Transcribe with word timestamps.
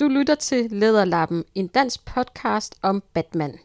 Du 0.00 0.08
lytter 0.08 0.34
til 0.34 0.70
Lederlappen, 0.70 1.44
en 1.54 1.66
dansk 1.66 2.04
podcast 2.04 2.74
om 2.82 3.02
Batman. 3.14 3.58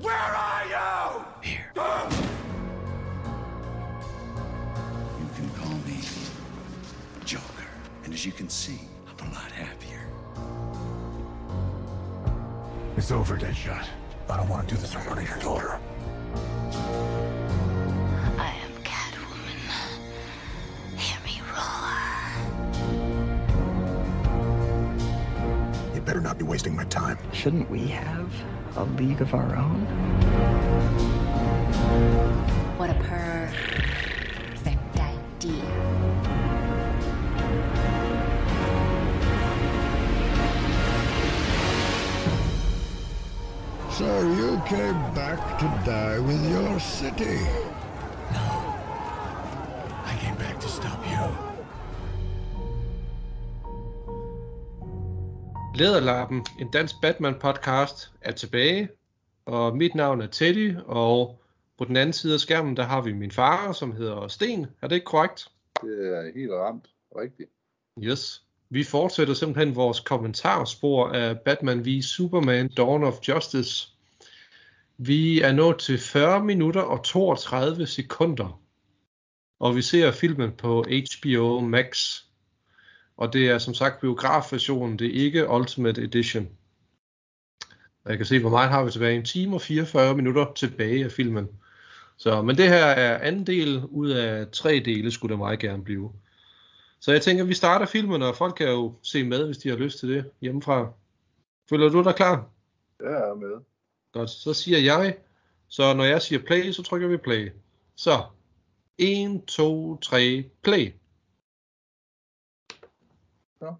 Where 0.00 0.14
are 0.14 0.64
you? 0.74 1.24
Here. 1.42 1.64
You 5.20 5.28
can 5.36 5.50
call 5.56 5.74
me 5.86 5.98
Joker. 7.26 7.68
And 8.04 8.14
as 8.14 8.24
you 8.26 8.32
can 8.32 8.48
see, 8.48 8.80
I'm 9.08 9.26
a 9.26 9.30
lot 9.34 9.52
happier. 9.52 10.02
It's 12.96 13.10
over, 13.10 13.36
Deadshot. 13.36 13.86
I 14.30 14.36
don't 14.36 14.48
want 14.48 14.68
to 14.68 14.74
do 14.74 14.80
this 14.80 14.94
in 14.94 15.00
front 15.00 15.20
of 15.20 15.28
your 15.28 15.38
daughter. 15.38 15.80
Be 26.38 26.44
wasting 26.44 26.76
my 26.76 26.84
time. 26.84 27.18
Shouldn't 27.32 27.68
we 27.68 27.88
have 27.88 28.32
a 28.76 28.84
league 28.84 29.20
of 29.20 29.34
our 29.34 29.56
own? 29.56 29.80
What 32.76 32.90
a 32.90 32.94
perfect 32.94 33.80
idea. 35.00 35.64
So 43.90 44.22
you 44.22 44.62
came 44.66 45.14
back 45.14 45.58
to 45.58 45.64
die 45.84 46.20
with 46.20 46.48
your 46.50 46.78
city. 46.78 47.40
Lederlappen, 55.78 56.46
en 56.60 56.70
dansk 56.70 56.94
Batman-podcast, 57.02 58.10
er 58.20 58.32
tilbage, 58.32 58.88
og 59.46 59.76
mit 59.76 59.94
navn 59.94 60.20
er 60.20 60.26
Teddy, 60.26 60.76
og 60.86 61.42
på 61.78 61.84
den 61.84 61.96
anden 61.96 62.12
side 62.12 62.34
af 62.34 62.40
skærmen, 62.40 62.76
der 62.76 62.82
har 62.82 63.00
vi 63.00 63.12
min 63.12 63.30
far, 63.30 63.72
som 63.72 63.92
hedder 63.92 64.28
Sten. 64.28 64.66
Er 64.82 64.88
det 64.88 64.94
ikke 64.94 65.04
korrekt? 65.04 65.48
Det 65.82 66.16
er 66.16 66.32
helt 66.34 66.52
ramt. 66.52 66.90
Rigtigt. 67.16 67.50
Yes. 68.02 68.42
Vi 68.70 68.84
fortsætter 68.84 69.34
simpelthen 69.34 69.76
vores 69.76 70.00
kommentarspor 70.00 71.08
af 71.08 71.40
Batman 71.40 71.86
v 71.86 72.02
Superman 72.02 72.68
Dawn 72.68 73.04
of 73.04 73.28
Justice. 73.28 73.88
Vi 74.96 75.40
er 75.40 75.52
nået 75.52 75.78
til 75.78 75.98
40 75.98 76.44
minutter 76.44 76.82
og 76.82 77.04
32 77.04 77.86
sekunder, 77.86 78.60
og 79.58 79.76
vi 79.76 79.82
ser 79.82 80.10
filmen 80.10 80.52
på 80.52 80.84
HBO 80.84 81.60
Max. 81.60 82.22
Og 83.18 83.32
det 83.32 83.48
er 83.48 83.58
som 83.58 83.74
sagt 83.74 84.00
biografversionen, 84.00 84.98
det 84.98 85.06
er 85.06 85.24
ikke 85.24 85.50
Ultimate 85.50 86.02
Edition. 86.02 86.48
Og 88.04 88.10
jeg 88.10 88.16
kan 88.16 88.26
se, 88.26 88.40
hvor 88.40 88.50
meget 88.50 88.70
har 88.70 88.84
vi 88.84 88.90
tilbage. 88.90 89.16
En 89.16 89.24
time 89.24 89.54
og 89.56 89.60
44 89.60 90.16
minutter 90.16 90.52
tilbage 90.56 91.04
af 91.04 91.12
filmen. 91.12 91.48
Så, 92.16 92.42
men 92.42 92.56
det 92.56 92.68
her 92.68 92.84
er 92.84 93.18
anden 93.18 93.46
del 93.46 93.84
ud 93.84 94.10
af 94.10 94.48
tre 94.48 94.82
dele, 94.84 95.10
skulle 95.10 95.30
det 95.30 95.38
meget 95.38 95.58
gerne 95.58 95.84
blive. 95.84 96.12
Så 97.00 97.12
jeg 97.12 97.22
tænker, 97.22 97.44
vi 97.44 97.54
starter 97.54 97.86
filmen, 97.86 98.22
og 98.22 98.36
folk 98.36 98.54
kan 98.54 98.68
jo 98.68 98.94
se 99.02 99.24
med, 99.24 99.46
hvis 99.46 99.58
de 99.58 99.68
har 99.68 99.76
lyst 99.76 99.98
til 99.98 100.08
det 100.08 100.30
hjemmefra. 100.40 100.92
Føler 101.70 101.88
du 101.88 102.02
dig 102.02 102.14
klar? 102.14 102.48
Jeg 103.00 103.30
er 103.30 103.34
med. 103.34 103.64
Godt, 104.12 104.30
så 104.30 104.54
siger 104.54 104.78
jeg. 104.78 105.16
Så 105.68 105.94
når 105.94 106.04
jeg 106.04 106.22
siger 106.22 106.42
play, 106.46 106.72
så 106.72 106.82
trykker 106.82 107.08
vi 107.08 107.16
play. 107.16 107.50
Så, 107.96 108.24
1, 108.98 109.42
2, 109.46 109.96
3, 109.96 110.44
play. 110.62 110.92
Ja. 113.62 113.70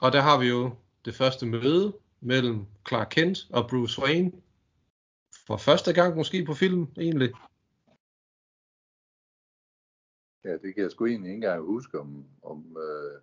Og 0.00 0.12
der 0.12 0.20
har 0.20 0.40
vi 0.40 0.46
jo 0.48 0.70
det 1.04 1.14
første 1.14 1.46
møde 1.46 1.96
mellem 2.20 2.66
Clark 2.88 3.08
Kent 3.10 3.38
og 3.50 3.70
Bruce 3.70 4.02
Wayne. 4.02 4.32
For 5.46 5.56
første 5.56 5.92
gang 5.92 6.16
måske 6.16 6.44
på 6.44 6.54
film, 6.54 6.86
egentlig. 6.96 7.32
Ja, 10.44 10.52
det 10.52 10.74
kan 10.74 10.82
jeg 10.82 10.90
sgu 10.90 11.06
egentlig 11.06 11.28
ikke 11.28 11.34
engang 11.34 11.62
huske, 11.62 12.00
om, 12.00 12.24
om 12.42 12.76
øh, 12.76 13.20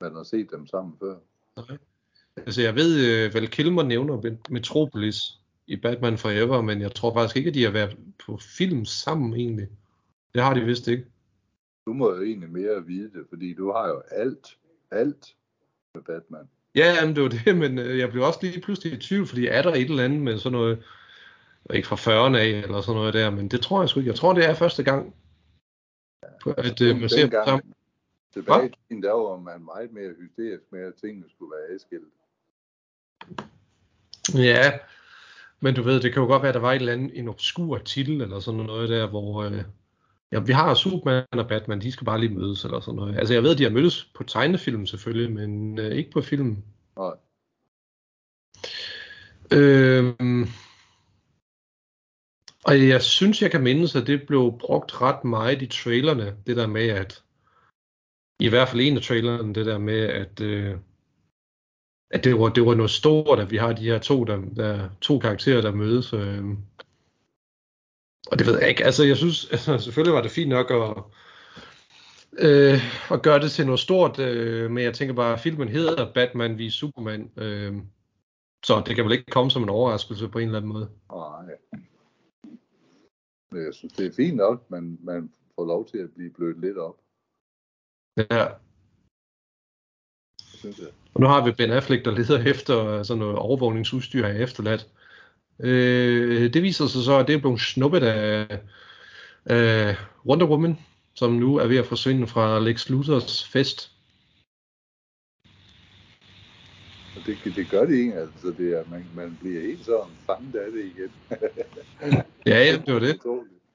man 0.00 0.14
har 0.14 0.22
set 0.22 0.50
dem 0.50 0.66
sammen 0.66 0.96
før. 0.98 1.18
Nej. 1.56 1.78
Altså 2.36 2.62
jeg 2.62 2.74
ved, 2.74 3.06
øh, 3.06 3.34
vel 3.34 3.50
Kilmer 3.50 3.82
nævner 3.82 4.36
Metropolis 4.50 5.40
i 5.66 5.76
Batman 5.76 6.18
Forever, 6.18 6.62
men 6.62 6.80
jeg 6.80 6.94
tror 6.94 7.14
faktisk 7.14 7.36
ikke, 7.36 7.48
at 7.48 7.54
de 7.54 7.64
har 7.64 7.70
været 7.70 7.98
på 8.26 8.36
film 8.36 8.84
sammen 8.84 9.34
egentlig. 9.34 9.68
Det 10.34 10.42
har 10.42 10.54
de 10.54 10.60
vist 10.60 10.88
ikke. 10.88 11.06
Du 11.86 11.92
må 11.92 12.14
jo 12.14 12.22
egentlig 12.22 12.50
mere 12.50 12.84
vide 12.86 13.10
det, 13.12 13.26
fordi 13.28 13.54
du 13.54 13.72
har 13.72 13.88
jo 13.88 14.02
alt, 14.10 14.58
alt 14.90 15.36
med 15.96 16.02
Batman. 16.02 16.48
Ja, 16.74 16.94
jamen, 16.94 17.14
det 17.16 17.22
var 17.22 17.28
det, 17.28 17.56
men 17.62 17.78
øh, 17.78 17.98
jeg 17.98 18.10
blev 18.10 18.22
også 18.22 18.38
lige 18.42 18.60
pludselig 18.60 18.92
i 18.92 18.96
tvivl, 18.96 19.26
fordi 19.26 19.46
er 19.46 19.62
der 19.62 19.72
et 19.74 19.90
eller 19.90 20.04
andet 20.04 20.20
med 20.20 20.38
sådan 20.38 20.58
noget, 20.58 20.82
ikke 21.74 21.88
fra 21.88 21.96
40'erne 21.96 22.36
af, 22.36 22.46
eller 22.46 22.80
sådan 22.80 22.98
noget 23.00 23.14
der, 23.14 23.30
men 23.30 23.48
det 23.48 23.60
tror 23.60 23.80
jeg 23.82 23.88
sgu 23.88 24.00
ikke. 24.00 24.10
Jeg 24.10 24.18
tror, 24.18 24.32
det 24.32 24.44
er 24.44 24.54
første 24.54 24.82
gang, 24.82 25.14
at 26.56 26.80
øh, 26.80 27.00
man 27.00 27.08
ser 27.08 27.20
Dengang, 27.20 27.44
sammen. 27.44 27.74
Tilbage 28.32 28.66
i 28.68 28.72
tiden, 28.88 29.02
der 29.02 29.12
var 29.12 29.36
man 29.36 29.64
meget 29.64 29.92
mere 29.92 30.12
hysterisk 30.20 30.62
med, 30.72 30.80
at 30.80 30.94
tingene 30.94 31.26
skulle 31.30 31.52
være 31.56 31.74
adskilt. 31.74 32.04
Ja, 34.34 34.78
men 35.60 35.74
du 35.74 35.82
ved, 35.82 36.00
det 36.00 36.12
kan 36.12 36.22
jo 36.22 36.28
godt 36.28 36.42
være, 36.42 36.48
at 36.48 36.54
der 36.54 36.60
var 36.60 36.72
et 36.72 36.76
eller 36.76 36.92
andet, 36.92 37.18
en 37.18 37.28
obskur 37.28 37.78
titel, 37.78 38.20
eller 38.20 38.40
sådan 38.40 38.60
noget 38.60 38.88
der, 38.88 39.06
hvor, 39.06 39.42
øh, 39.42 39.62
ja, 40.36 40.40
vi 40.40 40.52
har 40.52 40.74
Superman 40.74 41.24
og 41.32 41.48
Batman, 41.48 41.80
de 41.80 41.92
skal 41.92 42.04
bare 42.04 42.20
lige 42.20 42.34
mødes, 42.34 42.64
eller 42.64 42.80
sådan 42.80 42.96
noget. 42.96 43.18
Altså, 43.18 43.34
jeg 43.34 43.42
ved, 43.42 43.56
de 43.56 43.62
har 43.62 43.70
mødtes 43.70 44.04
på 44.14 44.24
tegnefilm 44.24 44.86
selvfølgelig, 44.86 45.32
men 45.32 45.78
øh, 45.78 45.92
ikke 45.92 46.10
på 46.10 46.20
film. 46.20 46.56
Nej. 46.96 47.14
Øhm, 49.52 50.46
og 52.64 52.88
jeg 52.88 53.02
synes, 53.02 53.42
jeg 53.42 53.50
kan 53.50 53.62
mindes, 53.62 53.96
at 53.96 54.06
det 54.06 54.26
blev 54.26 54.58
brugt 54.60 55.02
ret 55.02 55.24
meget 55.24 55.62
i 55.62 55.66
trailerne, 55.66 56.36
det 56.46 56.56
der 56.56 56.66
med, 56.66 56.88
at 56.88 57.22
i 58.40 58.48
hvert 58.48 58.68
fald 58.68 58.80
en 58.80 58.96
af 58.96 59.02
trailerne, 59.02 59.54
det 59.54 59.66
der 59.66 59.78
med, 59.78 60.00
at, 60.00 60.40
øh, 60.40 60.76
at 62.10 62.24
det, 62.24 62.38
var, 62.38 62.48
det 62.48 62.66
var 62.66 62.74
noget 62.74 62.90
stort, 62.90 63.38
at 63.38 63.50
vi 63.50 63.56
har 63.56 63.72
de 63.72 63.84
her 63.84 63.98
to, 63.98 64.24
der, 64.24 64.36
der, 64.56 64.88
to 65.00 65.18
karakterer, 65.18 65.60
der 65.60 65.72
mødes. 65.72 66.12
Øh, 66.12 66.44
og 68.26 68.38
det 68.38 68.46
ved 68.46 68.58
jeg 68.58 68.68
ikke, 68.68 68.84
altså 68.84 69.04
jeg 69.04 69.16
synes, 69.16 69.44
altså, 69.52 69.78
selvfølgelig 69.78 70.14
var 70.14 70.22
det 70.22 70.30
fint 70.30 70.48
nok 70.48 70.70
at, 70.70 71.02
øh, 72.38 72.80
at 73.12 73.22
gøre 73.22 73.40
det 73.40 73.50
til 73.52 73.66
noget 73.66 73.80
stort, 73.80 74.18
øh, 74.18 74.70
men 74.70 74.84
jeg 74.84 74.94
tænker 74.94 75.14
bare, 75.14 75.32
at 75.32 75.40
filmen 75.40 75.68
hedder 75.68 76.12
Batman 76.12 76.58
v 76.58 76.70
Superman, 76.70 77.30
øh, 77.36 77.74
så 78.64 78.82
det 78.86 78.96
kan 78.96 79.04
vel 79.04 79.12
ikke 79.12 79.30
komme 79.30 79.50
som 79.50 79.62
en 79.62 79.68
overraskelse 79.68 80.28
på 80.28 80.38
en 80.38 80.46
eller 80.46 80.58
anden 80.58 80.72
måde. 80.72 80.88
Nej. 81.12 81.56
Men 83.50 83.64
jeg 83.64 83.74
synes, 83.74 83.92
det 83.92 84.06
er 84.06 84.12
fint 84.12 84.36
nok, 84.36 84.62
at 84.64 84.70
man, 84.70 84.98
man 85.02 85.32
får 85.54 85.66
lov 85.66 85.88
til 85.88 85.98
at 85.98 86.10
blive 86.16 86.30
blødt 86.30 86.60
lidt 86.60 86.78
op. 86.78 86.96
Ja, 88.16 88.46
Synes 90.40 90.78
jeg. 90.78 90.88
og 91.14 91.20
nu 91.20 91.26
har 91.26 91.44
vi 91.44 91.52
Ben 91.52 91.70
Affleck, 91.70 92.04
der 92.04 92.10
leder 92.10 92.44
efter 92.52 93.02
sådan 93.02 93.18
noget 93.18 93.36
overvågningsudstyr 93.36 94.26
af 94.26 94.34
efterladt. 94.42 94.88
Øh, 95.60 96.52
det 96.52 96.62
viser 96.62 96.86
sig 96.86 97.02
så, 97.02 97.18
at 97.18 97.26
det 97.26 97.34
er 97.34 97.38
blevet 97.38 97.60
snuppet 97.60 98.02
af, 98.02 98.60
af 99.44 99.96
Wonder 100.26 100.46
Woman, 100.46 100.78
som 101.14 101.32
nu 101.32 101.56
er 101.56 101.66
ved 101.66 101.76
at 101.76 101.86
forsvinde 101.86 102.26
fra 102.26 102.58
Lex 102.58 102.88
Luthers 102.90 103.48
fest. 103.48 103.90
Og 107.16 107.22
det, 107.26 107.56
det 107.56 107.70
gør 107.70 107.84
det 107.86 107.94
ikke, 107.94 108.14
altså 108.14 108.54
det 108.58 108.78
er, 108.78 108.84
man, 108.90 109.06
man 109.14 109.38
bliver 109.40 109.60
helt 109.60 109.84
sådan 109.84 110.10
fanget 110.26 110.54
af 110.54 110.72
det 110.72 110.84
igen. 110.84 111.10
Ja, 112.46 112.64
ja, 112.64 112.72
det 112.86 112.94
var 112.94 113.00
det. 113.00 113.20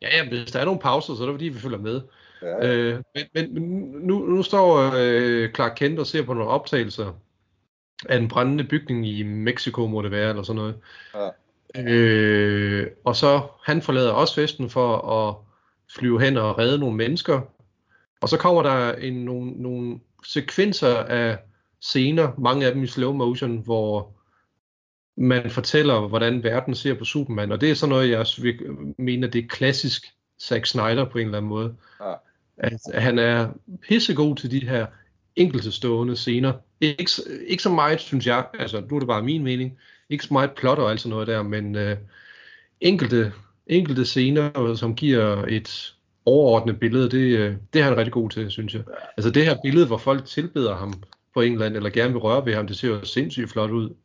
Ja, 0.01 0.17
ja, 0.17 0.29
hvis 0.29 0.51
der 0.51 0.59
er 0.59 0.65
nogle 0.65 0.79
pauser, 0.79 1.15
så 1.15 1.23
er 1.23 1.27
det 1.27 1.33
fordi, 1.33 1.45
vi 1.45 1.59
følger 1.59 1.77
med. 1.77 2.01
Ja, 2.41 2.67
Øh, 2.67 3.01
men, 3.15 3.25
men 3.33 3.53
men 3.53 3.63
nu, 4.07 4.19
nu 4.19 4.43
står 4.43 4.91
øh, 4.95 5.53
Clark 5.53 5.73
Kent 5.75 5.99
og 5.99 6.07
ser 6.07 6.23
på 6.25 6.33
nogle 6.33 6.49
optagelser 6.49 7.13
af 8.09 8.17
en 8.17 8.27
brændende 8.27 8.63
bygning 8.63 9.07
i 9.07 9.23
Mexico, 9.23 9.87
må 9.87 10.01
det 10.01 10.11
være, 10.11 10.29
eller 10.29 10.43
sådan 10.43 10.61
noget. 10.61 10.75
Ja. 11.15 11.29
Øh, 11.75 12.87
og 13.05 13.15
så 13.15 13.41
han 13.63 13.81
forlader 13.81 14.11
også 14.11 14.35
festen 14.35 14.69
for 14.69 14.97
at 14.97 15.35
flyve 15.95 16.21
hen 16.21 16.37
og 16.37 16.57
redde 16.57 16.79
nogle 16.79 16.95
mennesker. 16.95 17.41
Og 18.21 18.29
så 18.29 18.37
kommer 18.37 18.63
der 18.63 18.93
en, 18.93 19.13
nogle, 19.13 19.51
nogle 19.51 19.99
sekvenser 20.25 20.95
af 20.95 21.37
scener, 21.81 22.31
mange 22.37 22.65
af 22.65 22.73
dem 22.73 22.83
i 22.83 22.87
slow 22.87 23.13
motion, 23.13 23.57
hvor 23.57 24.13
man 25.17 25.49
fortæller, 25.49 26.07
hvordan 26.07 26.43
verden 26.43 26.75
ser 26.75 26.93
på 26.93 27.05
Superman. 27.05 27.51
Og 27.51 27.61
det 27.61 27.71
er 27.71 27.75
sådan 27.75 27.89
noget, 27.89 28.09
jeg 28.09 28.25
mener, 28.97 29.27
det 29.27 29.43
er 29.43 29.47
klassisk 29.47 30.05
Zack 30.41 30.65
Snyder 30.65 31.05
på 31.05 31.17
en 31.17 31.25
eller 31.25 31.37
anden 31.37 31.49
måde. 31.49 31.75
Ja. 32.01 32.13
At 32.57 32.79
han 32.93 33.19
er 33.19 33.49
pissegod 33.87 34.35
til 34.35 34.51
de 34.51 34.67
her 34.67 34.85
enkelte 35.35 35.71
stående 35.71 36.15
scener. 36.15 36.53
Ikke, 36.81 37.11
ikke 37.47 37.63
så 37.63 37.69
meget, 37.69 37.99
synes 37.99 38.27
jeg, 38.27 38.47
altså 38.53 38.83
nu 38.89 38.95
er 38.95 38.99
det 38.99 39.07
bare 39.07 39.23
min 39.23 39.43
mening, 39.43 39.79
ikke 40.09 40.23
så 40.23 40.33
meget 40.33 40.51
plot 40.51 40.79
og 40.79 40.91
alt 40.91 41.01
sådan 41.01 41.09
noget 41.09 41.27
der, 41.27 41.43
men 41.43 41.75
øh, 41.75 41.97
enkelte, 42.81 43.33
enkelte 43.67 44.05
scener, 44.05 44.75
som 44.75 44.95
giver 44.95 45.45
et 45.49 45.95
overordnet 46.25 46.79
billede, 46.79 47.09
det, 47.09 47.37
øh, 47.37 47.55
det 47.73 47.81
er 47.81 47.85
han 47.85 47.97
rigtig 47.97 48.13
god 48.13 48.29
til, 48.29 48.51
synes 48.51 48.73
jeg. 48.73 48.83
Altså 49.17 49.31
det 49.31 49.45
her 49.45 49.57
billede, 49.63 49.87
hvor 49.87 49.97
folk 49.97 50.25
tilbeder 50.25 50.75
ham 50.75 50.93
på 51.33 51.41
England, 51.41 51.75
eller 51.75 51.89
gerne 51.89 52.13
vil 52.13 52.21
røre 52.21 52.45
ved 52.45 52.53
ham, 52.53 52.67
det 52.67 52.77
ser 52.77 52.87
jo 52.87 53.05
sindssygt 53.05 53.49
flot 53.49 53.71
ud. 53.71 53.95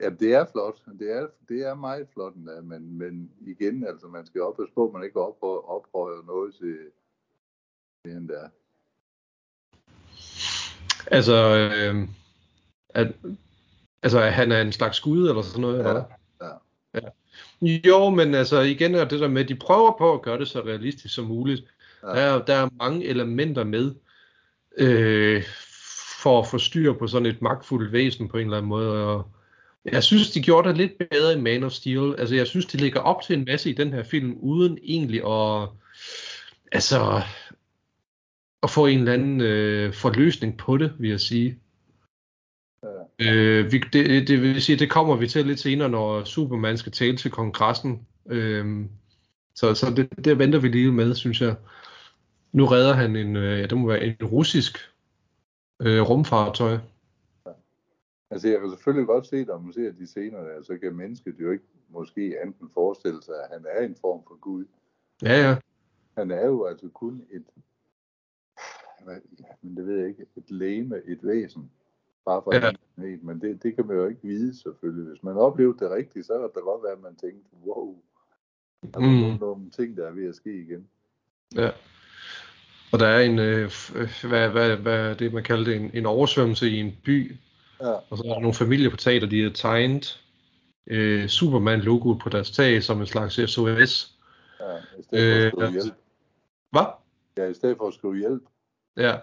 Ja, 0.00 0.10
det 0.10 0.34
er 0.34 0.44
flot. 0.52 0.78
Det 0.98 1.16
er, 1.16 1.26
det 1.48 1.66
er 1.66 1.74
meget 1.74 2.06
flot 2.12 2.36
men, 2.62 2.98
men 2.98 3.30
igen, 3.46 3.86
altså 3.86 4.06
man 4.06 4.26
skal 4.26 4.42
op 4.42 4.58
og 4.58 4.66
på, 4.74 4.86
at 4.86 4.92
man 4.92 5.04
ikke 5.04 5.20
ophøjer, 5.20 5.70
ophøjer 5.70 6.26
noget 6.26 6.54
til 6.54 6.76
den 8.04 8.28
der. 8.28 8.48
Altså, 11.06 11.34
øh, 11.34 12.08
at, 12.88 13.12
altså, 14.02 14.20
at 14.20 14.32
han 14.32 14.52
er 14.52 14.60
en 14.60 14.72
slags 14.72 14.96
skud 14.96 15.28
eller 15.28 15.42
sådan 15.42 15.60
noget? 15.60 15.84
Ja, 15.84 15.88
eller? 15.88 16.04
ja. 16.42 16.48
ja. 16.94 17.08
Jo, 17.62 18.10
men 18.10 18.34
altså 18.34 18.60
igen 18.60 18.94
er 18.94 19.04
det 19.04 19.20
der 19.20 19.28
med, 19.28 19.42
at 19.42 19.48
de 19.48 19.54
prøver 19.54 19.94
på 19.98 20.14
at 20.14 20.22
gøre 20.22 20.38
det 20.38 20.48
så 20.48 20.60
realistisk 20.60 21.14
som 21.14 21.24
muligt. 21.24 21.64
Ja. 22.02 22.08
Der, 22.08 22.14
er, 22.14 22.44
der 22.44 22.54
er 22.54 22.68
mange 22.78 23.06
elementer 23.06 23.64
med, 23.64 23.94
øh, 24.78 25.42
for 26.22 26.40
at 26.40 26.46
få 26.46 26.58
styr 26.58 26.92
på 26.92 27.06
sådan 27.06 27.26
et 27.26 27.42
magtfuldt 27.42 27.92
væsen 27.92 28.28
på 28.28 28.36
en 28.36 28.44
eller 28.44 28.56
anden 28.56 28.68
måde. 28.68 29.04
Og 29.04 29.30
jeg 29.84 30.02
synes, 30.02 30.30
de 30.30 30.42
gjorde 30.42 30.68
det 30.68 30.76
lidt 30.76 30.92
bedre 31.10 31.32
i 31.32 31.40
Man 31.40 31.62
of 31.64 31.72
Steel. 31.72 32.14
Altså 32.18 32.34
jeg 32.34 32.46
synes, 32.46 32.66
de 32.66 32.76
ligger 32.76 33.00
op 33.00 33.22
til 33.22 33.38
en 33.38 33.44
masse 33.44 33.70
i 33.70 33.72
den 33.72 33.92
her 33.92 34.02
film, 34.02 34.36
uden 34.40 34.78
egentlig 34.82 35.20
at, 35.26 35.68
altså, 36.72 37.22
at 38.62 38.70
få 38.70 38.86
en 38.86 38.98
eller 38.98 39.12
anden 39.12 39.40
øh, 39.40 39.92
forløsning 39.92 40.58
på 40.58 40.76
det, 40.76 40.92
vil 40.98 41.10
jeg 41.10 41.20
sige. 41.20 41.58
Ja. 42.82 43.32
Øh, 43.32 43.72
vi, 43.72 43.78
det, 43.92 44.28
det 44.28 44.42
vil 44.42 44.62
sige, 44.62 44.78
det 44.78 44.90
kommer 44.90 45.16
vi 45.16 45.28
til 45.28 45.46
lidt 45.46 45.60
senere, 45.60 45.88
når 45.88 46.24
Superman 46.24 46.78
skal 46.78 46.92
tale 46.92 47.16
til 47.16 47.30
kongressen. 47.30 48.06
Øh, 48.30 48.86
så 49.54 49.74
så 49.74 49.90
det, 49.96 50.24
det 50.24 50.38
venter 50.38 50.58
vi 50.58 50.68
lige 50.68 50.92
med, 50.92 51.14
synes 51.14 51.40
jeg. 51.40 51.56
Nu 52.52 52.64
redder 52.64 52.92
han 52.92 53.16
en, 53.16 53.36
øh, 53.36 53.58
ja, 53.58 53.66
det 53.66 53.78
må 53.78 53.88
være 53.88 54.04
en 54.04 54.26
russisk 54.26 54.78
øh, 55.82 56.00
rumfartøj. 56.00 56.72
Ja. 57.46 57.52
Altså 58.30 58.48
jeg 58.48 58.60
kan 58.60 58.70
selvfølgelig 58.70 59.06
godt 59.06 59.26
se, 59.26 59.44
når 59.44 59.58
man 59.58 59.72
ser 59.72 59.92
de 59.92 60.06
scener 60.06 60.38
der, 60.38 60.62
så 60.62 60.78
kan 60.78 60.94
mennesket 60.94 61.34
jo 61.40 61.50
ikke 61.50 61.64
måske 61.88 62.42
enten 62.42 62.70
forestille 62.74 63.22
sig, 63.22 63.34
at 63.34 63.48
han 63.52 63.64
er 63.68 63.86
en 63.86 63.96
form 64.00 64.22
for 64.28 64.40
Gud. 64.40 64.64
Ja, 65.22 65.48
ja. 65.48 65.56
Han 66.18 66.30
er 66.30 66.46
jo 66.46 66.64
altså 66.64 66.88
kun 66.88 67.22
et, 67.30 67.44
hvad, 69.06 69.16
men 69.62 69.76
det 69.76 69.86
ved 69.86 69.98
jeg 69.98 70.08
ikke, 70.08 70.26
et 70.36 70.50
læme, 70.50 70.96
et 71.06 71.18
væsen, 71.22 71.70
bare 72.24 72.42
for 72.44 72.54
ja. 72.54 72.68
en 72.68 72.76
planet, 72.96 73.22
men 73.24 73.40
det, 73.40 73.62
det 73.62 73.74
kan 73.74 73.86
man 73.86 73.96
jo 73.96 74.06
ikke 74.06 74.20
vide 74.22 74.62
selvfølgelig. 74.62 75.08
Hvis 75.08 75.22
man 75.22 75.36
oplevede 75.36 75.78
det 75.78 75.90
rigtigt, 75.90 76.26
så 76.26 76.32
kan 76.32 76.42
det 76.54 76.62
godt 76.62 76.82
være, 76.82 76.92
at 76.92 77.02
man 77.02 77.16
tænkte, 77.16 77.48
wow, 77.66 77.96
der 78.82 79.00
er 79.00 79.32
mm. 79.32 79.38
nogle, 79.40 79.70
ting, 79.70 79.96
der 79.96 80.06
er 80.06 80.12
ved 80.12 80.28
at 80.28 80.34
ske 80.34 80.60
igen. 80.62 80.88
Ja. 81.54 81.70
Og 82.92 82.98
der 82.98 83.06
er 83.06 83.20
en, 83.20 83.38
øh, 83.38 83.70
hvad, 84.28 84.48
hvad, 84.50 84.76
hvad 84.76 85.14
det 85.14 85.32
man 85.32 85.42
kalder 85.42 85.64
det, 85.64 85.76
en, 85.76 85.90
en 85.94 86.06
oversvømmelse 86.06 86.70
i 86.70 86.76
en 86.76 86.96
by. 87.04 87.36
Ja. 87.80 87.92
Og 87.92 88.18
så 88.18 88.22
er 88.26 88.32
der 88.32 88.40
nogle 88.40 88.54
familieportrætter, 88.54 89.28
de 89.28 89.42
har 89.42 89.50
tegnet 89.50 90.24
øh, 90.86 91.28
Superman-logoet 91.28 92.20
på 92.22 92.28
deres 92.28 92.50
tag 92.50 92.82
som 92.82 93.00
en 93.00 93.06
slags 93.06 93.34
SOS. 93.50 94.16
Ja, 94.60 94.76
i 94.98 95.02
stedet 95.02 95.52
for 95.52 95.62
at 95.62 95.64
skrive 95.64 95.66
Øh, 95.66 95.72
hjælp. 95.72 95.94
Hvad? 96.70 96.86
Ja, 97.36 97.46
i 97.46 97.54
stedet 97.54 97.76
for 97.76 97.88
at 97.88 97.94
skrive 97.94 98.16
hjælp. 98.16 98.42
Ja. 98.96 99.16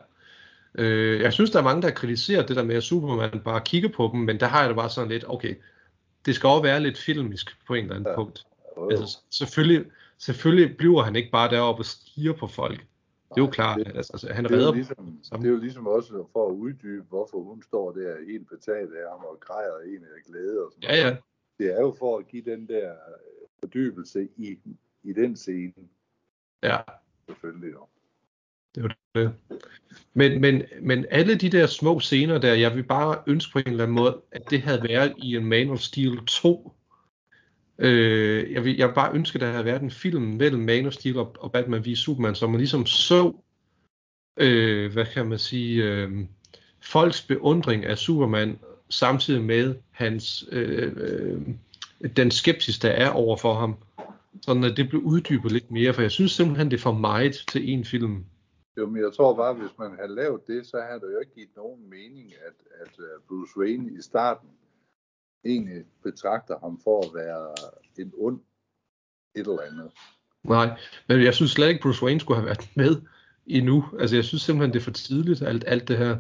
Øh, 0.76 1.22
jeg 1.22 1.34
synes, 1.34 1.52
der 1.52 1.60
er 1.60 1.64
mange, 1.64 1.82
der 1.82 1.92
kritiserer 1.92 2.46
det 2.46 2.56
der 2.56 2.64
med, 2.64 2.76
at 2.76 2.84
Superman 2.84 3.42
bare 3.46 3.62
kigger 3.66 3.90
på 3.90 4.10
dem, 4.14 4.20
men 4.20 4.40
der 4.40 4.46
har 4.46 4.60
jeg 4.60 4.70
det 4.70 4.76
bare 4.76 4.90
sådan 4.90 5.10
lidt, 5.10 5.26
okay, 5.28 5.56
det 6.26 6.36
skal 6.36 6.48
også 6.48 6.64
være 6.64 6.80
lidt 6.80 6.98
filmisk 6.98 7.58
på 7.68 7.74
en 7.74 7.84
eller 7.84 7.96
anden 7.96 8.10
Ja. 8.10 8.16
punkt. 8.16 8.46
Jo, 8.78 8.84
jo. 8.84 8.90
Altså, 8.90 9.18
selvfølgelig, 9.30 9.92
selvfølgelig 10.18 10.78
bliver 10.78 11.02
han 11.02 11.16
ikke 11.16 11.32
bare 11.32 11.50
deroppe 11.50 11.82
og 11.82 11.86
stiger 11.86 12.34
på 12.34 12.48
folk. 12.48 12.80
Det 12.80 13.42
er 13.42 13.46
jo 13.46 13.50
klart, 13.52 13.80
det- 13.80 13.96
altså, 13.96 14.14
altså, 14.14 14.34
han 14.34 14.44
Det 14.44 14.52
er, 14.62 14.66
jo 14.66 14.72
ligesom, 14.74 15.20
sammen. 15.24 15.44
det 15.46 15.50
er 15.50 15.54
jo 15.54 15.60
ligesom 15.60 15.88
også 15.88 16.28
for 16.34 16.48
at 16.50 16.54
uddybe, 16.54 17.06
hvorfor 17.10 17.44
hun 17.44 17.64
står 17.64 17.92
der 17.92 18.16
helt 18.32 18.50
betaget 18.50 18.94
af 18.94 19.10
ham 19.12 19.20
og 19.26 19.38
græder 19.40 19.80
en 19.88 20.04
af 20.04 20.24
glæde 20.28 20.60
og 20.66 20.72
sådan 20.72 20.96
Ja, 20.96 21.08
ja. 21.08 21.16
Det 21.60 21.74
er 21.76 21.82
jo 21.82 21.96
for 22.00 22.18
at 22.18 22.28
give 22.28 22.44
den 22.46 22.68
der 22.68 22.94
fordybelse 23.60 24.28
i, 24.38 24.58
i 25.04 25.14
den 25.14 25.36
scene, 25.36 25.74
Ja, 26.64 26.78
selvfølgelig. 27.30 27.72
Jo 27.74 27.86
det 28.76 28.84
var 28.84 28.96
det. 29.16 29.34
Men, 30.14 30.42
men, 30.42 30.64
men 30.82 31.06
alle 31.12 31.36
de 31.36 31.50
der 31.50 31.68
små 31.68 32.00
scener 32.00 32.38
der, 32.38 32.54
jeg 32.54 32.76
vil 32.76 32.84
bare 32.84 33.18
ønske 33.28 33.52
på 33.52 33.60
en 33.60 33.68
eller 33.68 33.84
anden 33.84 33.96
måde, 33.96 34.22
at 34.32 34.50
det 34.50 34.62
havde 34.62 34.84
været 34.90 35.14
i 35.18 35.36
en 35.36 35.46
Man 35.46 35.70
of 35.70 35.80
Steel 35.80 36.20
2. 36.28 36.74
Øh, 37.80 38.52
jeg, 38.52 38.64
vil, 38.64 38.78
jeg 38.78 38.88
vil 38.88 38.94
bare 38.94 39.16
ønske, 39.16 39.36
at 39.36 39.42
der 39.42 39.52
havde 39.52 39.66
været 39.66 39.82
en 39.82 39.92
film 39.92 40.22
mellem 40.22 40.62
Man 40.62 40.86
of 40.86 40.94
Steel 40.94 41.18
og, 41.18 41.36
og 41.40 41.52
Batman 41.52 41.86
v 41.86 41.96
Superman, 41.96 42.36
så 42.36 42.48
man 42.48 42.58
ligesom 42.58 42.86
så, 42.86 43.34
øh, 44.38 44.94
hvad 44.94 45.06
kan 45.06 45.28
man 45.28 45.40
sige, 45.40 45.84
øh, 45.84 46.12
folks 46.82 47.22
beundring 47.22 47.86
af 47.86 47.98
Superman, 47.98 48.60
samtidig 48.90 49.42
med 49.42 49.76
hans, 49.92 50.46
øh, 50.52 50.92
øh, 50.96 51.42
den 52.18 52.32
skepsis, 52.32 52.80
der 52.80 52.90
er 52.90 53.10
over 53.10 53.38
for 53.38 53.54
ham. 53.54 53.78
Sådan 54.42 54.64
at 54.64 54.78
det 54.78 54.90
blev 54.90 55.02
uddybet 55.02 55.52
lidt 55.52 55.72
mere, 55.72 55.94
for 55.94 56.02
jeg 56.02 56.12
synes 56.12 56.32
simpelthen, 56.32 56.72
det 56.72 56.78
er 56.78 56.82
for 56.82 56.92
meget 56.92 57.44
til 57.52 57.70
en 57.70 57.86
film. 57.86 58.26
Jo, 58.78 58.90
men 58.90 59.04
jeg 59.04 59.14
tror 59.14 59.36
bare, 59.36 59.54
hvis 59.54 59.78
man 59.80 59.96
havde 59.96 60.16
lavet 60.16 60.48
det, 60.48 60.66
så 60.66 60.82
havde 60.82 61.00
det 61.00 61.14
jo 61.14 61.20
ikke 61.20 61.34
givet 61.34 61.56
nogen 61.56 61.90
mening, 61.90 62.34
at, 62.34 62.54
at 62.82 63.00
øh, 63.00 63.22
Bruce 63.28 63.58
Wayne 63.58 63.92
i 64.00 64.02
starten 64.02 64.50
egentlig 65.46 65.86
betragter 66.04 66.60
ham 66.60 66.80
for 66.84 67.02
at 67.06 67.12
være 67.14 67.56
en 67.98 68.14
ond 68.18 68.42
et 69.36 69.48
eller 69.48 69.62
andet. 69.62 69.92
Nej, 70.44 70.80
men 71.08 71.24
jeg 71.24 71.34
synes 71.34 71.52
slet 71.52 71.70
ikke, 71.70 71.82
Bruce 71.82 72.04
Wayne 72.04 72.20
skulle 72.20 72.40
have 72.40 72.46
været 72.46 72.70
med 72.76 73.02
endnu. 73.46 73.86
Altså, 74.00 74.16
jeg 74.16 74.26
synes 74.26 74.42
simpelthen, 74.42 74.74
det 74.74 74.80
er 74.80 74.84
for 74.84 74.92
tidligt, 74.92 75.42
alt, 75.42 75.64
alt 75.68 75.88
det 75.88 75.98
her. 75.98 76.18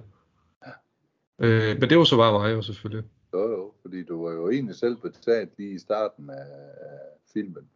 Øh, 1.40 1.80
men 1.80 1.90
det 1.90 1.98
var 1.98 2.04
så 2.04 2.18
bare 2.18 2.40
mig 2.40 2.54
jo 2.54 2.62
selvfølgelig. 2.62 3.10
Jo, 3.34 3.52
jo, 3.52 3.74
fordi 3.82 4.04
du 4.04 4.26
var 4.26 4.32
jo 4.32 4.50
egentlig 4.50 4.76
selv 4.76 4.96
betalt 4.96 5.50
lige 5.58 5.74
i 5.74 5.80
starten 5.80 6.30
af, 6.30 6.48
af 6.82 7.00
filmen. 7.34 7.70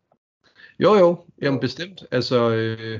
Jo, 0.80 0.96
jo, 0.96 1.26
jamen 1.42 1.60
bestemt. 1.60 2.04
Altså, 2.12 2.50
øh, 2.50 3.00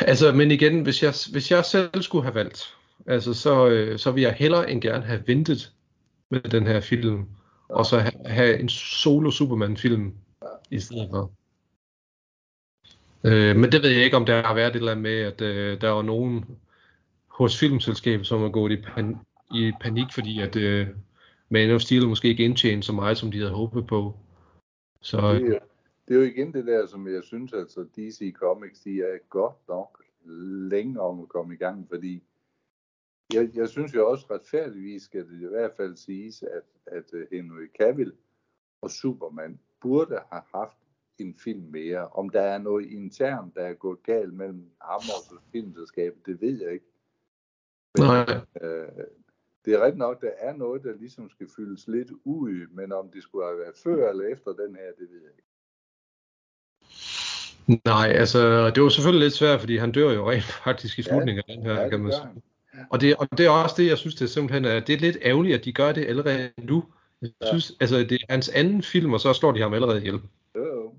altså, 0.00 0.32
men 0.32 0.50
igen, 0.50 0.82
hvis 0.82 1.02
jeg, 1.02 1.14
hvis 1.32 1.50
jeg 1.50 1.64
selv 1.64 2.02
skulle 2.02 2.22
have 2.24 2.34
valgt, 2.34 2.74
altså, 3.06 3.34
så, 3.34 3.68
øh, 3.68 3.98
så 3.98 4.10
ville 4.10 4.28
jeg 4.28 4.36
hellere 4.36 4.70
end 4.70 4.82
gerne 4.82 5.04
have 5.04 5.22
ventet 5.26 5.72
med 6.30 6.40
den 6.40 6.66
her 6.66 6.80
film, 6.80 7.24
og 7.68 7.86
så 7.86 7.98
ha- 7.98 8.10
have 8.26 8.58
en 8.58 8.68
solo 8.68 9.30
Superman-film 9.30 10.14
i 10.70 10.80
stedet 10.80 11.08
for. 11.10 11.32
Øh, 13.24 13.56
men 13.56 13.72
det 13.72 13.82
ved 13.82 13.90
jeg 13.90 14.04
ikke, 14.04 14.16
om 14.16 14.26
der 14.26 14.42
har 14.42 14.54
været 14.54 14.70
et 14.70 14.76
eller 14.76 14.92
andet 14.92 15.02
med, 15.02 15.20
at 15.20 15.40
øh, 15.40 15.80
der 15.80 15.88
var 15.88 16.02
nogen 16.02 16.44
hos 17.26 17.58
filmselskabet, 17.58 18.26
som 18.26 18.42
er 18.42 18.48
gået 18.48 18.72
i, 18.72 18.76
pan- 18.76 19.24
i 19.54 19.72
panik, 19.80 20.06
fordi 20.14 20.40
at 20.40 20.56
øh, 20.56 20.86
Man 21.48 21.70
of 21.70 21.80
Steel 21.80 22.08
måske 22.08 22.28
ikke 22.28 22.44
indtjente 22.44 22.86
så 22.86 22.92
meget, 22.92 23.18
som 23.18 23.30
de 23.32 23.38
havde 23.38 23.52
håbet 23.52 23.86
på. 23.86 24.16
Så 25.02 25.32
øh, 25.34 25.60
det 26.08 26.14
er 26.14 26.18
jo 26.18 26.24
igen 26.24 26.52
det 26.52 26.66
der, 26.66 26.86
som 26.86 27.08
jeg 27.08 27.22
synes, 27.22 27.52
altså 27.52 27.86
DC 27.96 28.32
Comics, 28.34 28.80
de 28.80 29.02
er 29.02 29.18
godt 29.28 29.68
nok 29.68 30.04
længe 30.70 31.00
om 31.00 31.20
at 31.20 31.28
komme 31.28 31.54
i 31.54 31.56
gang, 31.56 31.88
fordi 31.88 32.22
jeg, 33.34 33.50
jeg 33.54 33.68
synes 33.68 33.94
jo 33.94 34.10
også 34.10 34.26
retfærdigvis 34.30 35.02
skal 35.02 35.28
det 35.28 35.42
i 35.42 35.46
hvert 35.46 35.72
fald 35.76 35.96
siges, 35.96 36.42
at, 36.42 36.62
at 36.86 37.14
øh, 37.14 37.26
Henry 37.32 37.66
Cavill 37.78 38.12
og 38.80 38.90
Superman 38.90 39.60
burde 39.80 40.18
have 40.30 40.42
haft 40.54 40.78
en 41.18 41.34
film 41.34 41.62
mere. 41.70 42.08
Om 42.08 42.30
der 42.30 42.40
er 42.40 42.58
noget 42.58 42.86
internt, 42.86 43.54
der 43.54 43.62
er 43.62 43.74
gået 43.74 44.02
galt 44.02 44.34
mellem 44.34 44.70
ham 44.80 45.00
og 45.16 45.42
filmselskabet, 45.52 46.26
det 46.26 46.40
ved 46.40 46.62
jeg 46.62 46.72
ikke. 46.72 46.86
nej. 47.98 48.40
Øh, 48.62 49.04
det 49.64 49.74
er 49.74 49.84
rigtigt 49.84 49.98
nok, 49.98 50.20
der 50.20 50.30
er 50.38 50.56
noget, 50.56 50.84
der 50.84 50.92
ligesom 50.92 51.30
skal 51.30 51.48
fyldes 51.56 51.88
lidt 51.88 52.12
ud, 52.24 52.66
men 52.70 52.92
om 52.92 53.10
det 53.10 53.22
skulle 53.22 53.46
have 53.46 53.58
været 53.58 53.76
før 53.76 54.10
eller 54.10 54.24
efter 54.24 54.52
den 54.52 54.76
her, 54.76 54.92
det 54.98 55.10
ved 55.10 55.20
jeg 55.20 55.30
ikke. 55.30 55.48
Nej, 57.84 58.06
altså 58.08 58.70
det 58.70 58.82
var 58.82 58.88
selvfølgelig 58.88 59.24
lidt 59.26 59.34
svært, 59.34 59.60
fordi 59.60 59.76
han 59.76 59.92
dør 59.92 60.12
jo 60.12 60.30
rent 60.30 60.44
faktisk 60.64 60.98
i 60.98 61.02
Ja, 61.02 61.08
slutningen 61.08 61.44
af 61.48 61.54
den 61.56 61.62
her, 61.62 61.80
ja, 61.82 61.88
kan 61.88 62.00
man 62.00 62.12
sige. 62.12 62.42
Og 62.90 63.00
det, 63.00 63.16
og 63.16 63.38
det 63.38 63.46
er 63.46 63.50
også 63.50 63.74
det, 63.78 63.86
jeg 63.88 63.98
synes, 63.98 64.14
det 64.14 64.22
er 64.24 64.28
simpelthen 64.28 64.64
er, 64.64 64.80
det 64.80 64.94
er 64.94 64.98
lidt 64.98 65.16
ærgerligt, 65.22 65.58
at 65.58 65.64
de 65.64 65.72
gør 65.72 65.92
det 65.92 66.06
allerede 66.06 66.50
nu. 66.58 66.84
Jeg 67.22 67.30
Ja. 67.42 67.46
synes, 67.48 67.76
altså 67.80 67.96
det 67.96 68.12
er 68.12 68.26
hans 68.32 68.48
anden 68.48 68.82
film, 68.82 69.12
og 69.12 69.20
så 69.20 69.32
slår 69.32 69.52
de 69.52 69.60
ham 69.60 69.74
allerede 69.74 69.98
ihjel. 69.98 70.20
Jo, 70.56 70.64
jo. 70.66 70.94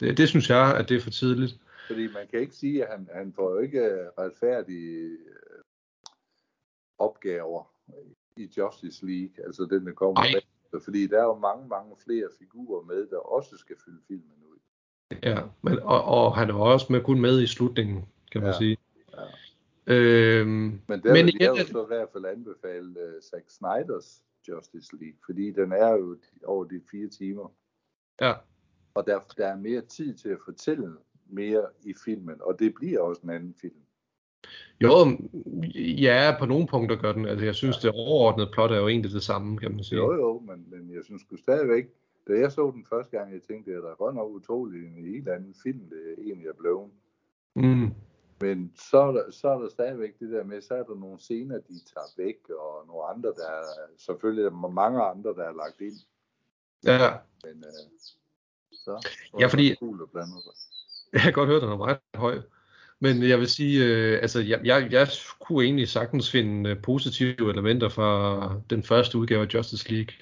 Det, 0.00 0.18
det 0.18 0.28
synes 0.28 0.50
jeg, 0.50 0.76
at 0.76 0.88
det 0.88 0.96
er 0.96 1.00
for 1.00 1.10
tidligt. 1.10 1.58
Fordi 1.86 2.06
man 2.12 2.26
kan 2.30 2.40
ikke 2.40 2.54
sige, 2.56 2.84
at 2.84 2.90
han, 2.90 3.08
han 3.14 3.32
får 3.32 3.50
jo 3.50 3.58
ikke 3.58 3.80
øh, 3.80 4.06
retfærdige 4.18 5.02
øh, 5.04 5.62
opgaver 6.98 7.72
i 8.36 8.50
Justice 8.56 9.06
League, 9.06 9.44
altså 9.46 9.64
den, 9.70 9.86
der 9.86 9.92
kommer 9.92 10.20
Nej. 10.20 10.26
bagefter. 10.32 10.80
Fordi 10.84 11.06
der 11.06 11.18
er 11.20 11.24
jo 11.24 11.38
mange, 11.38 11.68
mange 11.68 11.96
flere 12.04 12.28
figurer 12.38 12.82
med, 12.84 13.06
der 13.06 13.18
også 13.18 13.56
skal 13.58 13.76
fylde 13.84 14.00
filmen. 14.08 14.32
Ja, 15.22 15.38
men, 15.62 15.78
og, 15.82 16.04
og 16.04 16.36
han 16.36 16.50
er 16.50 16.54
også 16.54 16.86
med, 16.92 17.00
kun 17.00 17.20
med 17.20 17.42
i 17.42 17.46
slutningen, 17.46 18.04
kan 18.32 18.40
man 18.40 18.50
Ja. 18.50 18.58
sige. 18.58 18.76
Ja. 19.86 19.94
Øhm, 19.94 20.48
Men 20.48 20.80
der 20.88 20.96
Men 21.04 21.12
men 21.12 21.26
vil 21.26 21.36
jeg 21.40 21.46
er 21.46 21.50
jo 21.50 21.56
det- 21.56 21.68
så 21.68 21.82
i 21.82 21.86
hvert 21.86 22.08
fald 22.12 22.24
anbefale 22.24 22.88
uh, 22.88 23.22
Zack 23.30 23.44
Snyders 23.50 24.22
Justice 24.48 24.96
League, 24.96 25.18
fordi 25.26 25.50
den 25.50 25.72
er 25.72 25.88
jo 25.92 26.16
over 26.44 26.64
de 26.64 26.80
fire 26.90 27.08
timer. 27.08 27.52
ja, 28.20 28.32
Og 28.94 29.06
der, 29.06 29.20
der 29.36 29.46
er 29.46 29.56
mere 29.56 29.80
tid 29.80 30.14
til 30.14 30.28
at 30.28 30.38
fortælle 30.44 30.92
mere 31.26 31.66
i 31.84 31.94
filmen, 32.04 32.36
og 32.40 32.58
det 32.58 32.74
bliver 32.74 33.00
også 33.00 33.20
en 33.24 33.30
anden 33.30 33.54
film. 33.60 33.74
Jo, 34.80 34.90
ja, 35.74 36.36
på 36.38 36.46
nogle 36.46 36.66
punkter 36.66 36.96
gør 36.96 37.12
den. 37.12 37.26
Altså, 37.26 37.44
jeg 37.44 37.54
synes, 37.54 37.76
det 37.78 37.90
overordnede 37.90 38.50
plot 38.52 38.70
er 38.70 38.76
jo 38.76 38.88
egentlig 38.88 39.10
det 39.12 39.22
samme, 39.22 39.58
kan 39.58 39.70
man 39.70 39.84
sige. 39.84 39.98
Jo, 39.98 40.12
jo, 40.14 40.38
men, 40.38 40.64
men 40.70 40.94
jeg 40.94 41.04
synes 41.04 41.22
stadigvæk, 41.38 41.84
da 42.28 42.32
jeg 42.38 42.52
så 42.52 42.70
den 42.74 42.86
første 42.90 43.16
gang, 43.18 43.32
jeg 43.32 43.42
tænkte, 43.42 43.70
at 43.72 43.82
der 43.82 43.90
er 43.90 43.94
godt 43.94 44.14
nok 44.14 44.30
utroligt 44.30 44.84
en 44.86 45.04
helt 45.04 45.28
anden 45.28 45.54
film, 45.62 45.80
det 45.90 46.24
egentlig 46.24 46.48
er 46.48 46.52
blevet. 46.58 46.90
Mm. 47.54 47.90
Men 48.40 48.72
så 48.74 48.98
er, 48.98 49.12
der, 49.12 49.30
så 49.30 49.48
er 49.48 49.58
der 49.60 49.68
stadigvæk 49.68 50.18
det 50.18 50.30
der 50.30 50.44
med, 50.44 50.60
så 50.60 50.74
er 50.74 50.82
der 50.82 50.94
nogle 50.94 51.18
scener, 51.18 51.58
de 51.58 51.80
tager 51.94 52.24
væk, 52.24 52.36
og 52.50 52.84
nogle 52.86 53.04
andre, 53.04 53.28
der 53.28 53.46
er, 53.50 53.62
selvfølgelig 53.98 54.44
er 54.44 54.50
der 54.50 54.68
mange 54.68 55.02
andre, 55.02 55.30
der 55.30 55.44
er 55.44 55.52
lagt 55.52 55.80
ind. 55.80 55.94
Ja, 56.84 57.10
Men 57.44 57.64
øh, 57.64 57.90
så, 58.72 59.08
Ja, 59.40 59.46
fordi- 59.46 59.68
det 59.68 59.78
cool 59.78 60.02
at 60.02 60.10
blande 60.10 60.32
sig. 60.32 60.52
jeg 61.12 61.20
kan 61.20 61.32
godt 61.32 61.48
høre, 61.48 61.60
den 61.60 61.68
er 61.68 61.76
meget 61.76 61.98
høj. 62.14 62.40
Men 63.00 63.22
jeg 63.22 63.38
vil 63.38 63.48
sige, 63.48 63.84
øh, 63.86 64.18
altså, 64.22 64.40
jeg, 64.40 64.60
jeg, 64.64 64.88
jeg 64.92 65.08
kunne 65.40 65.64
egentlig 65.64 65.88
sagtens 65.88 66.30
finde 66.30 66.70
øh, 66.70 66.82
positive 66.82 67.50
elementer 67.50 67.88
fra 67.88 68.60
den 68.70 68.82
første 68.82 69.18
udgave 69.18 69.42
af 69.42 69.54
Justice 69.54 69.92
League. 69.92 70.14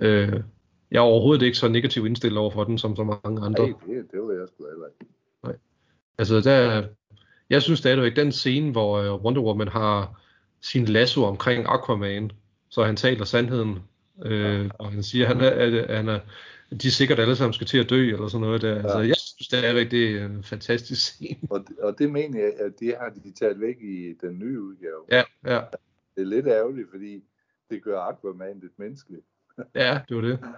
Øh, 0.00 0.42
jeg 0.90 0.98
er 0.98 1.02
overhovedet 1.02 1.46
ikke 1.46 1.58
så 1.58 1.68
negativ 1.68 2.06
indstillet 2.06 2.38
over 2.38 2.50
for 2.50 2.64
den, 2.64 2.78
som 2.78 2.96
så 2.96 3.04
mange 3.04 3.40
andre. 3.46 3.68
Nej, 3.68 3.74
det, 3.86 4.06
det 4.12 4.20
var 4.22 4.32
jeg 4.32 4.48
sgu 4.48 4.66
heller 4.68 4.86
ikke. 4.86 5.60
Altså, 6.18 6.40
der, 6.40 6.84
jeg 7.50 7.62
synes 7.62 7.78
stadigvæk, 7.78 8.16
den 8.16 8.32
scene, 8.32 8.72
hvor 8.72 8.98
øh, 8.98 9.14
Wonder 9.24 9.42
Woman 9.42 9.68
har 9.68 10.20
sin 10.60 10.84
lasso 10.84 11.24
omkring 11.24 11.66
Aquaman, 11.68 12.30
så 12.68 12.84
han 12.84 12.96
taler 12.96 13.24
sandheden, 13.24 13.78
øh, 14.24 14.70
og 14.78 14.92
han 14.92 15.02
siger, 15.02 15.28
at 15.28 15.36
han 15.36 15.44
er, 15.44 15.50
at 15.50 15.96
han 15.96 16.08
er, 16.08 16.20
de 16.82 16.90
sikkert 16.90 17.18
alle 17.18 17.36
sammen 17.36 17.52
skal 17.52 17.66
til 17.66 17.78
at 17.78 17.90
dø, 17.90 18.08
eller 18.12 18.28
sådan 18.28 18.40
noget 18.46 18.62
der. 18.62 18.74
Altså, 18.74 18.98
jeg 18.98 19.16
synes 19.16 19.46
stadigvæk, 19.46 19.90
det 19.90 20.10
er 20.20 20.24
en 20.26 20.42
fantastisk 20.44 21.02
scene. 21.14 21.38
Og, 21.50 21.60
det- 21.68 21.78
og 21.78 21.98
det 21.98 22.10
mener 22.10 22.40
jeg, 22.40 22.52
at 22.58 22.72
det 22.80 22.94
har 23.00 23.08
de 23.24 23.32
taget 23.32 23.60
væk 23.60 23.76
i 23.80 24.14
den 24.20 24.38
nye 24.38 24.60
udgave. 24.62 25.00
Ja, 25.10 25.22
ja, 25.46 25.60
Det 26.16 26.22
er 26.22 26.26
lidt 26.26 26.46
ærgerligt, 26.46 26.90
fordi 26.90 27.22
det 27.70 27.82
gør 27.82 28.00
Aquaman 28.00 28.58
lidt 28.60 28.78
menneskeligt. 28.78 29.22
ja, 29.74 30.00
det 30.08 30.16
var 30.16 30.22
det. 30.22 30.38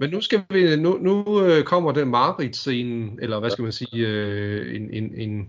Men 0.00 0.10
nu 0.10 0.20
skal 0.20 0.42
vi, 0.50 0.76
nu, 0.76 0.98
nu 1.00 1.44
øh, 1.44 1.64
kommer 1.64 1.92
den 1.92 2.08
Marit-scene, 2.08 3.10
eller 3.22 3.40
hvad 3.40 3.50
skal 3.50 3.62
man 3.62 3.72
sige, 3.72 4.08
øh, 4.08 4.76
en, 4.76 4.90
en, 4.90 5.14
en, 5.14 5.48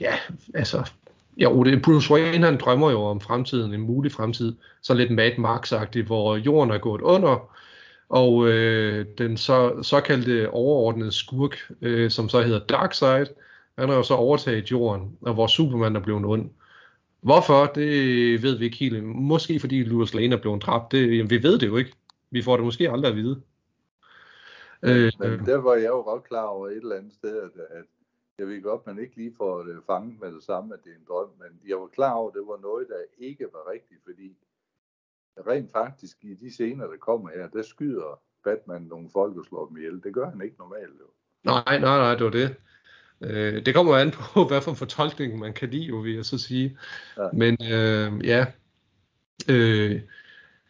ja, 0.00 0.14
altså, 0.54 0.90
Ja, 1.38 1.48
Bruce 1.84 2.14
Wayne, 2.14 2.44
han 2.44 2.58
drømmer 2.60 2.90
jo 2.90 3.02
om 3.02 3.20
fremtiden, 3.20 3.74
en 3.74 3.80
mulig 3.80 4.12
fremtid, 4.12 4.54
så 4.82 4.94
lidt 4.94 5.10
Mad 5.10 5.38
max 5.38 5.72
hvor 6.06 6.36
jorden 6.36 6.74
er 6.74 6.78
gået 6.78 7.00
under, 7.00 7.56
og 8.08 8.48
øh, 8.48 9.06
den 9.18 9.36
så, 9.36 9.82
såkaldte 9.82 10.50
overordnede 10.50 11.12
skurk, 11.12 11.56
øh, 11.82 12.10
som 12.10 12.28
så 12.28 12.42
hedder 12.42 12.58
Darkseid, 12.58 13.26
han 13.78 13.88
har 13.88 13.96
jo 13.96 14.02
så 14.02 14.14
overtaget 14.14 14.70
jorden, 14.70 15.16
og 15.20 15.34
hvor 15.34 15.46
Superman 15.46 15.96
er 15.96 16.00
blevet 16.00 16.24
ond. 16.24 16.50
Hvorfor, 17.20 17.66
det 17.66 18.42
ved 18.42 18.58
vi 18.58 18.64
ikke 18.64 18.76
helt. 18.76 19.04
Måske 19.04 19.60
fordi 19.60 19.84
Louis 19.84 20.14
Lane 20.14 20.36
er 20.36 20.40
blevet 20.40 20.62
dræbt. 20.62 20.92
Det, 20.92 21.16
jamen, 21.16 21.30
vi 21.30 21.42
ved 21.42 21.58
det 21.58 21.66
jo 21.66 21.76
ikke. 21.76 21.92
Vi 22.30 22.42
får 22.42 22.56
det 22.56 22.64
måske 22.64 22.90
aldrig 22.90 23.10
at 23.10 23.16
vide. 23.16 23.42
Øh, 24.82 25.12
Men 25.20 25.46
der 25.46 25.56
var 25.56 25.74
jeg 25.74 25.88
jo 25.88 26.00
godt 26.00 26.24
klar 26.24 26.44
over 26.44 26.68
et 26.68 26.76
eller 26.76 26.96
andet 26.96 27.12
sted, 27.12 27.42
at, 27.42 27.50
at 27.70 27.84
jeg 28.38 28.46
ved 28.46 28.62
godt, 28.62 28.86
man 28.86 28.98
ikke 28.98 29.16
lige 29.16 29.34
får 29.36 29.62
det 29.62 29.82
fanget 29.86 30.20
med 30.20 30.32
det 30.32 30.42
samme, 30.42 30.74
at 30.74 30.80
det 30.84 30.92
er 30.92 30.96
en 30.96 31.06
drøm, 31.08 31.28
men 31.38 31.60
jeg 31.68 31.76
var 31.76 31.86
klar 31.86 32.12
over, 32.12 32.30
at 32.30 32.34
det 32.34 32.42
var 32.46 32.58
noget, 32.62 32.86
der 32.88 33.00
ikke 33.18 33.46
var 33.52 33.70
rigtigt, 33.72 34.00
fordi 34.04 34.36
rent 35.46 35.72
faktisk 35.72 36.16
i 36.22 36.34
de 36.34 36.50
scener, 36.50 36.86
der 36.86 36.96
kommer 36.96 37.30
her, 37.30 37.48
der 37.48 37.62
skyder 37.62 38.20
Batman 38.44 38.82
nogle 38.82 39.08
folk 39.12 39.36
og 39.36 39.44
slår 39.44 39.66
dem 39.68 39.76
ihjel. 39.76 40.02
Det 40.02 40.14
gør 40.14 40.30
han 40.30 40.40
ikke 40.40 40.56
normalt. 40.58 41.00
Jo. 41.00 41.06
Nej, 41.44 41.78
nej, 41.80 41.98
nej, 41.98 42.14
det 42.14 42.24
var 42.24 42.30
det. 42.30 42.56
Øh, 43.20 43.66
det 43.66 43.74
kommer 43.74 43.96
an 43.96 44.10
på, 44.10 44.44
hvad 44.48 44.60
for 44.62 44.70
en 44.70 44.76
fortolkning 44.76 45.38
man 45.38 45.52
kan 45.52 45.70
lide, 45.70 45.84
jo, 45.84 45.96
vil 45.96 46.14
jeg 46.14 46.24
så 46.24 46.38
sige. 46.38 46.78
Ja. 47.16 47.28
Men 47.32 47.56
øh, 47.72 48.26
ja, 48.26 48.46
øh, 49.50 50.00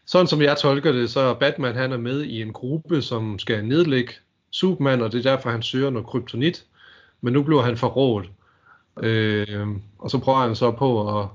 sådan 0.06 0.26
som 0.26 0.42
jeg 0.42 0.56
tolker 0.56 0.92
det, 0.92 1.10
så 1.10 1.20
er 1.20 1.34
Batman 1.34 1.74
han 1.74 1.92
er 1.92 1.96
med 1.96 2.22
i 2.22 2.42
en 2.42 2.52
gruppe, 2.52 3.02
som 3.02 3.38
skal 3.38 3.64
nedlægge 3.64 4.12
Superman, 4.50 5.02
og 5.02 5.12
det 5.12 5.26
er 5.26 5.30
derfor, 5.30 5.50
han 5.50 5.62
søger 5.62 5.90
noget 5.90 6.06
kryptonit. 6.06 6.66
Men 7.20 7.32
nu 7.32 7.42
bliver 7.42 7.62
han 7.62 7.76
forrådt. 7.76 8.30
Øh, 9.02 9.68
og 9.98 10.10
så 10.10 10.18
prøver 10.18 10.38
han 10.38 10.56
så 10.56 10.70
på 10.70 11.20
at 11.20 11.28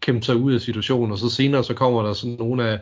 kæmpe 0.00 0.22
sig 0.26 0.36
ud 0.36 0.54
af 0.54 0.60
situationen, 0.60 1.12
og 1.12 1.18
så 1.18 1.30
senere 1.30 1.64
så 1.64 1.74
kommer 1.74 2.02
der 2.02 2.12
sådan 2.12 2.36
nogle 2.38 2.68
af 2.68 2.80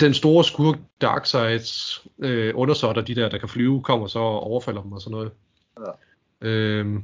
den 0.00 0.14
store 0.14 0.44
skurk 0.44 0.78
Darkseids 1.00 2.04
øh, 2.18 2.52
undersåtter, 2.54 3.02
de 3.02 3.14
der, 3.14 3.28
der 3.28 3.38
kan 3.38 3.48
flyve, 3.48 3.82
kommer 3.82 4.06
så 4.06 4.18
og 4.18 4.40
overfalder 4.40 4.82
dem 4.82 4.92
og 4.92 5.00
sådan 5.00 5.12
noget. 5.12 5.30
Ja. 5.80 6.48
Øhm, 6.48 7.02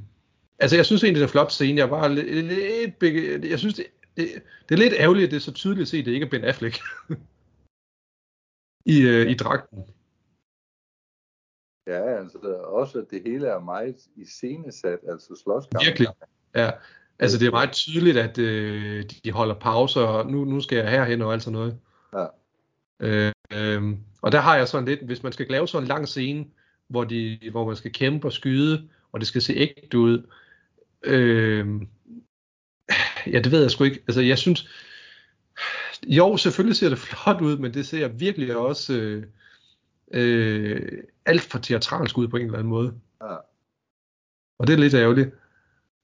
altså, 0.58 0.76
jeg 0.76 0.86
synes 0.86 1.04
egentlig, 1.04 1.20
det 1.20 1.24
er 1.24 1.28
en 1.28 1.32
flot 1.32 1.52
scene. 1.52 1.78
Jeg 1.78 1.90
var 1.90 2.08
lidt, 2.08 2.46
lidt 3.00 3.44
jeg 3.50 3.58
synes, 3.58 3.74
det, 3.74 3.86
det, 4.16 4.42
det 4.68 4.74
er 4.74 4.78
lidt 4.78 4.94
ærgerligt, 4.98 5.24
at 5.24 5.30
det 5.30 5.36
er 5.36 5.40
så 5.40 5.52
tydeligt 5.52 5.82
at 5.82 5.88
se, 5.88 5.96
at 5.96 6.04
det 6.04 6.12
ikke 6.12 6.26
er 6.26 6.30
Ben 6.30 6.44
Affleck 6.44 6.78
i, 8.94 9.00
øh, 9.00 9.30
i 9.30 9.34
dragten. 9.34 9.84
Ja, 11.86 12.18
altså 12.18 12.38
også, 12.64 12.98
at 12.98 13.10
det 13.10 13.22
hele 13.26 13.46
er 13.46 13.58
meget 13.58 13.96
iscenesat, 14.16 14.98
altså 15.08 15.40
slåskamp. 15.42 15.84
Virkelig. 15.84 16.08
Ja. 16.54 16.70
Altså, 17.18 17.38
det 17.38 17.46
er 17.46 17.50
meget 17.50 17.72
tydeligt, 17.72 18.16
at 18.16 18.38
øh, 18.38 19.04
de 19.24 19.32
holder 19.32 19.54
pauser, 19.54 20.00
og 20.00 20.30
nu, 20.30 20.44
nu 20.44 20.60
skal 20.60 20.76
jeg 20.76 20.90
herhen 20.90 21.22
og 21.22 21.32
alt 21.32 21.42
sådan 21.42 21.58
noget. 21.58 21.78
Ja. 22.12 22.26
Øh, 23.00 23.32
øh, 23.52 23.96
og 24.22 24.32
der 24.32 24.40
har 24.40 24.56
jeg 24.56 24.68
sådan 24.68 24.88
lidt, 24.88 25.02
hvis 25.02 25.22
man 25.22 25.32
skal 25.32 25.46
lave 25.48 25.68
sådan 25.68 25.84
en 25.84 25.88
lang 25.88 26.08
scene, 26.08 26.46
hvor, 26.88 27.04
de, 27.04 27.38
hvor 27.50 27.66
man 27.66 27.76
skal 27.76 27.92
kæmpe 27.92 28.28
og 28.28 28.32
skyde, 28.32 28.88
og 29.12 29.20
det 29.20 29.28
skal 29.28 29.42
se 29.42 29.52
ægte 29.52 29.98
ud. 29.98 30.26
Øh, 31.04 31.82
ja, 33.26 33.38
det 33.38 33.52
ved 33.52 33.60
jeg 33.60 33.70
sgu 33.70 33.84
ikke. 33.84 34.02
Altså, 34.08 34.20
jeg 34.20 34.38
synes, 34.38 34.68
jo, 36.06 36.36
selvfølgelig 36.36 36.76
ser 36.76 36.88
det 36.88 36.98
flot 37.08 37.40
ud, 37.40 37.58
men 37.58 37.74
det 37.74 37.86
ser 37.86 38.08
virkelig 38.08 38.56
også 38.56 38.92
øh, 38.92 39.26
øh, 40.12 41.02
alt 41.26 41.42
for 41.42 41.58
teatralsk 41.58 42.18
ud 42.18 42.28
på 42.28 42.36
en 42.36 42.44
eller 42.44 42.58
anden 42.58 42.70
måde. 42.70 42.94
Ja. 43.22 43.36
Og 44.58 44.66
det 44.66 44.72
er 44.72 44.78
lidt 44.78 44.94
ærgerligt. 44.94 45.30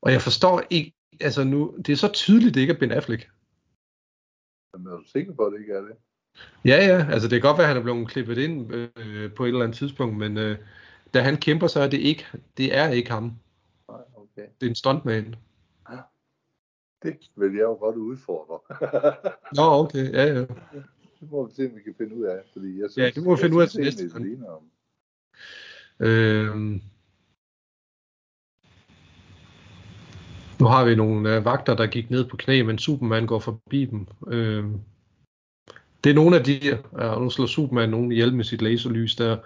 Og 0.02 0.12
jeg 0.12 0.22
forstår 0.22 0.62
ikke, 0.70 0.92
altså 1.20 1.44
nu, 1.44 1.74
det 1.86 1.92
er 1.92 1.96
så 1.96 2.12
tydeligt, 2.12 2.54
det 2.54 2.60
ikke 2.60 2.72
er 2.72 2.78
Ben 2.78 2.92
Affleck. 2.92 3.30
Men 4.76 4.86
er 4.86 4.96
du 4.96 5.04
sikker 5.06 5.34
på, 5.34 5.44
at 5.44 5.52
det 5.52 5.60
ikke 5.60 5.72
er 5.72 5.80
det? 5.80 5.96
Ja, 6.64 6.86
ja, 6.86 7.06
altså 7.12 7.28
det 7.28 7.42
kan 7.42 7.48
godt 7.48 7.58
være, 7.58 7.66
at 7.66 7.68
han 7.68 7.76
er 7.76 7.82
blevet 7.82 8.08
klippet 8.08 8.38
ind 8.38 8.74
øh, 8.74 9.32
på 9.32 9.44
et 9.44 9.48
eller 9.48 9.62
andet 9.62 9.76
tidspunkt, 9.76 10.16
men 10.16 10.36
øh, 10.36 10.58
da 11.14 11.20
han 11.20 11.36
kæmper, 11.36 11.66
så 11.66 11.80
er 11.80 11.88
det 11.88 12.00
ikke, 12.00 12.26
det 12.56 12.76
er 12.76 12.88
ikke 12.88 13.10
ham. 13.10 13.32
Nej, 13.88 14.00
okay. 14.14 14.42
Det 14.60 14.66
er 14.66 14.70
en 14.70 14.74
stuntman. 14.74 15.34
Det 17.02 17.16
vil 17.36 17.52
jeg 17.52 17.62
jo 17.62 17.74
godt 17.74 17.96
udfordre. 17.96 18.58
Nå, 19.56 19.62
okay, 19.62 20.12
ja, 20.12 20.24
ja. 20.24 20.40
det 21.20 21.30
må 21.30 21.46
vi 21.46 21.54
se, 21.54 21.66
om 21.66 21.76
vi 21.76 21.82
kan 21.82 21.94
finde 21.98 22.16
ud 22.16 22.24
af. 22.24 22.38
Fordi 22.52 22.80
jeg 22.80 22.90
synes, 22.90 22.96
Ja, 22.96 23.10
det 23.14 23.22
må 23.22 23.36
vi 23.36 23.42
finde 23.42 23.56
ud 23.56 23.62
af 23.62 23.68
til 23.68 23.80
næste 23.80 24.02
egentlig, 24.02 24.20
det 24.20 24.30
ligner 24.30 24.50
om. 24.50 24.62
Øh, 26.00 26.80
nu 30.60 30.66
har 30.66 30.84
vi 30.84 30.94
nogle 30.94 31.36
øh, 31.36 31.44
vagter, 31.44 31.76
der 31.76 31.86
gik 31.86 32.10
ned 32.10 32.28
på 32.28 32.36
knæ, 32.36 32.62
men 32.62 32.78
Superman 32.78 33.26
går 33.26 33.38
forbi 33.38 33.84
dem. 33.84 34.06
Øh, 34.26 34.64
det 36.04 36.10
er 36.10 36.14
nogle 36.14 36.36
af 36.36 36.44
de, 36.44 36.78
ja, 36.98 37.18
nu 37.18 37.30
slår 37.30 37.46
Superman 37.46 37.88
nogen 37.88 38.12
ihjel 38.12 38.34
med 38.34 38.44
sit 38.44 38.62
laserlys 38.62 39.16
der. 39.16 39.36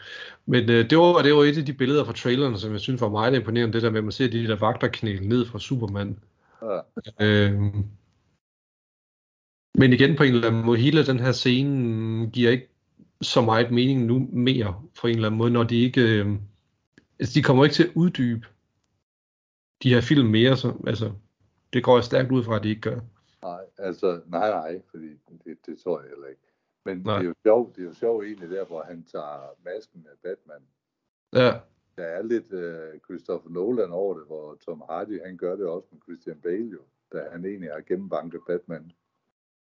Men 0.47 0.71
øh, 0.71 0.90
det, 0.90 0.99
var, 0.99 1.23
det 1.23 1.35
var 1.35 1.42
et 1.42 1.59
af 1.59 1.64
de 1.64 1.73
billeder 1.73 2.04
fra 2.04 2.12
traileren, 2.12 2.59
som 2.59 2.73
jeg 2.73 2.80
synes 2.80 3.00
var 3.00 3.09
meget 3.09 3.35
imponerende, 3.35 3.75
det 3.75 3.82
der 3.82 3.90
med, 3.90 3.99
at 3.99 4.04
man 4.04 4.12
ser 4.12 4.28
de 4.28 4.47
der 4.47 4.56
vagter 4.56 4.88
knæle 4.88 5.28
ned 5.28 5.47
fra 5.47 5.59
Superman. 5.59 6.18
Ja. 6.62 6.81
Øh, 7.21 7.52
men 9.75 9.92
igen 9.92 10.16
på 10.16 10.23
en 10.23 10.35
eller 10.35 10.49
anden 10.49 10.64
måde, 10.64 10.78
hele 10.78 11.07
den 11.07 11.21
her 11.21 11.33
scene 11.33 12.31
giver 12.31 12.50
ikke 12.50 12.69
så 13.23 13.40
meget 13.40 13.71
mening 13.71 14.04
nu 14.04 14.28
mere, 14.33 14.83
på 15.00 15.07
en 15.07 15.14
eller 15.14 15.28
anden 15.28 15.38
måde, 15.38 15.50
når 15.50 15.62
de 15.62 15.83
ikke, 15.83 16.00
øh, 16.00 16.26
altså 17.19 17.35
de 17.35 17.42
kommer 17.42 17.64
ikke 17.64 17.75
til 17.75 17.85
at 17.85 17.92
uddybe 17.95 18.47
de 19.83 19.95
her 19.95 20.00
film 20.00 20.28
mere, 20.28 20.57
så, 20.57 20.75
altså, 20.87 21.12
det 21.73 21.85
går 21.85 21.97
jeg 21.97 22.04
stærkt 22.04 22.33
ud 22.33 22.45
fra, 22.45 22.57
at 22.57 22.62
de 22.62 22.69
ikke 22.69 22.81
gør. 22.81 23.00
Nej, 23.42 23.64
altså, 23.78 24.21
nej, 24.26 24.50
nej, 24.50 24.83
fordi 24.90 25.09
det, 25.45 25.66
det 25.66 25.78
tror 25.78 26.00
jeg 26.00 26.09
heller 26.09 26.28
ikke. 26.28 26.42
Men 26.85 26.99
Nej. 26.99 27.19
det 27.19 27.25
er, 27.25 27.28
jo 27.28 27.35
sjovt, 27.42 27.76
det 27.76 27.83
er 27.83 27.87
jo 27.87 27.95
sjovt 27.95 28.25
egentlig 28.25 28.50
der, 28.50 28.64
hvor 28.64 28.83
han 28.83 29.04
tager 29.04 29.54
masken 29.64 30.07
af 30.11 30.19
Batman. 30.23 30.62
Ja, 31.33 31.59
Der 32.02 32.09
er 32.09 32.23
lidt 32.23 32.52
uh, 32.52 33.00
Christopher 33.04 33.50
Nolan 33.50 33.90
over 33.90 34.14
det, 34.18 34.26
hvor 34.26 34.59
Tom 34.64 34.82
Hardy, 34.90 35.21
han 35.25 35.37
gør 35.37 35.56
det 35.56 35.66
også 35.66 35.88
med 35.92 36.00
Christian 36.02 36.40
Bale 36.42 36.71
jo, 36.73 36.80
da 37.12 37.28
han 37.32 37.44
egentlig 37.44 37.71
har 37.71 37.80
gennembanket 37.80 38.40
Batman. 38.47 38.92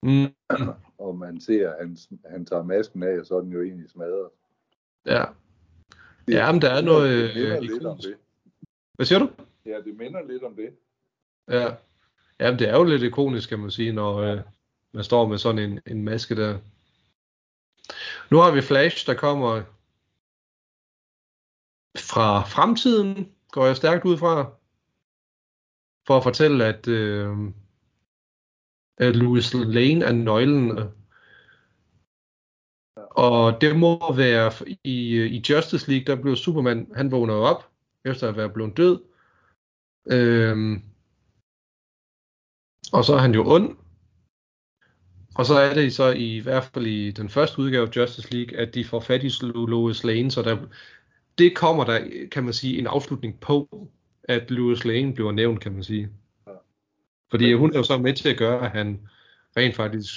mm, 0.02 0.26
Og 0.98 1.18
man 1.18 1.40
ser, 1.40 1.70
at 1.70 1.78
han, 1.78 1.96
han 2.26 2.46
tager 2.46 2.62
masken 2.62 3.02
af, 3.02 3.18
og 3.20 3.26
så 3.26 3.36
er 3.36 3.40
den 3.40 3.52
jo 3.52 3.62
egentlig 3.62 3.90
smadret. 3.90 4.28
ja. 5.06 5.24
Ja, 6.28 6.52
men 6.52 6.62
der 6.62 6.70
er 6.70 6.80
noget 6.82 7.34
Det 7.34 7.42
minder 7.42 7.56
øh, 7.56 7.62
lidt 7.62 7.86
om 7.86 7.96
det. 7.98 8.16
Hvad 8.94 9.06
siger 9.06 9.18
du? 9.18 9.30
Ja, 9.66 9.80
det 9.84 9.96
minder 9.96 10.22
lidt 10.22 10.42
om 10.42 10.56
det. 10.56 10.70
Ja. 11.48 11.74
ja, 12.40 12.50
men 12.50 12.58
det 12.58 12.68
er 12.68 12.76
jo 12.76 12.84
lidt 12.84 13.02
ikonisk, 13.02 13.48
kan 13.48 13.58
man 13.58 13.70
sige, 13.70 13.92
når 13.92 14.16
øh, 14.16 14.40
man 14.92 15.04
står 15.04 15.26
med 15.26 15.38
sådan 15.38 15.70
en, 15.70 15.80
en 15.86 16.04
maske 16.04 16.36
der. 16.36 16.58
Nu 18.30 18.36
har 18.38 18.54
vi 18.54 18.60
Flash, 18.60 19.06
der 19.06 19.14
kommer 19.14 19.62
fra 22.10 22.42
fremtiden, 22.42 23.32
går 23.50 23.66
jeg 23.66 23.76
stærkt 23.76 24.04
ud 24.04 24.16
fra, 24.18 24.50
for 26.06 26.16
at 26.16 26.22
fortælle, 26.22 26.64
at, 26.64 26.88
øh, 26.88 27.36
at 28.98 29.16
Louis 29.16 29.54
Lane 29.54 30.04
er 30.04 30.12
nøglen. 30.12 30.78
Og 32.96 33.60
det 33.60 33.76
må 33.78 34.14
være 34.14 34.52
i, 34.84 35.14
øh, 35.14 35.30
i 35.32 35.42
Justice 35.50 35.90
League, 35.90 36.04
der 36.06 36.22
blev 36.22 36.36
Superman, 36.36 36.90
han 36.94 37.10
vågner 37.10 37.34
op, 37.34 37.70
efter 38.04 38.28
at 38.28 38.36
være 38.36 38.50
blevet 38.50 38.76
død. 38.76 39.02
Øh, 40.10 40.80
og 42.92 43.04
så 43.04 43.14
er 43.14 43.18
han 43.18 43.34
jo 43.34 43.44
ond. 43.46 43.76
Og 45.34 45.46
så 45.46 45.54
er 45.54 45.74
det 45.74 45.92
så 45.92 46.10
i, 46.10 46.36
i 46.36 46.40
hvert 46.40 46.64
fald 46.64 46.86
i 46.86 47.10
den 47.10 47.28
første 47.28 47.58
udgave 47.58 47.86
af 47.86 47.96
Justice 47.96 48.34
League, 48.34 48.58
at 48.58 48.74
de 48.74 48.84
får 48.84 49.00
fat 49.00 49.24
i 49.24 49.30
Lois 49.42 50.04
Lane, 50.04 50.30
så 50.30 50.42
der, 50.42 50.66
det 51.38 51.56
kommer 51.56 51.84
der, 51.84 52.28
kan 52.32 52.44
man 52.44 52.52
sige, 52.52 52.78
en 52.78 52.86
afslutning 52.86 53.40
på, 53.40 53.88
at 54.24 54.50
Lois 54.50 54.84
Lane 54.84 55.14
bliver 55.14 55.32
nævnt, 55.32 55.60
kan 55.60 55.72
man 55.72 55.82
sige. 55.82 56.08
Fordi 57.30 57.52
hun 57.52 57.72
er 57.72 57.76
jo 57.76 57.82
så 57.82 57.98
med 57.98 58.14
til 58.14 58.28
at 58.28 58.38
gøre, 58.38 58.64
at 58.64 58.70
han 58.70 59.08
rent 59.56 59.74
faktisk 59.76 60.12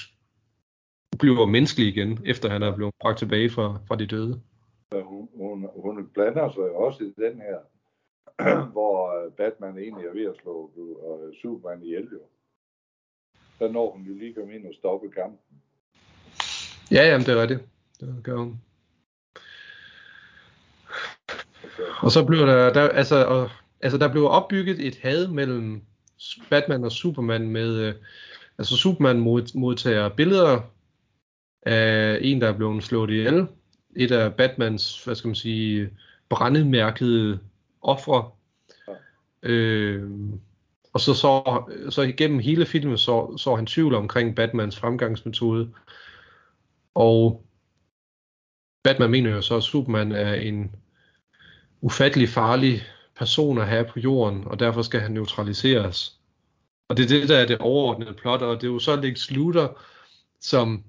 bliver 1.19 1.45
menneskelig 1.45 1.87
igen, 1.87 2.19
efter 2.25 2.49
han 2.49 2.63
er 2.63 2.75
blevet 2.75 2.93
bragt 2.99 3.19
tilbage 3.19 3.49
fra, 3.49 3.79
fra 3.87 3.95
de 3.95 4.07
døde. 4.07 4.41
Hun, 4.91 5.29
hun, 5.35 5.69
hun 5.75 6.09
blander 6.13 6.51
sig 6.51 6.63
også 6.63 7.03
i 7.03 7.13
den 7.21 7.41
her, 7.41 7.59
hvor 8.73 9.25
øh, 9.25 9.31
Batman 9.31 9.77
egentlig 9.77 10.05
er 10.05 10.13
ved 10.13 10.25
at 10.25 10.35
slå 10.41 10.71
uh, 10.75 11.33
Superman 11.41 11.83
ihjel 11.83 12.07
jo. 12.11 12.19
Der 13.59 13.71
når 13.71 13.91
hun 13.91 14.01
jo 14.01 14.13
lige 14.13 14.33
komme 14.33 14.55
ind 14.55 14.65
og 14.65 14.73
stoppe 14.73 15.09
kampen. 15.09 15.39
Ja, 16.91 17.03
jamen 17.09 17.25
det 17.25 17.33
er 17.33 17.41
rigtigt. 17.41 17.61
Det 17.99 18.23
gør 18.23 18.37
hun. 18.37 18.61
Og 22.01 22.11
så 22.11 22.25
blev 22.25 22.39
der, 22.39 22.73
der 22.73 22.89
altså, 22.89 23.25
og, 23.25 23.49
altså 23.81 23.97
der 23.97 24.07
blev 24.07 24.25
opbygget 24.25 24.87
et 24.87 24.97
had 25.01 25.27
mellem 25.27 25.81
Batman 26.49 26.83
og 26.83 26.91
Superman 26.91 27.49
med, 27.49 27.75
øh, 27.75 27.93
altså 28.57 28.77
Superman 28.77 29.19
mod, 29.19 29.57
modtager 29.57 30.09
billeder 30.09 30.61
af 31.61 32.19
en, 32.21 32.41
der 32.41 32.47
er 32.47 32.57
blevet 32.57 32.83
slået 32.83 33.09
ihjel. 33.09 33.47
Et 33.95 34.11
af 34.11 34.33
Batmans, 34.33 35.03
hvad 35.03 35.15
skal 35.15 35.27
man 35.27 35.35
sige, 35.35 35.89
brændemærkede 36.29 37.39
ofre. 37.81 38.31
Øh, 39.43 40.09
og 40.93 40.99
så, 40.99 41.13
så, 41.13 41.63
så 41.89 42.01
igennem 42.01 42.39
hele 42.39 42.65
filmen 42.65 42.97
så, 42.97 43.37
så 43.37 43.55
han 43.55 43.65
tvivl 43.65 43.95
omkring 43.95 44.35
Batmans 44.35 44.79
fremgangsmetode. 44.79 45.69
Og 46.95 47.45
Batman 48.83 49.09
mener 49.09 49.29
jo 49.29 49.41
så, 49.41 49.55
at 49.55 49.63
Superman 49.63 50.11
er 50.11 50.33
en 50.33 50.71
ufattelig 51.81 52.29
farlig 52.29 52.81
person 53.15 53.57
at 53.57 53.67
have 53.67 53.85
på 53.85 53.99
jorden, 53.99 54.43
og 54.45 54.59
derfor 54.59 54.81
skal 54.81 54.99
han 54.99 55.11
neutraliseres. 55.11 56.19
Og 56.89 56.97
det 56.97 57.03
er 57.03 57.07
det, 57.07 57.29
der 57.29 57.37
er 57.37 57.45
det 57.47 57.57
overordnede 57.57 58.13
plot, 58.13 58.41
og 58.41 58.61
det 58.61 58.67
er 58.67 58.71
jo 58.71 58.79
så 58.79 58.95
Lex 58.95 59.31
Luthor, 59.31 59.79
som, 60.39 60.83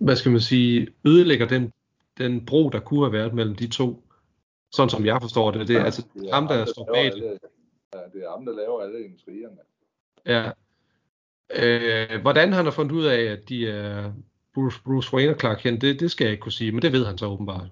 hvad 0.00 0.16
skal 0.16 0.32
man 0.32 0.40
sige, 0.40 0.88
ødelægger 1.04 1.48
den, 1.48 1.72
den 2.18 2.46
bro, 2.46 2.68
der 2.68 2.80
kunne 2.80 3.04
have 3.04 3.12
været 3.12 3.34
mellem 3.34 3.54
de 3.54 3.68
to. 3.68 4.04
Sådan 4.72 4.90
som 4.90 5.06
jeg 5.06 5.18
forstår 5.20 5.50
det. 5.50 5.68
Det 5.68 5.76
er 5.76 5.80
ja, 5.80 5.84
altså 5.84 6.06
det 6.14 6.28
er 6.28 6.34
ham, 6.34 6.48
der, 6.48 6.56
der 6.56 6.64
står 6.64 6.90
bag 6.94 7.04
det. 7.04 7.38
Ja, 7.94 7.98
det 8.12 8.24
er 8.24 8.30
ham, 8.30 8.44
der 8.44 8.52
laver 8.52 8.82
alle 8.82 9.04
intrigerne. 9.04 9.56
Ja. 10.26 10.50
Øh, 11.54 12.20
hvordan 12.20 12.52
han 12.52 12.64
har 12.64 12.72
fundet 12.72 12.92
ud 12.92 13.04
af, 13.04 13.22
at 13.22 13.48
de 13.48 13.68
er 13.68 14.12
Bruce, 14.54 14.82
Bruce 14.84 15.14
Wayne 15.14 15.32
og 15.32 15.40
Clark 15.40 15.58
Kent, 15.58 15.80
det, 15.80 16.00
det 16.00 16.10
skal 16.10 16.24
jeg 16.24 16.32
ikke 16.32 16.42
kunne 16.42 16.52
sige, 16.52 16.72
men 16.72 16.82
det 16.82 16.92
ved 16.92 17.06
han 17.06 17.18
så 17.18 17.26
åbenbart. 17.26 17.68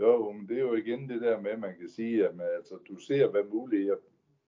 Jo, 0.00 0.32
men 0.32 0.48
det 0.48 0.56
er 0.56 0.60
jo 0.60 0.74
igen 0.74 1.08
det 1.08 1.20
der 1.20 1.40
med, 1.40 1.50
at 1.50 1.60
man 1.60 1.74
kan 1.80 1.88
sige, 1.88 2.28
at 2.28 2.36
man, 2.36 2.46
altså, 2.56 2.74
du 2.88 2.96
ser, 2.98 3.28
hvad 3.28 3.42
muligheder 3.52 3.96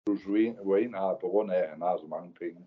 Bruce 0.06 0.30
Wayne 0.64 0.96
har, 0.96 1.18
på 1.20 1.28
grund 1.28 1.52
af, 1.52 1.62
at 1.62 1.70
han 1.70 1.80
har 1.80 1.96
så 1.96 2.06
mange 2.06 2.34
penge. 2.40 2.66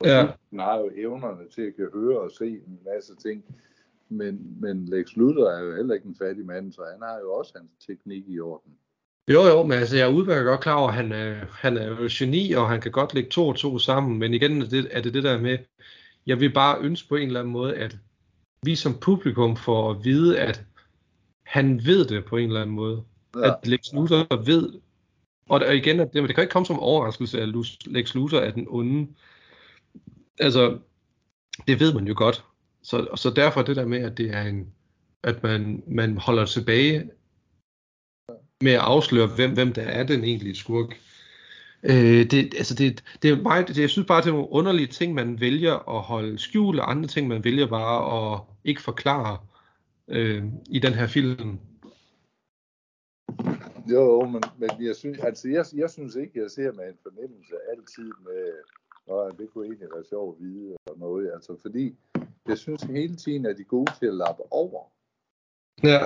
Og 0.00 0.06
ja. 0.06 0.26
Han 0.50 0.58
har 0.58 0.78
jo 0.78 0.90
evnerne 0.96 1.48
til 1.48 1.62
at 1.62 1.76
kan 1.76 1.90
høre 1.94 2.20
og 2.20 2.30
se 2.30 2.46
en 2.46 2.78
masse 2.94 3.16
ting. 3.16 3.44
Men, 4.08 4.60
men 4.60 4.86
Lex 4.86 5.16
Luthor 5.16 5.50
er 5.50 5.64
jo 5.64 5.76
heller 5.76 5.94
ikke 5.94 6.06
en 6.06 6.16
fattig 6.18 6.46
mand, 6.46 6.72
så 6.72 6.82
han 6.92 7.02
har 7.02 7.18
jo 7.18 7.32
også 7.32 7.52
hans 7.56 7.70
teknik 7.86 8.24
i 8.28 8.40
orden. 8.40 8.72
Jo, 9.28 9.42
jo, 9.42 9.62
men 9.62 9.72
altså, 9.72 9.96
jeg 9.96 10.08
er 10.08 10.14
udmærket 10.14 10.44
godt 10.44 10.60
klar 10.60 10.74
over, 10.74 10.88
at 10.88 10.94
han 10.94 11.12
er, 11.12 11.34
han 11.50 11.76
er 11.76 11.86
jo 11.86 12.08
geni, 12.10 12.52
og 12.52 12.68
han 12.68 12.80
kan 12.80 12.92
godt 12.92 13.14
lægge 13.14 13.30
to 13.30 13.48
og 13.48 13.56
to 13.56 13.78
sammen, 13.78 14.18
men 14.18 14.34
igen 14.34 14.62
er 14.62 14.66
det, 14.66 14.88
er 14.90 15.00
det 15.02 15.14
det 15.14 15.24
der 15.24 15.40
med, 15.40 15.58
jeg 16.26 16.40
vil 16.40 16.52
bare 16.52 16.80
ønske 16.80 17.08
på 17.08 17.16
en 17.16 17.26
eller 17.26 17.40
anden 17.40 17.52
måde, 17.52 17.76
at 17.76 17.96
vi 18.62 18.74
som 18.76 18.98
publikum 19.00 19.56
får 19.56 19.90
at 19.90 20.04
vide, 20.04 20.40
at 20.40 20.64
han 21.48 21.86
ved 21.86 22.04
det 22.04 22.24
på 22.24 22.36
en 22.36 22.48
eller 22.48 22.60
anden 22.60 22.76
måde. 22.76 23.02
Ja. 23.36 23.46
At 23.46 23.66
Lex 23.66 23.92
Luthor 23.92 24.44
ved, 24.44 24.72
og 25.48 25.60
der, 25.60 25.72
igen, 25.72 26.00
at 26.00 26.12
det, 26.12 26.28
det 26.28 26.34
kan 26.34 26.42
ikke 26.42 26.52
komme 26.52 26.66
som 26.66 26.78
overraskelse, 26.78 27.40
at 27.40 27.48
Lex 27.86 28.14
Luthor 28.14 28.38
er 28.38 28.50
den 28.50 28.66
onde. 28.68 29.08
Altså, 30.38 30.78
det 31.66 31.80
ved 31.80 31.94
man 31.94 32.06
jo 32.06 32.14
godt. 32.16 32.44
Så, 32.82 33.06
så 33.16 33.30
derfor 33.30 33.62
det 33.62 33.76
der 33.76 33.86
med, 33.86 33.98
at 33.98 34.18
det 34.18 34.30
er 34.30 34.42
en, 34.42 34.72
at 35.22 35.42
man, 35.42 35.82
man 35.86 36.18
holder 36.18 36.44
tilbage 36.44 37.10
med 38.60 38.72
at 38.72 38.80
afsløre, 38.80 39.26
hvem, 39.26 39.54
hvem 39.54 39.72
der 39.72 39.82
er 39.82 40.02
den 40.02 40.24
egentlige 40.24 40.56
skurk. 40.56 41.00
Øh, 41.82 42.30
det, 42.30 42.54
altså 42.56 42.74
det, 42.74 43.04
det 43.22 43.30
er 43.30 43.42
meget, 43.42 43.68
det, 43.68 43.78
jeg 43.78 43.90
synes 43.90 44.06
bare, 44.06 44.22
det 44.22 44.28
er 44.28 44.32
nogle 44.32 44.52
underlige 44.52 44.86
ting, 44.86 45.14
man 45.14 45.40
vælger 45.40 45.96
at 45.96 46.02
holde 46.02 46.38
skjult, 46.38 46.80
og 46.80 46.90
andre 46.90 47.08
ting, 47.08 47.28
man 47.28 47.44
vælger 47.44 47.66
bare 47.66 48.34
at 48.34 48.40
ikke 48.64 48.82
forklare 48.82 49.38
øh, 50.08 50.44
i 50.70 50.78
den 50.78 50.94
her 50.94 51.06
film. 51.06 51.58
Jo, 53.90 54.26
men, 54.26 54.42
men 54.58 54.70
jeg, 54.80 54.96
synes, 54.96 55.18
altså 55.18 55.48
jeg, 55.48 55.64
jeg 55.74 55.90
synes 55.90 56.14
ikke, 56.14 56.42
jeg 56.42 56.50
ser 56.50 56.72
med 56.72 56.88
en 56.88 56.98
fornemmelse 57.02 57.54
altid 57.70 58.12
med, 58.24 58.52
at 59.30 59.38
det 59.38 59.50
kunne 59.50 59.66
egentlig 59.66 59.88
være 59.94 60.04
sjovt 60.04 60.36
at 60.36 60.44
vide, 60.44 60.76
og 60.86 60.98
noget, 60.98 61.32
altså 61.32 61.56
fordi 61.62 61.96
jeg 62.48 62.58
synes 62.58 62.82
hele 62.82 63.16
tiden, 63.16 63.46
at 63.46 63.56
de 63.56 63.62
er 63.62 63.66
gode 63.66 63.92
til 63.98 64.06
at 64.06 64.14
lappe 64.14 64.42
over. 64.52 64.92
Ja. 65.82 66.00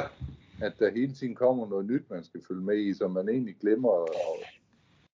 At 0.66 0.78
der 0.78 0.90
hele 0.90 1.14
tiden 1.14 1.34
kommer 1.34 1.68
noget 1.68 1.86
nyt, 1.86 2.10
man 2.10 2.24
skal 2.24 2.42
følge 2.48 2.62
med 2.62 2.78
i, 2.78 2.94
så 2.94 3.08
man 3.08 3.28
egentlig 3.28 3.56
glemmer 3.60 3.88
og 3.88 4.38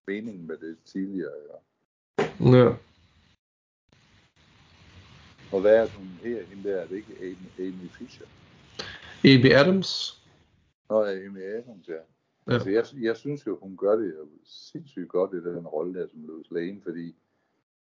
meningen 0.06 0.46
med 0.46 0.56
det 0.56 0.76
tidligere. 0.84 1.32
Ja. 2.20 2.58
ja. 2.58 2.74
Og 5.52 5.60
hvad 5.60 5.76
er 5.76 5.86
hun 5.86 6.06
her, 6.06 6.44
hende 6.44 6.68
der? 6.68 6.76
Er 6.76 6.86
det 6.86 6.96
ikke 6.96 7.38
Amy 7.58 7.88
Fisher? 7.98 8.26
Amy 9.24 9.52
Adams. 9.52 10.22
Nå, 10.90 11.04
ja, 11.04 11.26
Amy 11.26 11.42
Adams, 11.42 11.88
ja. 11.88 11.94
ja. 11.94 12.52
Altså, 12.52 12.70
jeg, 12.70 12.84
jeg 13.00 13.16
synes 13.16 13.46
jo, 13.46 13.58
hun 13.62 13.76
gør 13.76 13.96
det 13.96 14.14
sindssygt 14.44 15.08
godt 15.08 15.34
i 15.34 15.36
den 15.36 15.66
rolle 15.66 16.00
der 16.00 16.06
som 16.08 16.26
Louis 16.26 16.46
Lane, 16.50 16.80
fordi 16.82 17.14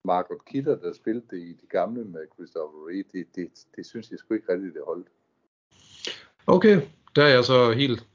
Margaret 0.04 0.44
Kidder, 0.44 0.76
der 0.76 0.92
spillede 0.92 1.26
det 1.30 1.38
i 1.38 1.52
de 1.52 1.66
gamle 1.66 2.04
med 2.04 2.20
Christopher 2.34 2.88
Reeve, 2.88 3.04
det, 3.12 3.26
det, 3.36 3.66
det 3.76 3.86
synes 3.86 4.10
jeg 4.10 4.18
sgu 4.18 4.34
ikke 4.34 4.52
rigtigt, 4.52 4.74
det 4.74 4.82
holdt. 4.86 5.08
Okay, 6.46 6.80
der 7.16 7.24
er 7.24 7.28
jeg 7.28 7.44
så 7.44 7.72
helt 7.72 8.06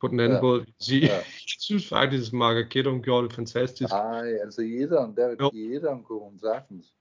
på 0.00 0.08
den 0.08 0.20
anden 0.20 0.36
ja. 0.36 0.40
båd, 0.40 0.64
sige. 0.78 1.06
Ja. 1.06 1.14
Jeg 1.58 1.74
synes 1.74 1.88
faktisk, 1.88 2.32
at 2.32 2.38
Margaret 2.38 2.68
Kidder, 2.68 2.90
hun 2.90 3.02
gjorde 3.02 3.28
det 3.28 3.36
fantastisk. 3.36 3.90
Nej, 3.90 4.34
altså 4.34 4.62
i 4.62 4.82
etteren, 4.82 5.16
der, 5.16 5.36
jo. 5.40 5.50
i 5.54 5.74
etteren 5.74 6.02
kunne 6.02 6.20
hun 6.20 6.38
sagtens. 6.38 6.94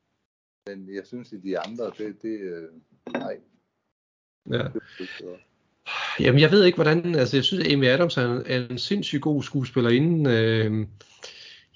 Men 0.68 0.96
jeg 0.96 1.06
synes, 1.06 1.32
i 1.32 1.38
de 1.38 1.60
andre, 1.60 1.92
det, 1.98 2.22
det 2.22 2.40
øh, 2.40 2.70
nej. 3.14 3.40
Ja. 4.50 4.68
Jamen, 6.20 6.42
jeg 6.42 6.52
ved 6.52 6.64
ikke, 6.64 6.76
hvordan... 6.76 7.16
Altså, 7.16 7.38
jeg 7.38 7.44
synes, 7.44 7.66
at 7.66 7.74
Amy 7.74 7.86
Adams 7.86 8.18
er 8.18 8.26
en, 8.26 8.44
er 8.46 8.68
en 8.70 8.78
sindssygt 8.78 9.22
god 9.22 9.44
skuespillerinde. 9.44 10.32
Øh, 10.32 10.88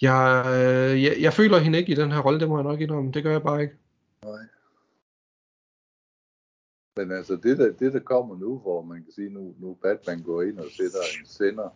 jeg, 0.02 0.44
øh, 0.48 1.04
jeg, 1.04 1.16
jeg 1.20 1.34
føler 1.34 1.58
hende 1.58 1.80
ikke 1.80 1.92
i 1.92 1.96
den 1.96 2.12
her 2.12 2.20
rolle, 2.20 2.40
det 2.40 2.50
må 2.50 2.58
jeg 2.58 2.64
nok 2.64 2.82
indrømme. 2.82 3.12
Det 3.12 3.24
gør 3.24 3.32
jeg 3.32 3.44
bare 3.44 3.62
ikke. 3.62 3.76
Nej. 4.24 4.44
Men 6.98 7.12
altså, 7.12 7.36
det 7.44 7.58
der, 7.58 7.72
det 7.72 7.94
der 7.94 8.00
kommer 8.00 8.40
nu, 8.40 8.60
hvor 8.60 8.82
man 8.82 9.04
kan 9.04 9.14
sige, 9.14 9.30
nu, 9.30 9.56
nu 9.60 9.78
Batman 9.82 10.22
går 10.22 10.42
ind 10.42 10.60
og 10.60 10.66
sætter 10.78 11.00
en 11.20 11.26
sender 11.26 11.70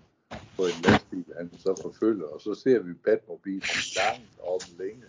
på 0.58 0.64
en 0.64 0.82
lastbil, 0.86 1.26
han 1.38 1.52
så 1.58 1.82
forfølger, 1.82 2.26
og 2.26 2.42
så 2.42 2.54
ser 2.54 2.80
vi 2.80 2.94
Batmobilen 2.94 3.62
langt 3.96 4.40
om 4.44 4.60
længe. 4.80 5.04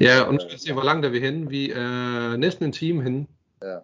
Ja, 0.00 0.22
og 0.22 0.32
nu 0.32 0.38
skal 0.40 0.52
vi 0.52 0.58
se, 0.58 0.72
hvor 0.72 0.82
langt 0.82 1.06
er 1.06 1.10
vi 1.10 1.20
henne. 1.20 1.48
Vi 1.48 1.70
er 1.70 2.36
næsten 2.36 2.64
en 2.64 2.72
time 2.72 3.02
henne. 3.02 3.26
Ja. 3.62 3.78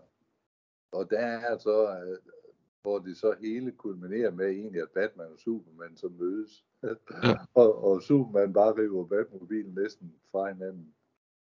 Og 0.92 1.10
der 1.10 1.18
er 1.18 1.58
så, 1.58 1.88
øh, 1.88 2.18
hvor 2.84 2.98
det 2.98 3.16
så 3.16 3.34
hele 3.40 3.72
kulminerer 3.72 4.30
med 4.30 4.46
egentlig, 4.46 4.82
at 4.82 4.88
Batman 4.94 5.26
og 5.32 5.38
Superman 5.38 5.96
så 5.96 6.08
mødes. 6.18 6.64
Ja. 6.82 6.88
og, 7.62 7.84
og 7.84 8.02
Superman 8.02 8.52
bare 8.52 8.78
river 8.78 9.06
Batmobilen 9.06 9.74
næsten 9.74 10.12
fra 10.32 10.52
hinanden. 10.52 10.86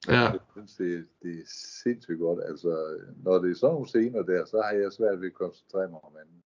Ja. 0.08 0.22
Jeg 0.22 0.40
synes, 0.52 0.76
det, 0.76 1.06
det 1.24 1.32
er 1.32 1.46
sindssygt 1.84 2.20
godt. 2.20 2.40
Altså, 2.48 2.98
når 3.24 3.38
det 3.38 3.52
er 3.52 3.56
sådan 3.56 3.74
nogle 3.74 3.88
scener 3.88 4.22
der, 4.22 4.46
så 4.46 4.62
har 4.62 4.72
jeg 4.72 4.92
svært 4.92 5.22
ved 5.22 5.28
at 5.28 5.34
koncentrere 5.34 5.90
mig 5.90 6.00
om 6.04 6.14
anden. 6.22 6.40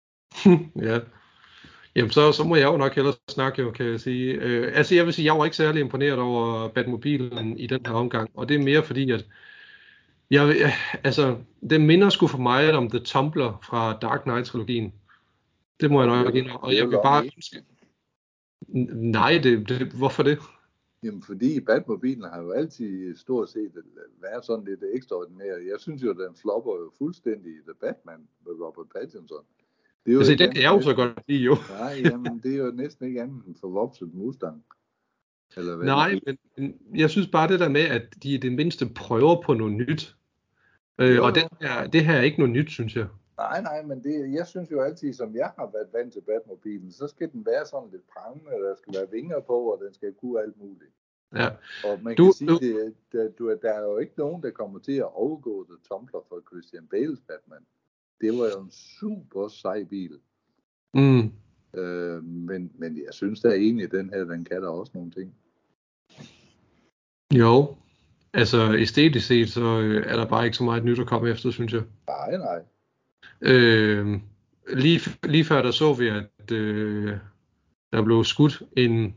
ja. 0.90 1.00
Jamen, 1.96 2.12
så, 2.12 2.32
så 2.32 2.44
må 2.44 2.56
jeg 2.56 2.66
jo 2.66 2.78
nok 2.78 2.96
hellere 2.96 3.14
snakke, 3.30 3.62
jo, 3.62 3.72
kan 3.72 3.86
jeg 3.86 4.00
sige. 4.00 4.34
Øh, 4.34 4.78
altså, 4.78 4.96
jeg 4.96 5.06
vil 5.06 5.14
sige, 5.14 5.26
jeg 5.26 5.38
var 5.38 5.46
ikke 5.46 5.58
særlig 5.58 5.82
imponeret 5.82 6.20
over 6.20 6.68
Batmobilen 6.68 7.58
i 7.58 7.68
den 7.68 7.86
her 7.86 7.94
omgang, 7.94 8.30
og 8.34 8.50
det 8.50 8.56
er 8.56 8.64
mere 8.64 8.84
fordi, 8.84 9.12
at 9.12 9.26
jeg, 10.32 10.74
altså, 11.04 11.38
det 11.70 11.82
minder 11.82 12.10
sgu 12.10 12.28
for 12.28 12.38
mig 12.38 12.74
om 12.74 12.90
The 12.90 13.00
Tumbler 13.00 13.60
fra 13.64 13.98
Dark 14.02 14.22
Knight-trilogien. 14.22 14.94
Det 15.80 15.92
må 15.92 16.02
jeg 16.02 16.24
nok 16.24 16.36
indrømme. 16.36 16.64
Og 16.64 16.76
jeg 16.76 16.88
vil 16.88 17.00
bare 17.04 17.26
ønske... 17.26 17.64
Nej, 18.94 19.40
det, 19.44 19.70
det, 19.70 19.88
hvorfor 19.88 20.24
det? 20.24 20.40
Jamen, 21.04 21.24
fordi 21.24 21.60
Batmobilen 21.60 22.24
har 22.24 22.42
jo 22.42 22.52
altid 22.52 23.16
stort 23.16 23.50
set 23.50 23.72
været 24.22 24.46
sådan 24.46 24.66
lidt 24.66 24.84
ekstraordinær. 24.94 25.58
Jeg 25.58 25.80
synes 25.80 26.04
jo, 26.04 26.14
den 26.14 26.36
flopper 26.42 26.72
jo 26.72 26.92
fuldstændig 26.98 27.52
i 27.52 27.62
The 27.68 27.74
Batman 27.82 28.28
med 28.46 28.54
Robert 28.62 28.88
Pattinson. 28.96 29.46
Det 30.06 30.12
er 30.12 30.14
jo 30.14 30.20
altså, 30.20 30.36
den 30.36 30.52
kan 30.52 30.62
jeg 30.62 30.72
jo 30.72 30.82
så 30.82 30.94
godt 30.94 31.20
lide, 31.28 31.44
jo. 31.44 31.56
Nej, 31.70 32.02
jamen, 32.06 32.40
det 32.44 32.54
er 32.54 32.58
jo 32.58 32.72
næsten 32.72 33.08
ikke 33.08 33.22
andet 33.22 33.46
end 33.48 33.56
forvokset 33.62 34.14
Mustang. 34.14 34.64
Eller 35.58 35.76
hvad 35.76 35.86
Nej, 35.86 36.20
men, 36.26 36.38
men 36.58 36.80
jeg 37.00 37.10
synes 37.10 37.28
bare 37.28 37.48
det 37.52 37.60
der 37.60 37.70
med, 37.70 37.82
at 37.82 38.02
de 38.24 38.34
i 38.34 38.38
det 38.38 38.52
mindste 38.52 38.86
prøver 38.96 39.42
på 39.42 39.54
noget 39.54 39.74
nyt. 39.74 40.16
Øh, 41.02 41.22
og 41.24 41.36
det 41.36 41.44
her, 41.62 41.88
det 41.88 42.06
her 42.06 42.14
er 42.14 42.22
ikke 42.22 42.38
noget 42.40 42.54
nyt, 42.54 42.70
synes 42.72 42.96
jeg. 42.96 43.08
Nej, 43.38 43.62
nej, 43.62 43.84
men 43.84 44.04
det, 44.04 44.34
jeg 44.34 44.48
synes 44.48 44.72
jo 44.72 44.82
altid, 44.82 45.14
som 45.14 45.36
jeg 45.36 45.52
har 45.60 45.70
været 45.74 45.88
vant 45.94 46.14
til 46.14 46.22
Batmobilen, 46.22 46.92
så 46.92 47.08
skal 47.08 47.32
den 47.32 47.46
være 47.46 47.66
sådan 47.66 47.90
lidt 47.92 48.04
prangende, 48.18 48.52
der 48.52 48.76
skal 48.76 48.94
være 48.94 49.12
vinger 49.12 49.40
på, 49.40 49.54
og 49.72 49.82
den 49.86 49.94
skal 49.94 50.14
kunne 50.14 50.42
alt 50.42 50.58
muligt. 50.58 50.92
Ja. 51.36 51.48
Og 51.84 52.00
man 52.04 52.16
Du- 52.16 52.24
kan 52.26 52.34
sige, 52.34 52.50
du- 52.50 52.58
det, 52.62 52.94
der, 53.12 53.56
der 53.62 53.72
er 53.74 53.82
jo 53.84 53.98
ikke 53.98 54.14
nogen, 54.18 54.44
der 54.44 54.52
kommer 54.52 54.80
til 54.80 54.92
at 54.98 55.14
overgå 55.16 55.66
The 55.70 55.78
Tumbler 55.90 56.20
for 56.30 56.42
Christian 56.50 56.88
Bales 56.88 57.20
Batman. 57.28 57.66
Det 58.22 58.34
var 58.40 58.46
jo 58.56 58.62
en 58.64 58.72
super 58.72 59.48
sej 59.48 59.84
bil. 59.84 60.20
Mm. 60.94 61.32
Øh, 61.80 62.24
men, 62.24 62.72
men 62.76 62.98
jeg 62.98 63.14
synes 63.14 63.42
da 63.42 63.48
egentlig, 63.50 63.86
at 63.86 63.92
den 63.92 64.10
her, 64.10 64.24
den 64.24 64.46
kan 64.46 64.62
der 64.62 64.68
også 64.70 64.92
nogle 64.96 65.12
ting. 65.12 65.36
Jo. 67.34 67.76
Altså 68.34 68.74
æstetisk 68.74 69.28
set, 69.28 69.50
så 69.50 69.80
øh, 69.80 70.06
er 70.08 70.16
der 70.16 70.26
bare 70.26 70.46
ikke 70.46 70.58
så 70.58 70.64
meget 70.64 70.86
nyt 70.86 71.00
at 71.00 71.08
komme 71.08 71.30
efter, 71.30 71.52
synes 71.52 71.74
jeg. 71.74 71.82
Nej, 72.08 72.38
nej. 72.38 72.62
Øh, 73.42 74.20
lige, 74.74 75.00
lige 75.24 75.46
før 75.46 75.62
der 75.62 75.72
så 75.72 75.94
vi, 75.94 76.08
at 76.08 76.52
øh, 76.52 77.18
der 77.94 78.04
blev 78.04 78.24
skudt 78.24 78.62
en... 78.78 79.16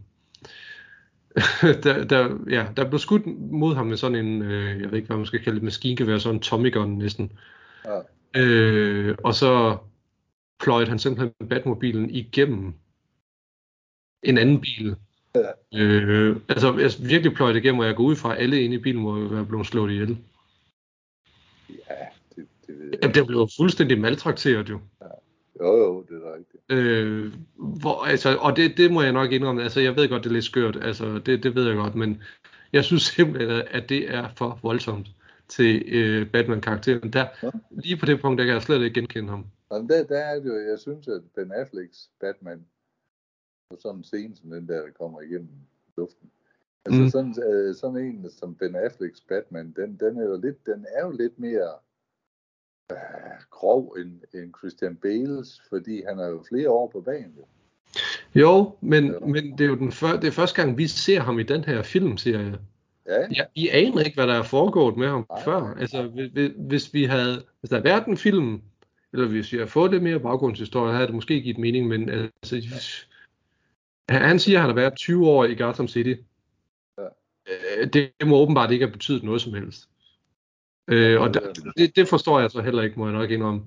der, 1.85 2.05
der, 2.05 2.38
ja, 2.51 2.66
der 2.77 2.88
blev 2.88 2.99
skudt 2.99 3.27
mod 3.51 3.75
ham 3.75 3.87
med 3.87 3.97
sådan 3.97 4.27
en, 4.27 4.42
øh, 4.42 4.81
jeg 4.81 4.90
ved 4.90 4.99
ikke, 4.99 5.07
hvad 5.07 5.16
man 5.16 5.27
skal 5.27 5.42
kalde 5.42 5.57
det, 5.57 5.64
maskingevær, 5.64 6.18
sådan 6.18 6.37
en 6.37 6.42
Tommy 6.42 6.73
gun 6.73 6.99
næsten. 6.99 7.33
Ja. 7.85 8.01
Øh, 8.40 9.16
og 9.25 9.35
så 9.35 9.79
pløjede 10.61 10.88
han 10.88 10.99
simpelthen 10.99 11.49
Batmobilen 11.49 12.11
igennem 12.11 12.75
en 14.23 14.38
anden 14.38 14.61
bil. 14.61 14.97
Ja. 15.35 15.81
Øh, 15.83 16.37
altså, 16.49 16.77
jeg 16.79 16.91
virkelig 17.09 17.35
pløjede 17.35 17.59
igennem, 17.59 17.79
og 17.79 17.87
jeg 17.87 17.97
går 17.97 18.05
ud 18.05 18.17
fra, 18.17 18.35
at 18.37 18.43
alle 18.43 18.62
inde 18.62 18.77
i 18.77 18.79
bilen 18.79 19.03
må 19.03 19.29
være 19.29 19.45
blevet 19.47 19.67
slået 19.67 19.91
ihjel. 19.93 20.19
Ja, 21.69 21.95
det, 22.37 22.47
det 22.67 22.79
ved 22.79 22.85
jeg. 22.93 22.99
Jamen, 23.03 23.14
den 23.14 23.27
blev 23.27 23.49
fuldstændig 23.59 24.01
maltrakteret 24.01 24.69
jo. 24.71 24.81
Jo, 25.61 25.77
jo, 25.77 26.03
det 26.09 26.23
er 26.25 26.35
rigtigt. 26.37 26.62
Øh, 26.69 27.33
hvor, 27.57 28.05
altså, 28.05 28.37
og 28.37 28.57
det, 28.57 28.77
det 28.77 28.93
må 28.93 29.03
jeg 29.03 29.12
nok 29.12 29.33
indrømme. 29.33 29.62
Altså, 29.62 29.81
jeg 29.81 29.97
ved 29.97 30.09
godt, 30.09 30.25
det 30.25 30.31
er 30.31 30.35
lidt 30.35 30.45
skørt. 30.45 30.77
Altså, 30.83 31.19
det, 31.19 31.43
det 31.43 31.55
ved 31.55 31.67
jeg 31.67 31.77
godt. 31.77 31.95
Men 31.95 32.23
jeg 32.73 32.85
synes 32.85 33.03
simpelthen, 33.03 33.62
at 33.71 33.88
det 33.88 34.14
er 34.14 34.29
for 34.37 34.59
voldsomt 34.62 35.07
til 35.49 35.83
øh, 35.87 36.31
Batman-karakteren. 36.31 37.12
Der, 37.12 37.27
Ja. 37.43 37.51
lige 37.71 37.97
på 37.97 38.07
det 38.07 38.21
punkt, 38.21 38.38
der 38.38 38.45
kan 38.45 38.55
jeg 38.55 38.62
slet 38.62 38.83
ikke 38.83 38.95
genkende 39.01 39.31
ham. 39.31 39.47
Jamen, 39.73 39.88
der, 39.88 40.05
der 40.05 40.19
er 40.19 40.35
det 40.41 40.47
jo, 40.49 40.71
jeg 40.71 40.79
synes, 40.79 41.09
at 41.09 41.21
Ben 41.37 41.53
Afflecks 41.53 41.99
Batman, 42.21 42.64
på 43.70 43.76
sådan 43.81 43.96
en 43.98 44.04
scene 44.04 44.37
som 44.37 44.50
den 44.50 44.68
der, 44.68 44.74
der 44.83 44.90
kommer 45.00 45.20
igennem 45.20 45.48
luften. 45.96 46.31
Altså 46.87 47.02
Mm. 47.02 47.09
sådan, 47.11 47.35
øh, 47.52 47.74
sådan 47.74 47.96
en 47.96 48.31
som 48.31 48.54
Ben 48.54 48.76
Afflecks 48.76 49.20
Batman, 49.20 49.72
den, 49.76 49.96
den, 50.00 50.16
er 50.18 50.24
jo 50.24 50.40
lidt, 50.44 50.66
den 50.66 50.87
er 50.96 51.04
jo 51.07 51.11
lidt 51.11 51.38
mere 51.38 51.70
øh, 52.92 52.96
grov 53.50 53.96
end, 53.98 54.20
end 54.35 54.52
Christian 54.59 54.96
Bales, 54.96 55.62
fordi 55.68 56.02
han 56.09 56.18
har 56.18 56.26
jo 56.26 56.44
flere 56.48 56.70
år 56.70 56.88
på 56.88 57.00
banen. 57.00 57.35
Jo. 57.38 57.44
Jo, 58.35 58.76
men, 58.81 59.04
Ja. 59.07 59.18
men 59.20 59.52
det 59.59 59.61
er 59.61 59.68
jo 59.68 59.76
den 59.76 59.92
før, 59.92 60.20
det 60.20 60.28
er 60.28 60.33
første 60.33 60.62
gang, 60.62 60.78
vi 60.78 60.87
ser 60.87 61.20
ham 61.20 61.38
i 61.38 61.42
den 61.42 61.64
her 61.64 61.83
filmserie. 61.83 62.59
Ja, 63.07 63.20
Ja, 63.37 63.44
I 63.54 63.68
aner 63.68 64.00
ikke, 64.02 64.16
hvad 64.16 64.26
der 64.26 64.35
er 64.35 64.42
foregået 64.42 64.96
med 64.96 65.09
ham 65.09 65.26
Nej, 65.31 65.42
før. 65.44 65.61
nej. 65.61 65.74
Altså, 65.81 66.02
hvis, 66.02 66.52
hvis- 66.57 66.94
vi 66.94 67.04
havde, 67.04 67.42
hvis 67.61 67.68
der 67.70 67.76
havde 67.76 67.85
været 67.85 68.07
en 68.07 68.16
film, 68.16 68.61
eller 69.12 69.28
hvis 69.28 69.52
vi 69.52 69.57
havde 69.59 69.70
fået 69.70 69.90
lidt 69.90 70.02
mere 70.02 70.20
baggrundshistorie, 70.20 70.92
havde 70.92 71.07
det 71.07 71.14
måske 71.14 71.40
givet 71.42 71.59
mening, 71.59 71.87
men 71.88 72.09
altså, 72.09 72.57
han, 74.09 74.23
han 74.23 74.38
siger, 74.38 74.59
at 74.59 74.61
han 74.61 74.71
har 74.71 74.75
været 74.75 74.97
20 74.97 75.27
år 75.29 75.44
i 75.44 75.55
Gotham 75.55 75.88
City. 75.88 76.14
Ja. 76.99 77.05
Øh, 77.47 77.92
Det, 77.92 78.12
det 78.21 78.29
må 78.29 78.37
åbenbart 78.37 78.71
ikke 78.71 78.85
have 78.87 78.92
betydet 78.92 79.23
noget 79.23 79.40
som 79.40 79.55
helst. 79.55 79.88
Øh, 80.88 81.21
og 81.21 81.35
der, 81.35 81.53
det, 81.77 81.97
det 81.97 82.09
forstår 82.09 82.40
jeg 82.40 82.51
så 82.51 82.62
heller 82.62 82.83
ikke, 82.83 82.99
må 82.99 83.07
jeg 83.07 83.18
nok 83.18 83.31
indrømme. 83.31 83.62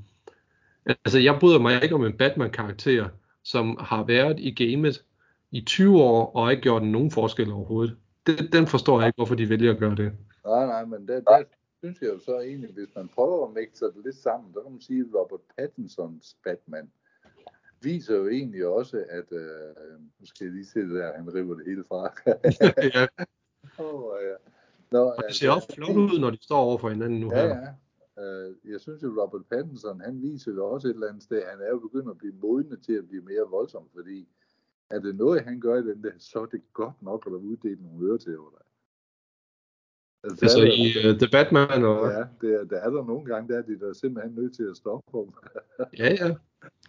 Altså, 0.85 1.19
jeg 1.19 1.37
bryder 1.39 1.59
mig 1.59 1.83
ikke 1.83 1.95
om 1.95 2.05
en 2.05 2.17
Batman-karakter, 2.17 3.09
som 3.43 3.77
har 3.79 4.03
været 4.03 4.39
i 4.39 4.65
gamet 4.65 5.03
i 5.51 5.61
20 5.61 6.01
år, 6.01 6.35
og 6.35 6.51
ikke 6.51 6.63
gjort 6.63 6.83
nogen 6.83 7.11
forskel 7.11 7.51
overhovedet. 7.51 7.97
Det, 8.27 8.53
den 8.53 8.67
forstår 8.67 8.99
jeg 8.99 9.07
ikke, 9.07 9.15
hvorfor 9.15 9.35
de 9.35 9.49
vælger 9.49 9.71
at 9.71 9.79
gøre 9.79 9.95
det. 9.95 10.11
nej, 10.45 10.65
nej, 10.65 10.85
men 10.85 11.07
der, 11.07 11.21
der 11.21 11.43
synes 11.83 12.01
jeg 12.01 12.09
jo 12.13 12.19
så 12.19 12.39
egentlig, 12.39 12.73
hvis 12.73 12.95
man 12.95 13.07
prøver 13.07 13.47
at 13.47 13.53
mixe 13.53 13.85
det 13.85 14.01
lidt 14.05 14.15
sammen, 14.15 14.53
så 14.53 14.59
kan 14.61 14.71
man 14.71 14.81
sige, 14.81 15.05
Robert 15.15 15.39
Pattinsons 15.57 16.35
Batman 16.43 16.91
viser 17.81 18.15
jo 18.15 18.27
egentlig 18.27 18.65
også, 18.67 19.05
at, 19.09 19.31
øh, 19.31 19.99
nu 20.19 20.25
skal 20.25 20.45
jeg 20.45 20.53
lige 20.53 20.65
se 20.65 20.79
det 20.79 20.89
der, 20.89 21.13
han 21.13 21.33
river 21.33 21.55
det 21.55 21.65
hele 21.65 21.83
fra. 21.87 22.13
ja, 22.95 23.07
oh, 23.83 24.13
ja. 24.23 24.35
Nå, 24.91 25.03
og 25.03 25.23
det 25.27 25.35
ser 25.35 25.51
også 25.51 25.73
flot 25.75 25.95
ud, 25.97 26.19
når 26.19 26.29
de 26.29 26.43
står 26.43 26.57
over 26.57 26.77
for 26.77 26.89
hinanden 26.89 27.19
nu 27.19 27.31
Ja, 27.33 27.47
her. 27.47 27.55
ja. 27.57 27.71
Øh, 28.23 28.55
jeg 28.71 28.79
synes 28.81 29.03
jo, 29.03 29.21
Robert 29.21 29.45
Pattinson, 29.49 30.01
han 30.01 30.21
viser 30.21 30.51
jo 30.51 30.65
også 30.65 30.87
et 30.87 30.93
eller 30.93 31.07
andet 31.07 31.23
sted, 31.23 31.41
han 31.51 31.61
er 31.61 31.69
jo 31.69 31.79
begyndt 31.79 32.09
at 32.09 32.17
blive 32.17 32.33
modnet 32.33 32.79
til 32.85 32.93
at 32.93 33.07
blive 33.07 33.21
mere 33.21 33.45
voldsom, 33.49 33.89
fordi 33.95 34.27
er 34.89 34.99
det 34.99 35.15
noget, 35.15 35.41
han 35.41 35.59
gør 35.59 35.75
i 35.75 35.81
den 35.87 36.03
der, 36.03 36.11
så 36.17 36.39
er 36.39 36.45
det 36.45 36.61
godt 36.73 37.01
nok 37.01 37.23
at 37.27 37.31
uddele 37.31 37.81
nogle 37.83 38.07
øretæver 38.09 38.49
der. 38.49 38.65
Altså, 40.23 40.45
Altså 40.45 40.59
i 40.63 41.09
uh, 41.09 41.17
The 41.17 41.27
Batman 41.31 41.85
og... 41.85 42.11
ja, 42.11 42.23
det 42.41 42.55
er, 42.59 42.63
der 42.63 42.77
er 42.77 42.89
der 42.89 43.05
nogle 43.05 43.25
gange, 43.25 43.53
der 43.53 43.59
er 43.59 43.61
de 43.61 43.79
der 43.79 43.93
simpelthen 43.93 44.35
nødt 44.35 44.55
til 44.55 44.63
at 44.63 44.77
stoppe 44.77 45.17
ham. 45.17 45.33
Ja, 45.99 46.09
ja. 46.21 46.35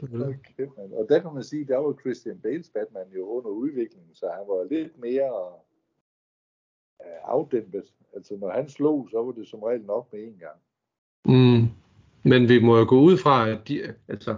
Okay, 0.02 0.66
man. 0.78 0.92
Og 0.92 1.06
der 1.08 1.18
kan 1.18 1.34
man 1.34 1.42
sige, 1.42 1.64
der 1.64 1.78
var 1.78 1.92
Christian 2.00 2.38
Bales 2.38 2.70
Batman 2.74 3.06
jo 3.16 3.26
under 3.26 3.50
udvikling, 3.50 4.04
så 4.12 4.26
han 4.26 4.44
var 4.48 4.66
lidt 4.70 4.98
mere 4.98 5.52
øh, 7.02 7.20
afdæmpet. 7.24 7.84
Altså 8.14 8.36
når 8.36 8.50
han 8.50 8.68
slog, 8.68 9.08
så 9.10 9.22
var 9.22 9.32
det 9.32 9.48
som 9.48 9.62
regel 9.62 9.82
nok 9.82 10.12
med 10.12 10.20
en 10.22 10.40
gang. 10.40 10.58
Mm. 11.24 11.68
Men 12.22 12.48
vi 12.48 12.58
må 12.58 12.78
jo 12.78 12.86
gå 12.88 13.00
ud 13.00 13.18
fra, 13.18 13.48
at 13.48 13.68
de, 13.68 13.94
altså, 14.08 14.36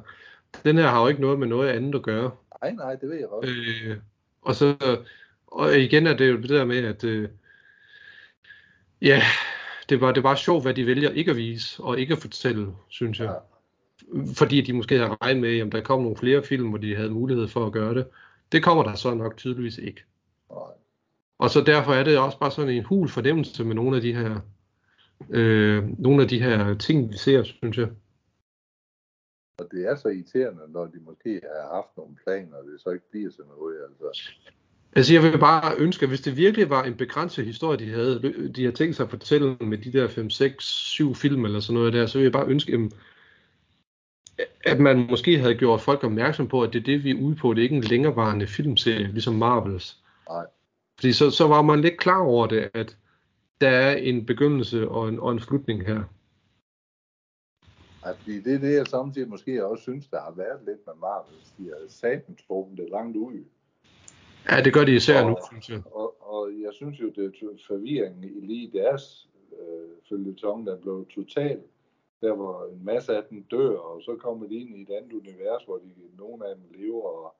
den 0.64 0.76
her 0.76 0.86
har 0.86 1.02
jo 1.02 1.08
ikke 1.08 1.20
noget 1.20 1.38
med 1.38 1.46
noget 1.46 1.68
andet 1.68 1.94
at 1.94 2.02
gøre. 2.02 2.30
Nej, 2.62 2.72
nej, 2.72 2.94
det 2.94 3.08
ved 3.08 3.16
jeg 3.16 3.28
godt. 3.28 3.46
Øh, 3.48 3.96
og 4.42 4.54
så 4.54 4.76
og 5.46 5.78
igen 5.78 6.06
er 6.06 6.16
det 6.16 6.30
jo 6.30 6.36
det 6.36 6.48
der 6.48 6.64
med, 6.64 6.84
at 6.84 7.04
øh, 7.04 7.28
ja, 9.04 9.22
det 9.88 10.00
var, 10.00 10.12
det 10.12 10.22
var 10.22 10.34
sjovt, 10.34 10.62
hvad 10.64 10.74
de 10.74 10.86
vælger 10.86 11.10
ikke 11.10 11.30
at 11.30 11.36
vise 11.36 11.82
og 11.82 11.98
ikke 11.98 12.12
at 12.12 12.18
fortælle, 12.18 12.74
synes 12.88 13.20
jeg. 13.20 13.40
Fordi 14.36 14.60
de 14.60 14.72
måske 14.72 14.98
havde 14.98 15.16
regnet 15.22 15.40
med, 15.40 15.58
at 15.58 15.72
der 15.72 15.80
kom 15.80 16.02
nogle 16.02 16.16
flere 16.16 16.42
film, 16.42 16.68
hvor 16.68 16.78
de 16.78 16.96
havde 16.96 17.10
mulighed 17.10 17.48
for 17.48 17.66
at 17.66 17.72
gøre 17.72 17.94
det. 17.94 18.06
Det 18.52 18.62
kommer 18.62 18.82
der 18.82 18.94
så 18.94 19.14
nok 19.14 19.36
tydeligvis 19.36 19.78
ikke. 19.78 20.04
Nej. 20.50 20.72
Og 21.38 21.50
så 21.50 21.60
derfor 21.60 21.92
er 21.92 22.04
det 22.04 22.18
også 22.18 22.38
bare 22.38 22.50
sådan 22.50 22.74
en 22.74 22.84
hul 22.84 23.08
fornemmelse 23.08 23.64
med 23.64 23.74
nogle 23.74 23.96
af 23.96 24.02
de 24.02 24.14
her 24.14 24.40
øh, 25.30 25.98
nogle 25.98 26.22
af 26.22 26.28
de 26.28 26.42
her 26.42 26.74
ting, 26.74 27.12
vi 27.12 27.16
ser, 27.16 27.42
synes 27.42 27.78
jeg. 27.78 27.88
Og 29.58 29.68
det 29.70 29.88
er 29.88 29.96
så 29.96 30.08
irriterende, 30.08 30.62
når 30.68 30.86
de 30.86 31.00
måske 31.00 31.40
har 31.42 31.74
haft 31.74 31.96
nogle 31.96 32.16
planer, 32.24 32.56
og 32.56 32.64
det 32.64 32.80
så 32.80 32.90
ikke 32.90 33.10
bliver 33.10 33.30
sådan 33.30 33.52
noget. 33.58 33.76
Altså. 33.82 34.30
Altså 34.96 35.14
jeg 35.14 35.22
vil 35.22 35.38
bare 35.38 35.76
ønske, 35.76 36.02
at 36.02 36.08
hvis 36.08 36.20
det 36.20 36.36
virkelig 36.36 36.70
var 36.70 36.82
en 36.82 36.96
begrænset 36.96 37.44
historie, 37.44 37.78
de 37.78 37.90
havde, 37.90 38.50
de 38.56 38.62
havde 38.62 38.76
tænkt 38.76 38.96
sig 38.96 39.04
at 39.04 39.10
fortælle 39.10 39.56
med 39.60 39.78
de 39.78 39.92
der 39.92 40.08
5, 40.08 40.30
6, 40.30 40.64
7 40.64 41.14
film 41.14 41.44
eller 41.44 41.60
sådan 41.60 41.74
noget 41.74 41.92
der, 41.92 42.06
så 42.06 42.18
vil 42.18 42.22
jeg 42.22 42.32
bare 42.32 42.46
ønske, 42.46 42.90
at 44.64 44.80
man 44.80 45.06
måske 45.10 45.38
havde 45.38 45.54
gjort 45.54 45.80
folk 45.80 46.04
opmærksom 46.04 46.48
på, 46.48 46.62
at 46.62 46.72
det 46.72 46.78
er 46.78 46.84
det, 46.84 47.04
vi 47.04 47.10
er 47.10 47.22
ude 47.22 47.36
på. 47.36 47.54
Det 47.54 47.58
er 47.58 47.62
ikke 47.62 47.76
en 47.76 47.82
længerevarende 47.82 48.46
filmserie, 48.46 49.12
ligesom 49.12 49.34
Marvels. 49.34 50.02
Nej. 50.28 50.46
Fordi 50.98 51.12
så, 51.12 51.30
så 51.30 51.48
var 51.48 51.62
man 51.62 51.80
lidt 51.80 51.98
klar 51.98 52.20
over 52.20 52.46
det, 52.46 52.70
at 52.74 52.96
der 53.60 53.68
er 53.68 53.96
en 53.96 54.26
begyndelse 54.26 54.88
og 54.88 55.08
en, 55.08 55.20
og 55.20 55.32
en 55.32 55.40
slutning 55.40 55.86
her. 55.86 56.02
Fordi 58.18 58.40
det 58.40 58.54
er 58.54 58.58
det, 58.58 58.74
jeg 58.74 58.86
samtidig 58.86 59.28
måske 59.28 59.66
også 59.66 59.82
synes, 59.82 60.06
der 60.06 60.20
har 60.20 60.32
været 60.36 60.58
lidt 60.66 60.86
med 60.86 60.94
Marvel. 61.00 61.34
De 61.58 61.64
har 61.64 61.88
satans 61.88 62.42
trukket 62.46 62.78
det 62.78 62.88
langt 62.90 63.16
ud. 63.16 63.44
Ja, 64.50 64.60
det 64.64 64.72
gør 64.74 64.84
de 64.84 64.94
især 64.94 65.22
Og- 65.22 65.30
nu, 65.30 65.36
synes 65.50 65.68
jeg. 65.70 65.82
Og, 65.86 66.16
og 66.34 66.50
jeg 66.60 66.70
synes 66.72 67.00
jo, 67.00 67.08
det 67.16 67.24
er 67.24 67.48
forvirringen 67.66 68.24
i 68.24 68.46
lige 68.46 68.70
deres 68.78 69.28
øh, 69.60 69.88
følgetong, 70.08 70.66
der 70.66 70.80
blev 70.80 71.06
total. 71.10 71.60
Der 72.20 72.34
hvor 72.34 72.66
en 72.72 72.84
masse 72.84 73.16
af 73.16 73.22
dem 73.30 73.42
dør, 73.50 73.76
og 73.78 74.02
så 74.02 74.16
kommer 74.16 74.46
de 74.46 74.54
ind 74.54 74.76
i 74.76 74.82
et 74.82 74.90
andet 74.90 75.12
univers, 75.12 75.64
hvor 75.64 75.76
de, 75.78 75.90
nogle 76.18 76.48
af 76.48 76.54
dem 76.56 76.64
lever, 76.80 77.02
og 77.08 77.34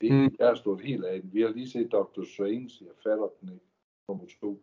det 0.00 0.12
Mm. 0.12 0.34
er 0.40 0.54
stået 0.54 0.80
helt 0.80 1.04
af. 1.04 1.20
Vi 1.24 1.40
har 1.42 1.48
lige 1.48 1.70
set 1.70 1.92
Doctor 1.92 2.24
Strange, 2.34 2.70
jeg 2.80 2.90
fatter 3.02 3.28
den 3.40 3.48
ikke, 3.52 3.64
nummer 4.08 4.24
to. 4.40 4.62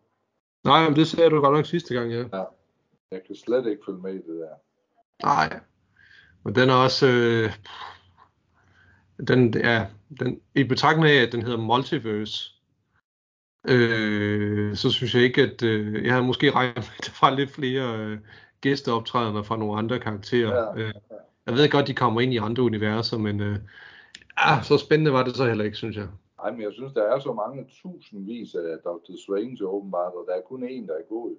Nej, 0.63 0.89
men 0.89 0.95
det 0.95 1.07
sagde 1.07 1.29
du 1.29 1.39
godt 1.41 1.53
nok 1.55 1.65
sidste 1.65 1.93
gang, 1.93 2.11
ja. 2.11 2.25
Jeg 3.11 3.23
kan 3.27 3.35
slet 3.35 3.65
ikke 3.67 3.81
følge 3.85 3.99
med 4.01 4.13
i 4.13 4.17
det 4.17 4.39
der. 4.39 4.55
Nej. 5.23 5.59
Og 6.43 6.55
den 6.55 6.69
er 6.69 6.73
også... 6.73 7.07
Øh, 7.07 7.51
den, 9.27 9.53
ja, 9.53 9.87
den, 10.19 10.41
i 10.55 10.63
betragtning 10.63 11.09
af, 11.09 11.21
at 11.21 11.31
den 11.31 11.41
hedder 11.41 11.57
Multiverse, 11.57 12.51
øh, 13.69 14.75
så 14.75 14.91
synes 14.91 15.15
jeg 15.15 15.23
ikke, 15.23 15.41
at 15.41 15.63
øh, 15.63 16.05
jeg 16.05 16.13
havde 16.13 16.25
måske 16.25 16.51
regnet 16.51 16.75
med, 16.75 16.83
at 16.99 17.05
der 17.05 17.27
var 17.27 17.35
lidt 17.35 17.49
flere 17.49 17.97
øh, 17.99 18.17
gæsteoptrædener 18.61 19.43
fra 19.43 19.57
nogle 19.57 19.77
andre 19.77 19.99
karakterer. 19.99 20.81
Ja, 20.81 20.87
Øh, 20.87 20.93
jeg 21.45 21.53
ved 21.55 21.69
godt, 21.69 21.87
de 21.87 21.93
kommer 21.93 22.21
ind 22.21 22.33
i 22.33 22.37
andre 22.37 22.63
universer, 22.63 23.17
men 23.17 23.39
øh, 23.39 23.57
ah, 24.37 24.63
så 24.63 24.77
spændende 24.77 25.13
var 25.13 25.23
det 25.23 25.35
så 25.35 25.45
heller 25.45 25.65
ikke, 25.65 25.77
synes 25.77 25.97
jeg. 25.97 26.07
Ej, 26.43 26.51
men 26.51 26.61
jeg 26.61 26.73
synes, 26.73 26.93
der 26.93 27.03
er 27.03 27.19
så 27.19 27.33
mange 27.33 27.65
tusindvis 27.69 28.55
af 28.55 28.77
Dr. 28.85 29.15
Strange 29.23 29.67
åbenbart, 29.67 30.13
og 30.13 30.25
der 30.27 30.33
er 30.33 30.41
kun 30.41 30.63
én, 30.63 30.87
der 30.87 30.93
er 30.93 31.09
god. 31.09 31.35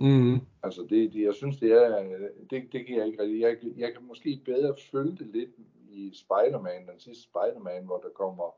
Mm. 0.00 0.40
Altså, 0.62 0.86
det, 0.90 1.12
det, 1.12 1.22
jeg 1.22 1.34
synes, 1.34 1.56
det 1.56 1.72
er, 1.72 2.02
det, 2.50 2.62
det 2.72 2.86
kan 2.86 2.96
jeg 2.96 3.06
ikke 3.06 3.22
rigtig. 3.22 3.40
Jeg, 3.40 3.56
jeg 3.76 3.92
kan 3.92 4.02
måske 4.08 4.40
bedre 4.44 4.74
følge 4.92 5.16
det 5.18 5.26
lidt 5.26 5.50
i 5.94 6.12
Spider-Man, 6.14 6.86
den 6.88 7.00
sidste 7.00 7.22
Spider-Man, 7.22 7.84
hvor 7.84 7.98
der 7.98 8.08
kommer 8.08 8.54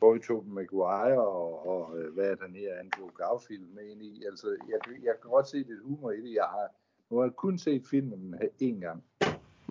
både 0.00 0.18
Tobey 0.18 0.50
Maguire 0.50 1.26
og, 1.26 1.66
og 1.68 1.98
øh, 1.98 2.14
hvad 2.14 2.30
er 2.30 2.34
den 2.34 2.54
her, 2.56 2.78
Andrew 2.78 3.08
Garfield 3.08 3.66
med 3.74 3.84
ind 3.84 4.02
i. 4.02 4.24
Altså, 4.24 4.46
jeg, 4.68 4.78
jeg 5.04 5.14
kan 5.22 5.30
godt 5.30 5.48
se 5.48 5.56
lidt 5.56 5.82
humor 5.82 6.10
i 6.10 6.20
det. 6.20 6.34
Jeg 6.34 6.44
har, 6.44 6.68
nu 7.10 7.16
har 7.16 7.24
jeg 7.24 7.36
kun 7.36 7.58
set 7.58 7.86
filmen 7.86 8.34
én 8.62 8.80
gang, 8.80 9.04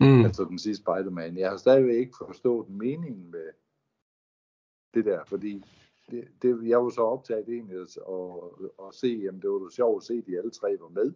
Mm. 0.02 0.26
altså 0.26 0.44
den 0.44 0.60
sidste 0.60 0.84
Spider-Man. 0.84 1.38
Jeg 1.38 1.50
har 1.50 1.58
stadigvæk 1.58 1.96
ikke 1.96 2.16
forstået 2.18 2.70
meningen 2.70 3.32
med 3.32 3.50
det 4.94 5.06
der, 5.06 5.20
fordi 5.26 5.64
det, 6.12 6.28
det, 6.42 6.68
jeg 6.68 6.84
var 6.84 6.90
så 6.90 7.02
optaget 7.02 7.50
egentlig 7.50 7.76
at, 7.76 7.98
at, 8.10 8.88
at 8.88 8.94
se, 8.94 9.08
jamen 9.08 9.42
det 9.42 9.50
var 9.50 9.60
jo 9.60 9.70
sjovt 9.70 10.02
at 10.02 10.06
se, 10.08 10.14
at 10.14 10.24
de 10.28 10.38
alle 10.38 10.52
tre 10.52 10.78
var 10.80 10.90
med. 10.90 11.14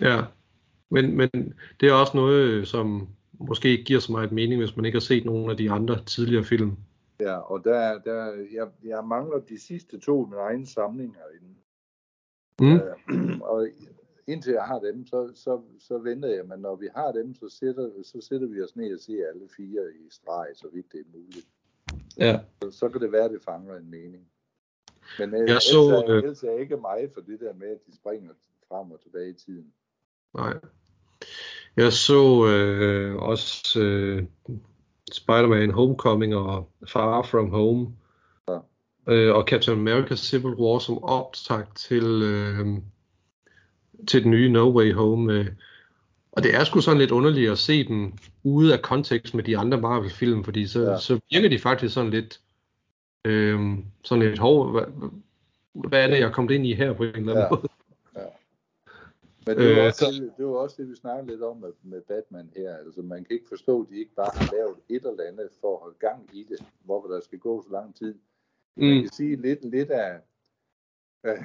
Ja, 0.00 0.20
men, 0.90 1.16
men 1.16 1.30
det 1.80 1.88
er 1.88 1.92
også 1.92 2.16
noget, 2.16 2.68
som 2.68 3.08
måske 3.38 3.68
ikke 3.68 3.84
giver 3.84 4.00
så 4.00 4.12
meget 4.12 4.32
mening, 4.32 4.60
hvis 4.60 4.76
man 4.76 4.84
ikke 4.84 4.96
har 4.96 5.00
set 5.00 5.24
nogen 5.24 5.50
af 5.50 5.56
de 5.56 5.70
andre 5.70 6.04
tidligere 6.04 6.44
film. 6.44 6.76
Ja, 7.20 7.36
og 7.36 7.64
der, 7.64 7.98
der, 7.98 8.46
jeg, 8.52 8.68
jeg 8.84 9.04
mangler 9.04 9.38
de 9.38 9.60
sidste 9.60 9.98
to 9.98 10.26
i 10.26 10.28
min 10.30 10.38
egen 10.38 10.66
samling 10.66 11.16
herinde. 11.16 11.54
Mm. 12.60 12.74
Øh, 12.74 13.40
og 13.50 13.68
indtil 14.26 14.52
jeg 14.52 14.62
har 14.62 14.78
dem, 14.78 15.06
så, 15.06 15.32
så, 15.34 15.60
så 15.78 15.98
venter 15.98 16.28
jeg, 16.28 16.44
men 16.46 16.58
når 16.58 16.76
vi 16.76 16.88
har 16.96 17.12
dem, 17.12 17.34
så 17.34 17.48
sætter, 17.48 17.90
så 18.02 18.20
sætter 18.20 18.46
vi 18.46 18.62
os 18.62 18.76
ned 18.76 18.94
og 18.94 19.00
ser 19.00 19.28
alle 19.28 19.48
fire 19.56 19.82
i 20.06 20.10
streg, 20.10 20.46
så 20.54 20.68
vidt 20.72 20.92
det 20.92 21.00
er 21.00 21.18
muligt. 21.18 21.46
Ja. 22.18 22.40
Så, 22.62 22.70
så 22.70 22.88
kan 22.88 23.00
det 23.00 23.12
være, 23.12 23.24
at 23.24 23.30
det 23.30 23.42
fanger 23.42 23.76
en 23.76 23.90
mening. 23.90 24.28
Men 25.18 25.32
Jeg 25.32 25.40
ellers, 25.40 25.62
så, 25.62 25.78
er, 25.78 26.10
øh, 26.10 26.16
ellers 26.16 26.42
er 26.42 26.58
ikke 26.58 26.76
mig 26.76 27.10
for 27.14 27.20
det 27.20 27.40
der 27.40 27.54
med, 27.54 27.68
at 27.68 27.86
de 27.86 27.96
springer 27.96 28.30
frem 28.68 28.90
og 28.90 29.00
tilbage 29.00 29.30
i 29.30 29.32
tiden. 29.32 29.72
Nej. 30.34 30.54
Jeg 31.76 31.92
så 31.92 32.46
øh, 32.46 33.16
også 33.16 33.80
øh, 33.80 34.22
Spider-Man 35.12 35.70
Homecoming 35.70 36.34
og 36.34 36.68
Far 36.88 37.22
From 37.22 37.50
Home. 37.50 37.88
Ja. 38.48 38.58
Øh, 39.08 39.34
og 39.34 39.44
Captain 39.48 39.78
America 39.78 40.16
Civil 40.16 40.54
War 40.54 40.78
som 40.78 41.04
optakt 41.04 41.76
til, 41.76 42.22
øh, 42.22 42.66
til 44.08 44.22
den 44.22 44.30
nye 44.30 44.48
No 44.48 44.76
Way 44.78 44.92
Home. 44.94 45.32
Øh. 45.32 45.46
Og 46.32 46.42
det 46.42 46.54
er 46.54 46.64
sgu 46.64 46.80
sådan 46.80 46.98
lidt 46.98 47.10
underligt 47.10 47.50
at 47.50 47.58
se 47.58 47.84
den 47.88 48.18
ude 48.42 48.72
af 48.72 48.82
kontekst 48.82 49.34
med 49.34 49.44
de 49.44 49.58
andre 49.58 49.80
Marvel-film, 49.80 50.44
fordi 50.44 50.66
så, 50.66 50.80
Ja. 50.82 50.98
så 50.98 51.20
virker 51.30 51.48
de 51.48 51.58
faktisk 51.58 51.94
sådan 51.94 52.10
lidt 52.10 52.40
øh, 53.24 53.60
sådan 54.04 54.28
lidt 54.28 54.38
hård. 54.38 54.70
Hvad, 54.72 55.10
hvad 55.88 56.02
er 56.02 56.06
det, 56.06 56.18
jeg 56.18 56.28
er 56.28 56.32
kommet 56.32 56.54
ind 56.54 56.66
i 56.66 56.74
her 56.74 56.92
på 56.92 57.02
en 57.02 57.08
eller 57.08 57.20
anden 57.32 57.38
Ja. 57.38 57.48
måde? 57.50 57.68
Men 59.46 59.56
det 59.58 59.76
var, 59.76 59.80
Øh, 59.82 59.86
også, 59.86 59.98
så- 60.04 60.22
det, 60.22 60.32
det 60.36 60.46
var 60.46 60.52
også 60.52 60.82
det, 60.82 60.88
vi 60.90 60.94
snakkede 60.96 61.26
lidt 61.30 61.42
om 61.42 61.56
med, 61.56 61.72
med 61.82 62.02
Batman 62.02 62.50
her. 62.56 62.76
Altså, 62.76 63.02
man 63.02 63.24
kan 63.24 63.34
ikke 63.34 63.48
forstå, 63.48 63.82
at 63.82 63.88
de 63.88 63.98
ikke 63.98 64.14
bare 64.14 64.30
har 64.34 64.52
lavet 64.56 64.76
et 64.88 65.06
eller 65.06 65.24
andet 65.24 65.50
for 65.60 65.74
at 65.76 65.80
holde 65.80 65.96
gang 65.98 66.30
i 66.32 66.44
det, 66.44 66.64
hvorfor 66.84 67.08
der 67.08 67.20
skal 67.20 67.38
gå 67.38 67.62
så 67.62 67.70
lang 67.70 67.96
tid. 67.96 68.14
Man 68.76 68.96
Mm. 68.96 69.00
kan 69.02 69.12
sige 69.12 69.36
lidt, 69.36 69.64
lidt 69.64 69.90
af... 69.90 70.20
Øh, 71.26 71.38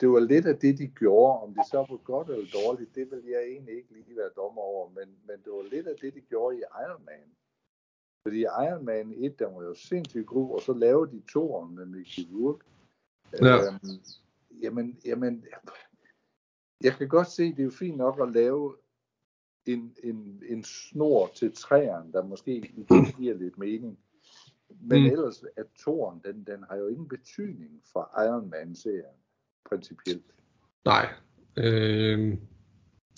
det 0.00 0.08
var 0.10 0.20
lidt 0.20 0.46
af 0.46 0.56
det, 0.58 0.78
de 0.78 0.86
gjorde. 0.86 1.40
Om 1.40 1.54
det 1.54 1.66
så 1.70 1.76
var 1.78 1.96
godt 1.96 2.28
eller 2.28 2.46
dårligt, 2.64 2.94
det 2.94 3.10
vil 3.10 3.24
jeg 3.24 3.42
egentlig 3.42 3.74
ikke 3.76 3.92
lige 3.92 4.16
være 4.16 4.30
dommer 4.36 4.62
over. 4.62 4.88
Men, 4.90 5.08
men 5.26 5.36
det 5.44 5.52
var 5.52 5.62
lidt 5.70 5.86
af 5.86 5.96
det, 6.02 6.14
de 6.14 6.20
gjorde 6.20 6.56
i 6.56 6.60
Iron 6.60 7.04
Man. 7.04 7.24
Fordi 8.26 8.40
Iron 8.40 8.84
Man 8.84 9.12
1, 9.16 9.38
der 9.38 9.46
var 9.54 9.62
jo 9.62 9.74
sindssygt 9.74 10.26
god, 10.26 10.54
og 10.54 10.60
så 10.60 10.72
lavede 10.72 11.10
de 11.12 11.20
toeren 11.32 11.74
med 11.74 11.86
Mickey 11.86 12.22
Rourke. 12.32 12.64
Ja. 13.32 13.56
Øhm, 13.56 13.90
jamen, 14.62 15.00
jamen, 15.04 15.44
jeg 16.84 16.92
kan 16.92 17.08
godt 17.08 17.28
se, 17.28 17.50
det 17.50 17.58
er 17.58 17.64
jo 17.64 17.70
fint 17.70 17.96
nok 17.96 18.20
at 18.20 18.32
lave 18.32 18.76
en, 19.66 19.96
en, 20.02 20.42
en 20.48 20.64
snor 20.64 21.30
til 21.34 21.52
træerne, 21.56 22.12
der 22.12 22.24
måske 22.24 22.60
giver 23.18 23.34
lidt 23.34 23.58
mening. 23.58 23.98
Men 24.80 25.02
Mm. 25.02 25.06
ellers, 25.10 25.44
at 25.56 25.66
toren, 25.78 26.20
den, 26.24 26.44
den 26.44 26.64
har 26.68 26.76
jo 26.76 26.86
ingen 26.88 27.08
betydning 27.08 27.82
for 27.92 28.22
Iron 28.24 28.50
Man-serien, 28.50 29.16
principielt. 29.68 30.34
Nej. 30.84 31.06
Øh, 31.56 32.38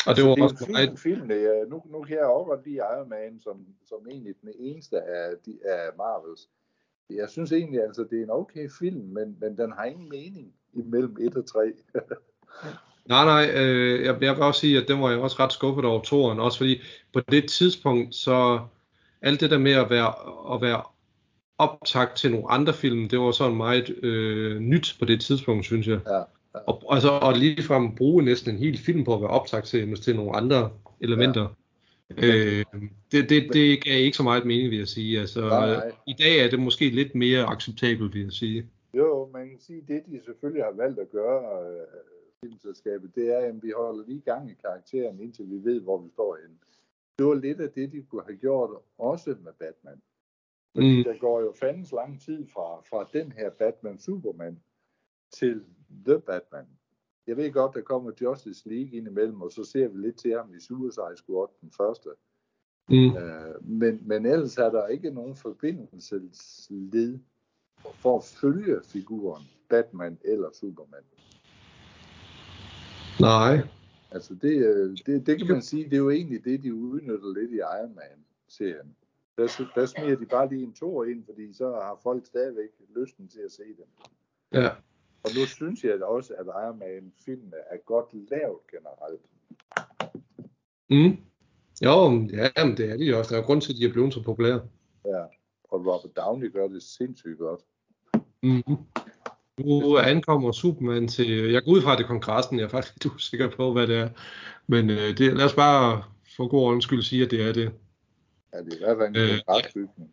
og 0.06 0.16
det 0.16 0.22
Så 0.22 0.28
var 0.28 0.34
det 0.34 0.40
er 0.40 0.44
også 0.44 0.66
en 0.68 0.88
fin 0.88 0.96
film, 0.96 1.28
det 1.28 1.42
er, 1.44 1.66
nu, 1.66 1.82
nu 1.86 2.02
kan 2.02 2.16
jeg 2.16 2.24
også 2.24 2.48
godt 2.48 2.64
lide 2.66 2.76
Iron 2.76 3.08
Man, 3.08 3.40
som, 3.40 3.66
som 3.84 4.08
egentlig 4.10 4.34
den 4.42 4.50
eneste 4.58 5.02
af, 5.02 5.38
de, 5.46 5.58
af 5.64 5.90
Marvels. 5.96 6.48
Jeg 7.10 7.28
synes 7.28 7.52
egentlig, 7.52 7.82
altså, 7.82 8.04
det 8.10 8.18
er 8.18 8.22
en 8.22 8.30
okay 8.30 8.68
film, 8.78 9.04
men, 9.04 9.36
men 9.40 9.56
den 9.56 9.72
har 9.72 9.84
ingen 9.84 10.08
mening 10.08 10.54
imellem 10.72 11.16
1 11.20 11.36
og 11.36 11.46
3. 11.46 11.72
Nej, 13.08 13.24
nej, 13.24 13.54
øh, 13.54 14.04
jeg, 14.04 14.22
jeg 14.22 14.34
vil 14.34 14.42
også 14.42 14.60
sige, 14.60 14.78
at 14.78 14.88
den 14.88 15.00
var 15.00 15.10
jeg 15.10 15.18
også 15.18 15.36
ret 15.40 15.52
skuffet 15.52 15.84
over 15.84 16.02
toren, 16.02 16.40
også 16.40 16.58
fordi 16.58 16.80
på 17.12 17.20
det 17.20 17.50
tidspunkt, 17.50 18.14
så 18.14 18.60
alt 19.22 19.40
det 19.40 19.50
der 19.50 19.58
med 19.58 19.72
at 19.72 19.90
være, 19.90 20.14
at 20.54 20.62
være 20.62 20.82
optakt 21.58 22.16
til 22.16 22.30
nogle 22.30 22.50
andre 22.50 22.72
film, 22.72 23.08
det 23.08 23.18
var 23.18 23.30
sådan 23.30 23.56
meget 23.56 23.90
øh, 24.02 24.60
nyt 24.60 24.96
på 24.98 25.04
det 25.04 25.20
tidspunkt, 25.20 25.64
synes 25.64 25.86
jeg. 25.86 26.00
Ja, 26.06 26.22
Og, 26.66 26.94
altså, 26.94 27.08
og 27.08 27.32
ligefrem 27.32 27.94
bruge 27.94 28.22
næsten 28.24 28.54
en 28.54 28.58
hel 28.58 28.78
film 28.78 29.04
på 29.04 29.14
at 29.14 29.20
være 29.20 29.30
optakt 29.30 29.66
til, 29.66 30.00
til 30.00 30.16
nogle 30.16 30.36
andre 30.36 30.70
elementer. 31.00 31.48
Ja. 32.22 32.26
Øh, 32.26 32.64
det, 33.12 33.28
det, 33.30 33.48
det 33.52 33.84
gav 33.84 34.00
ikke 34.00 34.16
så 34.16 34.22
meget 34.22 34.44
mening, 34.44 34.70
vil 34.70 34.78
jeg 34.78 34.88
sige. 34.88 35.20
Altså, 35.20 35.40
Nej, 35.40 35.74
nej. 35.74 35.90
I 36.06 36.12
dag 36.12 36.44
er 36.44 36.50
det 36.50 36.58
måske 36.58 36.90
lidt 36.90 37.14
mere 37.14 37.44
acceptabelt, 37.44 38.14
vil 38.14 38.22
jeg 38.22 38.32
sige. 38.32 38.66
Jo, 38.94 39.30
man 39.32 39.48
kan 39.48 39.58
sige, 39.60 39.82
det 39.88 40.02
de 40.06 40.20
selvfølgelig 40.24 40.64
har 40.64 40.72
valgt 40.76 40.98
at 40.98 41.10
gøre, 41.10 41.40
øh, 41.66 41.86
filmselskabet, 42.44 43.14
det 43.14 43.34
er, 43.34 43.38
at 43.38 43.62
vi 43.62 43.70
holder 43.76 44.04
lige 44.06 44.20
gang 44.20 44.50
i 44.50 44.54
karakteren, 44.54 45.20
indtil 45.20 45.50
vi 45.50 45.64
ved, 45.64 45.80
hvor 45.80 45.98
vi 45.98 46.10
står 46.10 46.36
henne. 46.42 46.56
Det 47.18 47.26
var 47.26 47.34
lidt 47.34 47.60
af 47.60 47.70
det, 47.70 47.92
de 47.92 48.02
kunne 48.02 48.22
have 48.24 48.36
gjort 48.36 48.70
også 48.98 49.36
med 49.44 49.52
Batman. 49.58 50.02
Fordi 50.74 50.96
Mm. 50.98 51.04
der 51.04 51.18
går 51.18 51.40
jo 51.40 51.52
fandens 51.60 51.92
lang 51.92 52.20
tid 52.20 52.46
fra, 52.46 52.80
fra 52.80 53.08
den 53.12 53.32
her 53.32 53.50
Batman-Superman 53.50 54.54
til 55.30 55.64
The 56.06 56.20
Batman. 56.20 56.66
Jeg 57.26 57.36
ved 57.36 57.52
godt, 57.52 57.74
der 57.74 57.80
kommer 57.80 58.12
Justice 58.22 58.68
League 58.68 58.92
ind 58.98 59.06
imellem, 59.08 59.42
og 59.42 59.52
så 59.52 59.64
ser 59.64 59.88
vi 59.88 59.98
lidt 59.98 60.16
til 60.16 60.32
ham 60.36 60.54
i 60.54 60.60
Suicide 60.60 61.16
Squad, 61.16 61.48
den 61.60 61.70
første. 61.76 62.08
Mm. 62.88 63.16
Øh, 63.16 63.64
men, 63.68 64.08
men 64.08 64.26
ellers 64.26 64.58
er 64.58 64.70
der 64.70 64.86
ikke 64.86 65.10
nogen 65.10 65.36
forbindelsesled 65.36 67.18
for 67.94 68.18
at 68.18 68.24
følge 68.24 68.80
figuren 68.84 69.42
Batman 69.70 70.18
eller 70.24 70.50
Superman. 70.52 71.04
Nej. 73.20 73.58
Altså 74.10 74.34
det, 74.34 74.66
øh, 74.66 74.96
det, 75.06 75.26
det 75.26 75.38
kan 75.38 75.48
man 75.48 75.62
sige, 75.62 75.84
det 75.84 75.92
er 75.92 75.98
jo 75.98 76.10
egentlig 76.10 76.44
det, 76.44 76.62
de 76.62 76.74
udnytter 76.74 77.40
lidt 77.40 77.50
i 77.50 77.56
Iron 77.56 77.94
Man-serien. 77.94 78.96
Der, 79.38 79.64
der 79.74 79.86
smider 79.86 80.16
de 80.16 80.26
bare 80.26 80.48
lige 80.48 80.62
en 80.62 80.72
tor 80.72 81.04
ind, 81.04 81.24
fordi 81.24 81.52
så 81.52 81.70
har 81.70 82.00
folk 82.02 82.26
stadigvæk 82.26 82.68
lysten 82.96 83.28
til 83.28 83.40
at 83.40 83.52
se 83.52 83.62
dem. 83.62 83.86
Ja. 84.52 84.68
Og 85.24 85.30
nu 85.36 85.46
synes 85.46 85.84
jeg 85.84 86.02
også, 86.02 86.34
at 86.34 86.46
Iron 86.46 86.78
Man-filmene 86.78 87.56
er 87.70 87.76
godt 87.76 88.30
lavet 88.30 88.58
generelt. 88.70 89.20
Mm. 90.90 91.16
Jo, 91.84 92.26
ja, 92.32 92.64
men 92.64 92.76
det 92.76 92.90
er 92.90 92.96
de 92.96 93.16
også. 93.16 93.28
Der 93.28 93.36
er 93.36 93.42
jo 93.42 93.46
grund 93.46 93.60
til, 93.60 93.72
at 93.72 93.78
de 93.78 93.84
er 93.84 93.92
blevet 93.92 94.14
så 94.14 94.22
populære. 94.22 94.62
Ja. 95.04 95.22
Og 95.64 95.86
Robert 95.86 96.16
Downey 96.16 96.52
gør 96.52 96.68
det 96.68 96.82
sindssygt 96.82 97.38
godt. 97.38 97.60
Mm. 98.42 98.62
Nu 99.60 99.98
ankommer 99.98 100.52
Superman 100.52 101.08
til... 101.08 101.52
Jeg 101.52 101.64
går 101.64 101.72
ud 101.72 101.82
fra, 101.82 101.96
det 101.96 102.06
kongressen. 102.06 102.58
Jeg 102.58 102.64
er 102.64 102.68
faktisk 102.68 102.94
lidt 102.94 103.14
usikker 103.14 103.50
på, 103.50 103.72
hvad 103.72 103.86
det 103.86 103.96
er. 103.96 104.08
Men 104.66 104.90
øh, 104.90 105.18
det, 105.18 105.36
lad 105.36 105.44
os 105.44 105.54
bare 105.54 106.04
for 106.36 106.48
god 106.48 106.60
ordens 106.62 106.84
skyld 106.84 107.02
sige, 107.02 107.24
at 107.24 107.30
det 107.30 107.42
er 107.42 107.52
det. 107.52 107.72
Ja, 108.52 108.58
det 108.58 108.72
er 108.72 108.76
i 108.76 108.78
hvert 108.78 108.96
fald 108.98 109.16
en 109.16 109.16
Øh, 109.16 109.40
kongresbygning. 109.46 110.10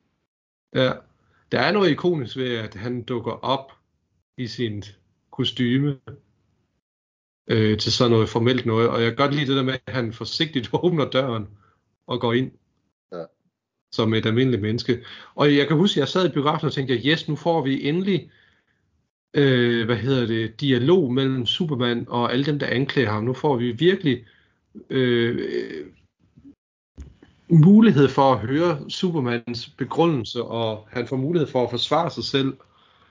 Ja. 0.75 0.93
Der 1.51 1.59
er 1.59 1.71
noget 1.71 1.91
ikonisk 1.91 2.37
ved, 2.37 2.55
at 2.55 2.75
han 2.75 3.03
dukker 3.03 3.31
op 3.31 3.71
i 4.37 4.47
sin 4.47 4.83
kostyme 5.31 5.99
øh, 7.47 7.77
til 7.77 7.91
sådan 7.91 8.11
noget 8.11 8.29
formelt 8.29 8.65
noget. 8.65 8.89
Og 8.89 9.01
jeg 9.01 9.09
kan 9.09 9.17
godt 9.17 9.35
lide 9.35 9.47
det 9.47 9.55
der 9.55 9.63
med, 9.63 9.77
at 9.85 9.93
han 9.93 10.13
forsigtigt 10.13 10.69
åbner 10.83 11.09
døren 11.09 11.47
og 12.07 12.21
går 12.21 12.33
ind. 12.33 12.51
Ja. 13.11 13.23
Som 13.91 14.13
et 14.13 14.25
almindeligt 14.25 14.61
menneske. 14.61 15.05
Og 15.35 15.55
jeg 15.55 15.67
kan 15.67 15.77
huske, 15.77 15.97
at 15.97 15.99
jeg 15.99 16.07
sad 16.07 16.29
i 16.29 16.33
biografen 16.33 16.67
og 16.67 16.73
tænkte, 16.73 16.93
yes, 16.93 17.27
nu 17.27 17.35
får 17.35 17.61
vi 17.61 17.87
endelig 17.87 18.31
øh, 19.33 19.85
hvad 19.85 19.95
hedder 19.95 20.25
det, 20.25 20.61
dialog 20.61 21.13
mellem 21.13 21.45
Superman 21.45 22.05
og 22.09 22.33
alle 22.33 22.45
dem, 22.45 22.59
der 22.59 22.67
anklager 22.67 23.11
ham. 23.11 23.23
Nu 23.23 23.33
får 23.33 23.57
vi 23.57 23.71
virkelig 23.71 24.25
øh, 24.89 25.37
øh, 25.39 25.85
mulighed 27.49 28.07
for 28.07 28.33
at 28.33 28.39
høre 28.39 28.89
Supermans 28.89 29.69
begrundelse, 29.69 30.43
og 30.43 30.87
han 30.91 31.07
får 31.07 31.17
mulighed 31.17 31.47
for 31.47 31.63
at 31.63 31.69
forsvare 31.69 32.11
sig 32.11 32.23
selv. 32.23 32.57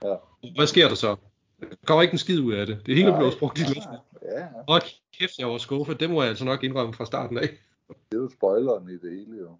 Ja. 0.03 0.15
Hvad 0.55 0.67
sker 0.67 0.87
der 0.87 0.95
så? 0.95 1.15
Der 1.59 1.67
kommer 1.85 2.01
ikke 2.01 2.11
en 2.11 2.17
skid 2.17 2.39
ud 2.39 2.53
af 2.53 2.67
det. 2.67 2.85
Det 2.85 2.95
hele 2.95 3.15
blev 3.17 3.31
brugt 3.39 3.59
i 3.59 3.61
luften. 3.61 3.95
Ja, 4.21 4.39
ja. 4.39 4.47
Og 4.67 4.81
kæft, 5.19 5.39
jeg 5.39 5.47
var 5.47 5.57
skuffet. 5.57 5.99
Det 5.99 6.09
må 6.09 6.21
jeg 6.21 6.29
altså 6.29 6.45
nok 6.45 6.63
indrømme 6.63 6.93
fra 6.93 7.05
starten 7.05 7.37
af. 7.37 7.49
Det 7.87 8.17
er 8.17 8.21
jo 8.21 8.29
spoileren 8.29 8.89
i 8.89 8.93
det 8.93 9.11
hele 9.11 9.37
jo. 9.37 9.57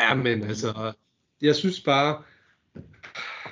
Ja, 0.00 0.14
men 0.14 0.42
altså, 0.42 0.92
jeg 1.42 1.54
synes 1.54 1.80
bare, 1.80 2.22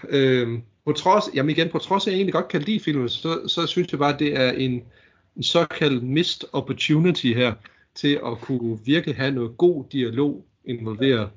øh, 0.09 0.59
på 0.87 0.93
trods, 0.93 1.25
jamen 1.35 1.51
igen, 1.51 1.69
på 1.71 1.79
trods 1.79 2.07
af, 2.07 2.11
at 2.11 2.13
jeg 2.13 2.19
egentlig 2.19 2.33
godt 2.35 2.49
kan 2.49 2.63
lide 2.63 2.81
filmen, 2.81 3.09
så, 3.09 3.49
så 3.49 3.67
synes 3.67 3.93
jeg 3.93 3.99
bare, 3.99 4.15
at 4.15 4.19
det 4.19 4.37
er 4.37 4.51
en, 4.53 4.85
en 5.37 5.43
såkaldt 5.43 6.03
missed 6.03 6.49
opportunity 6.53 7.27
her, 7.27 7.55
til 7.95 8.21
at 8.27 8.39
kunne 8.43 8.79
virkelig 8.85 9.17
have 9.17 9.31
noget 9.35 9.59
god 9.59 9.85
dialog 9.93 10.45
involveret. 10.65 11.31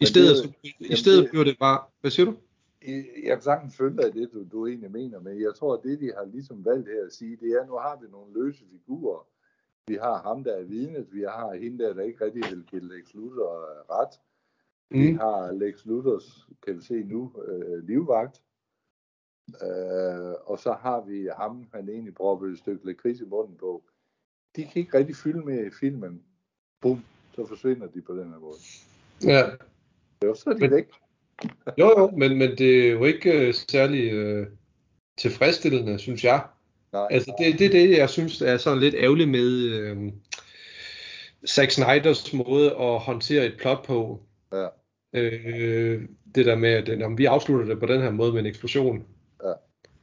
I 0.00 0.06
stedet, 0.06 0.54
det- 0.62 0.74
i 0.80 0.96
stedet 0.96 1.22
det- 1.22 1.30
bliver 1.30 1.44
det 1.44 1.56
bare, 1.58 1.80
hvad 2.00 2.10
siger 2.10 2.26
du? 2.26 2.34
Jeg 3.26 3.32
kan 3.36 3.42
sagtens 3.42 3.76
følge 3.76 4.08
i 4.08 4.20
det, 4.20 4.30
du, 4.32 4.44
du 4.52 4.66
egentlig 4.66 4.90
mener, 4.90 5.20
men 5.20 5.42
jeg 5.42 5.54
tror, 5.58 5.74
at 5.76 5.80
det, 5.82 6.00
de 6.00 6.12
har 6.18 6.24
ligesom 6.32 6.64
valgt 6.64 6.88
her 6.88 7.06
at 7.06 7.12
sige, 7.12 7.36
det 7.36 7.48
er, 7.52 7.60
at 7.60 7.68
nu 7.68 7.74
har 7.74 7.98
vi 8.02 8.06
nogle 8.10 8.32
løse 8.44 8.64
figurer. 8.72 9.26
Vi 9.88 9.94
har 9.94 10.22
ham, 10.22 10.44
der 10.44 10.52
er 10.56 10.62
vidnet, 10.64 11.06
vi 11.12 11.20
har 11.20 11.54
hende 11.62 11.84
der, 11.84 11.94
der 11.94 12.02
ikke 12.02 12.24
rigtig 12.24 12.42
vil 12.50 12.64
give 12.70 12.82
Lex 12.82 13.14
Luthor 13.14 13.52
øh, 13.70 13.84
ret. 14.94 15.00
Vi 15.06 15.10
Mm. 15.12 15.18
har 15.18 15.52
Lex 15.52 15.84
Luthers, 15.84 16.46
kan 16.66 16.76
vi 16.76 16.82
se 16.82 16.94
nu, 16.94 17.32
øh, 17.48 17.86
livvagt. 17.88 18.42
Øh, 19.62 20.34
og 20.46 20.58
så 20.58 20.72
har 20.80 21.00
vi 21.00 21.28
ham, 21.38 21.66
han 21.74 21.88
egentlig 21.88 22.14
proppede 22.14 22.52
et 22.52 22.58
stykke 22.58 22.86
lakrids 22.86 23.20
i 23.20 23.24
munden 23.24 23.56
på. 23.56 23.84
De 24.56 24.62
kan 24.62 24.72
ikke 24.82 24.98
rigtig 24.98 25.16
fylde 25.16 25.40
med 25.44 25.66
i 25.66 25.70
filmen. 25.80 26.22
Bum, 26.80 27.04
så 27.34 27.46
forsvinder 27.46 27.86
de 27.86 28.00
på 28.02 28.16
den 28.16 28.28
her 28.32 28.38
måde. 28.38 28.56
Ja, 29.24 29.42
Jo, 30.24 30.34
så 30.34 30.50
er 30.50 30.54
de 30.54 30.60
Men- 30.60 30.70
væk. 30.70 30.88
jo 31.78 31.98
jo, 31.98 32.10
men, 32.10 32.38
men 32.38 32.50
det 32.58 32.86
er 32.86 32.90
jo 32.92 33.04
ikke 33.04 33.46
øh, 33.48 33.54
særlig 33.54 34.12
øh, 34.12 34.46
tilfredsstillende, 35.18 35.98
synes 35.98 36.24
jeg. 36.24 36.46
Nej, 36.92 37.06
Altså, 37.10 37.34
det, 37.38 37.58
det 37.58 37.66
er 37.66 37.70
det, 37.70 37.98
jeg 37.98 38.10
synes 38.10 38.42
er 38.42 38.56
sådan 38.56 38.80
lidt 38.80 38.94
ærgerligt 38.94 39.30
med 39.30 39.48
øh, 39.70 40.12
Zack 41.48 41.70
Snyders 41.70 42.32
måde 42.32 42.70
at 42.76 42.98
håndtere 43.00 43.46
et 43.46 43.56
plot 43.58 43.84
på. 43.86 44.20
Ja. 44.52 44.68
Øh, 45.14 46.08
det 46.34 46.46
der 46.46 46.56
med, 46.56 46.68
at 46.68 46.88
øh, 46.88 47.06
om 47.06 47.18
vi 47.18 47.24
afslutter 47.24 47.66
det 47.66 47.80
på 47.80 47.86
den 47.86 48.00
her 48.00 48.10
måde 48.10 48.32
med 48.32 48.40
en 48.40 48.46
eksplosion. 48.46 49.06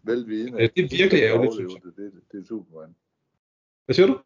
velvidende. 0.04 0.58
Ja, 0.58 0.68
det 0.76 0.86
er 0.86 0.98
virkelig 0.98 1.24
ærgerligt, 1.24 1.54
synes 1.54 1.74
overleve 1.74 1.92
Det, 1.96 2.14
det, 2.14 2.22
det 2.32 2.40
er 2.40 2.46
Superman. 2.46 2.96
Hvad 3.86 3.96
siger 3.96 4.08
du? 4.08 4.20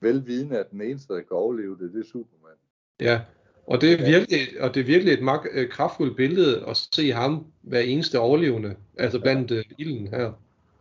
Velvidende, 0.00 0.58
at 0.58 0.70
den 0.70 0.80
eneste, 0.80 1.14
der 1.14 1.20
kan 1.20 1.30
overleve 1.30 1.78
det, 1.78 1.92
det 1.92 2.00
er 2.00 2.04
Superman. 2.04 2.56
Ja, 3.00 3.20
og 3.66 3.80
det 3.80 3.92
er 3.92 3.96
virkelig, 3.96 4.60
og 4.60 4.74
det 4.74 4.80
er 4.80 4.84
virkelig 4.84 5.12
et 5.14 5.22
meget 5.22 5.40
øh, 5.52 5.68
kraftfuldt 5.70 6.16
billede 6.16 6.66
at 6.66 6.76
se 6.76 7.12
ham 7.12 7.46
hver 7.62 7.80
eneste 7.80 8.18
overlevende, 8.18 8.76
altså 8.98 9.20
blandt 9.20 9.50
øh, 9.50 9.64
ilden 9.78 10.06
her. 10.06 10.32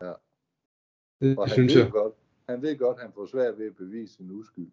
Ja. 0.02 0.14
Det, 1.22 1.38
Og 1.38 1.48
det 1.48 1.48
han 1.48 1.50
synes 1.50 1.76
jeg. 1.76 1.92
godt, 1.92 2.14
han 2.50 2.62
ved 2.62 2.78
godt, 2.78 2.98
at 2.98 3.04
han 3.04 3.12
får 3.16 3.26
svært 3.26 3.58
ved 3.58 3.66
at 3.66 3.76
bevise 3.76 4.16
sin 4.16 4.32
uskyld. 4.32 4.68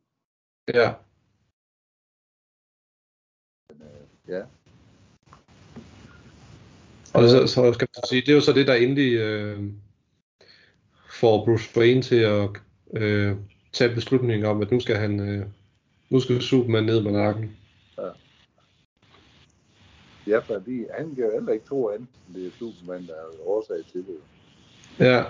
Ja. 0.75 0.95
Ja. 4.29 4.45
Og 7.15 7.29
så, 7.29 7.47
så 7.47 7.73
skal 7.73 7.89
man 7.97 8.09
sige, 8.09 8.21
det 8.21 8.29
er 8.29 8.35
jo 8.35 8.41
så 8.41 8.53
det, 8.53 8.67
der 8.67 8.75
endelig 8.75 9.13
øh, 9.13 9.63
får 11.11 11.45
Bruce 11.45 11.71
Wayne 11.77 12.03
til 12.03 12.17
at 12.17 12.49
øh, 12.97 13.37
tage 13.73 13.95
beslutningen 13.95 14.47
om, 14.47 14.63
at 14.63 14.71
nu 14.71 14.81
skal 14.81 14.97
han, 14.97 15.21
øh, 15.21 15.47
nu 16.11 16.21
skal 16.21 16.43
Superman 16.43 16.85
ned 16.85 17.03
med 17.03 17.13
nakken. 17.13 17.57
Ja, 20.27 20.39
fordi 20.39 20.85
han 20.97 21.15
kan 21.15 21.25
jo 21.25 21.31
heller 21.33 21.53
ikke 21.53 21.67
tro 21.67 21.89
andet, 21.89 22.09
det 22.35 22.47
er 22.47 22.51
Superman, 22.59 23.07
der 23.07 23.13
er 23.13 23.49
årsag 23.49 23.77
til 23.93 24.05
det. 24.07 24.17
Ja. 24.99 25.25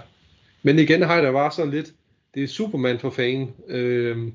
Men 0.62 0.78
igen 0.78 1.02
har 1.02 1.14
jeg 1.14 1.22
da 1.22 1.32
bare 1.32 1.52
sådan 1.52 1.70
lidt, 1.70 1.94
det 2.34 2.42
er 2.42 2.48
Superman 2.48 2.98
for 2.98 3.10
fanden. 3.10 3.54
Øh, 3.66 4.32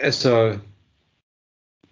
altså, 0.00 0.58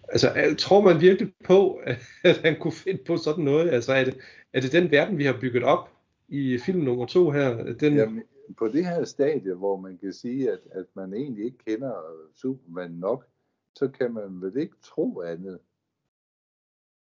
altså, 0.08 0.54
tror 0.58 0.80
man 0.80 1.00
virkelig 1.00 1.32
på, 1.44 1.80
at 2.24 2.36
han 2.44 2.56
kunne 2.60 2.72
finde 2.72 3.04
på 3.04 3.16
sådan 3.16 3.44
noget? 3.44 3.70
Altså, 3.70 3.92
er 3.92 4.04
det, 4.04 4.18
er 4.52 4.60
det 4.60 4.72
den 4.72 4.90
verden, 4.90 5.18
vi 5.18 5.24
har 5.24 5.38
bygget 5.40 5.62
op 5.62 5.90
i 6.28 6.58
film 6.58 6.80
nummer 6.80 7.06
to 7.06 7.30
her? 7.30 7.72
Den, 7.72 7.96
Jamen, 7.96 8.22
på 8.56 8.68
det 8.68 8.86
her 8.86 9.04
stadie, 9.04 9.54
hvor 9.54 9.76
man 9.76 9.98
kan 9.98 10.12
sige, 10.12 10.52
at, 10.52 10.60
at 10.70 10.86
man 10.94 11.14
egentlig 11.14 11.44
ikke 11.44 11.58
kender 11.66 11.92
Superman 12.34 12.90
nok, 12.90 13.26
så 13.74 13.88
kan 13.88 14.12
man 14.12 14.42
vel 14.42 14.56
ikke 14.56 14.76
tro 14.82 15.20
andet, 15.20 15.58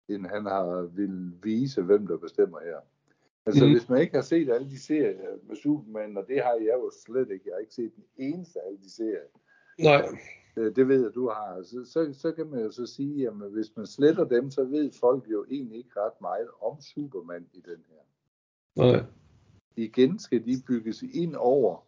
end 0.09 0.25
han 0.25 0.45
har 0.45 0.81
vil 0.81 1.31
vise, 1.43 1.81
hvem 1.81 2.07
der 2.07 2.17
bestemmer 2.17 2.59
her. 2.59 2.77
Altså, 3.45 3.65
mm. 3.65 3.71
hvis 3.71 3.89
man 3.89 4.01
ikke 4.01 4.15
har 4.15 4.21
set 4.21 4.49
alle 4.49 4.69
de 4.69 4.79
serier 4.79 5.37
med 5.47 5.55
Superman, 5.55 6.17
og 6.17 6.25
det 6.27 6.43
har 6.43 6.53
jeg 6.53 6.73
jo 6.73 6.91
slet 7.05 7.31
ikke, 7.31 7.43
jeg 7.45 7.53
har 7.53 7.59
ikke 7.59 7.73
set 7.73 7.95
den 7.95 8.03
eneste 8.17 8.59
af 8.59 8.67
alle 8.67 8.79
de 8.83 8.91
serier, 8.91 9.27
Nej. 9.79 10.05
Øh, 10.57 10.75
det 10.75 10.87
ved 10.87 11.03
jeg, 11.03 11.13
du 11.15 11.29
har, 11.29 11.63
så, 11.63 11.85
så, 11.85 12.13
så 12.13 12.31
kan 12.31 12.47
man 12.47 12.59
jo 12.61 12.71
så 12.71 12.85
sige, 12.85 13.27
at 13.27 13.33
hvis 13.33 13.77
man 13.77 13.87
sletter 13.87 14.23
dem, 14.23 14.51
så 14.51 14.63
ved 14.63 14.91
folk 14.91 15.31
jo 15.31 15.45
egentlig 15.49 15.77
ikke 15.77 15.99
ret 15.99 16.21
meget 16.21 16.47
om 16.61 16.81
Superman 16.81 17.47
i 17.53 17.59
den 17.59 17.83
her. 17.89 18.01
Nej. 18.75 19.03
Igen 19.75 20.19
skal 20.19 20.45
de 20.45 20.61
bygges 20.67 21.03
ind 21.03 21.35
over, 21.35 21.85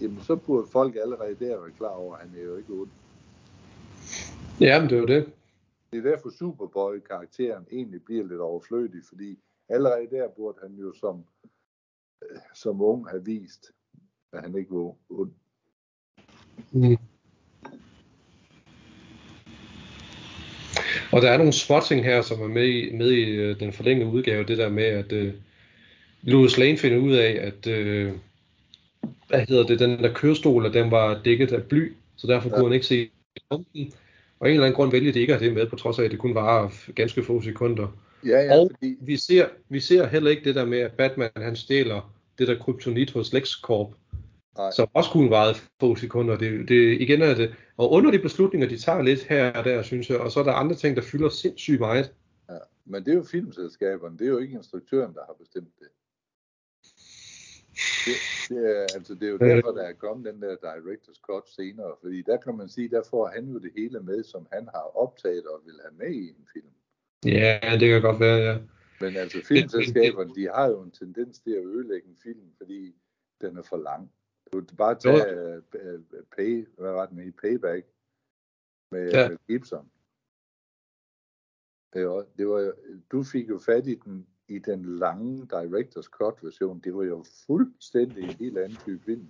jamen 0.00 0.20
så 0.20 0.36
burde 0.36 0.66
folk 0.66 0.96
allerede 0.96 1.34
der 1.34 1.60
være 1.60 1.70
klar 1.70 1.94
over, 1.94 2.16
at 2.16 2.28
han 2.28 2.38
er 2.38 2.44
jo 2.44 2.56
ikke 2.56 2.72
ond. 2.72 2.90
Ja, 4.60 4.80
men 4.80 4.90
det 4.90 4.96
er 4.96 5.00
jo 5.00 5.06
det. 5.06 5.32
Det 5.92 5.98
er 5.98 6.10
derfor 6.10 6.30
Superboy-karakteren 6.30 7.66
egentlig 7.72 8.04
bliver 8.04 8.24
lidt 8.24 8.40
overflødig, 8.40 9.04
fordi 9.08 9.38
allerede 9.68 10.10
der 10.10 10.28
burde 10.28 10.58
han 10.62 10.74
jo 10.74 10.92
som, 10.92 11.24
øh, 12.22 12.38
som 12.54 12.80
ung 12.80 13.08
have 13.08 13.24
vist, 13.24 13.72
at 14.32 14.42
han 14.42 14.54
ikke 14.58 14.70
var 14.70 14.94
ond. 15.08 15.32
Mm. 16.72 16.96
Og 21.12 21.22
der 21.22 21.30
er 21.30 21.36
nogle 21.36 21.52
spotting 21.52 22.04
her, 22.04 22.22
som 22.22 22.42
er 22.42 22.48
med 22.48 22.66
i, 22.66 22.96
med 22.96 23.10
i 23.10 23.22
øh, 23.22 23.60
den 23.60 23.72
forlængede 23.72 24.10
udgave, 24.10 24.44
det 24.44 24.58
der 24.58 24.68
med, 24.68 24.84
at 24.84 25.12
øh, 25.12 25.32
Louis 26.22 26.58
Lane 26.58 26.78
finder 26.78 26.98
ud 26.98 27.12
af, 27.12 27.38
at 27.40 27.66
øh, 27.66 28.12
hvad 29.28 29.46
hedder 29.48 29.66
det, 29.66 29.78
den 29.78 29.98
der 29.98 30.12
kørestol, 30.12 30.74
den 30.74 30.90
var 30.90 31.20
dækket 31.24 31.52
af 31.52 31.62
bly, 31.62 31.92
så 32.16 32.26
derfor 32.26 32.48
kunne 32.48 32.64
han 32.64 32.72
ikke 32.72 32.86
se 32.86 33.10
pumpen. 33.50 33.92
Og 34.40 34.48
en 34.48 34.54
eller 34.54 34.66
anden 34.66 34.76
grund 34.76 34.90
vælger 34.90 35.12
de 35.12 35.20
ikke 35.20 35.34
at 35.34 35.38
have 35.38 35.48
det 35.48 35.56
med, 35.56 35.66
på 35.66 35.76
trods 35.76 35.98
af, 35.98 36.04
at 36.04 36.10
det 36.10 36.18
kun 36.18 36.34
var 36.34 36.72
ganske 36.94 37.24
få 37.24 37.42
sekunder. 37.42 37.96
Ja, 38.26 38.40
ja, 38.40 38.58
Og 38.58 38.70
fordi, 38.74 38.96
vi 39.00 39.16
ser, 39.16 39.46
vi 39.68 39.80
ser 39.80 40.06
heller 40.06 40.30
ikke 40.30 40.44
det 40.44 40.54
der 40.54 40.64
med, 40.64 40.78
at 40.78 40.92
Batman 40.92 41.30
han 41.36 41.56
stjæler 41.56 42.14
det 42.38 42.48
der 42.48 42.58
kryptonit 42.58 43.12
hos 43.12 43.32
LexCorp, 43.32 43.88
nej, 44.56 44.70
som 44.70 44.88
også 44.94 45.10
kunne 45.10 45.30
vare 45.30 45.54
få 45.80 45.96
sekunder. 45.96 46.36
Det, 46.36 46.68
det, 46.68 47.00
igen 47.00 47.22
er 47.22 47.34
det, 47.34 47.54
og 47.76 47.92
under 47.92 48.10
de 48.10 48.18
beslutninger, 48.18 48.68
de 48.68 48.78
tager 48.78 49.02
lidt 49.02 49.22
her 49.22 49.52
og 49.52 49.64
der, 49.64 49.82
synes 49.82 50.10
jeg, 50.10 50.20
og 50.20 50.30
så 50.30 50.40
er 50.40 50.44
der 50.44 50.52
andre 50.52 50.74
ting, 50.74 50.96
der 50.96 51.02
fylder 51.02 51.28
sindssygt 51.28 51.80
meget. 51.80 52.12
ja. 52.50 52.58
men 52.84 53.04
det 53.04 53.10
er 53.12 53.16
jo 53.16 53.24
filmselskaberne, 53.24 54.18
det 54.18 54.26
er 54.26 54.30
jo 54.30 54.38
ikke 54.38 54.54
instruktøren, 54.54 55.14
der 55.14 55.20
har 55.26 55.36
bestemt 55.40 55.72
det. 55.78 55.88
Det, 58.06 58.16
det, 58.48 58.76
er, 58.76 58.86
altså, 58.94 59.14
det 59.14 59.22
er 59.22 59.30
jo 59.30 59.38
derfor, 59.38 59.70
der 59.70 59.82
er 59.82 59.92
kommet 59.92 60.32
den 60.32 60.42
der 60.42 60.56
director's 60.56 61.20
cut 61.20 61.48
senere, 61.48 61.92
fordi 62.02 62.22
der 62.22 62.36
kan 62.36 62.56
man 62.56 62.68
sige, 62.68 62.88
der 62.88 63.02
får 63.10 63.26
han 63.34 63.44
jo 63.48 63.58
det 63.58 63.70
hele 63.76 64.00
med, 64.00 64.24
som 64.24 64.46
han 64.52 64.68
har 64.74 64.96
optaget 64.96 65.46
og 65.46 65.60
vil 65.64 65.74
have 65.84 65.94
med 65.98 66.14
i 66.14 66.28
en 66.28 66.46
film. 66.52 66.72
Ja, 67.24 67.60
det 67.80 67.88
kan 67.88 68.02
godt 68.02 68.20
være, 68.20 68.38
ja. 68.38 68.58
Men 69.00 69.16
altså 69.16 69.38
filmselskaberne, 69.44 70.34
de 70.34 70.48
har 70.54 70.66
jo 70.66 70.82
en 70.82 70.90
tendens 70.90 71.38
til 71.38 71.50
at 71.50 71.64
ødelægge 71.64 72.08
en 72.08 72.18
film, 72.22 72.52
fordi 72.56 72.94
den 73.40 73.56
er 73.56 73.62
for 73.62 73.76
lang. 73.76 74.10
Du 74.52 74.60
kan 74.60 74.76
bare 74.76 74.94
tage 74.94 75.56
uh, 75.56 76.24
pay, 76.36 76.66
hvad 76.78 76.92
var 76.92 77.06
den 77.06 77.28
i 77.28 77.30
Payback 77.30 77.86
med, 78.92 79.10
Ja. 79.10 79.20
ja. 79.20 79.28
med 79.28 79.38
Gibson. 79.46 79.90
Det 81.92 82.08
var, 82.08 82.26
det 82.38 82.48
var, 82.48 82.72
du 83.12 83.22
fik 83.22 83.48
jo 83.48 83.58
fat 83.58 83.86
i 83.86 83.94
den 83.94 84.26
i 84.48 84.58
den 84.58 84.98
lange 84.98 85.46
Directors 85.46 86.04
Cut 86.04 86.34
version. 86.42 86.80
Det 86.84 86.94
var 86.94 87.04
jo 87.04 87.24
fuldstændig 87.46 88.24
en 88.24 88.30
helt 88.30 88.58
anden 88.58 88.78
type 88.84 89.04
film. 89.04 89.28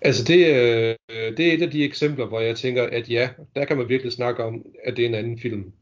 Altså 0.00 0.24
det, 0.24 0.38
øh, 0.46 1.36
det 1.36 1.48
er 1.48 1.52
et 1.52 1.62
af 1.62 1.70
de 1.70 1.84
eksempler, 1.84 2.26
hvor 2.26 2.40
jeg 2.40 2.56
tænker, 2.56 2.82
at 2.82 3.10
ja, 3.10 3.30
der 3.54 3.64
kan 3.64 3.76
man 3.76 3.88
virkelig 3.88 4.12
snakke 4.12 4.44
om, 4.44 4.66
at 4.84 4.96
det 4.96 5.04
er 5.04 5.08
en 5.08 5.14
anden 5.14 5.38
film. 5.38 5.72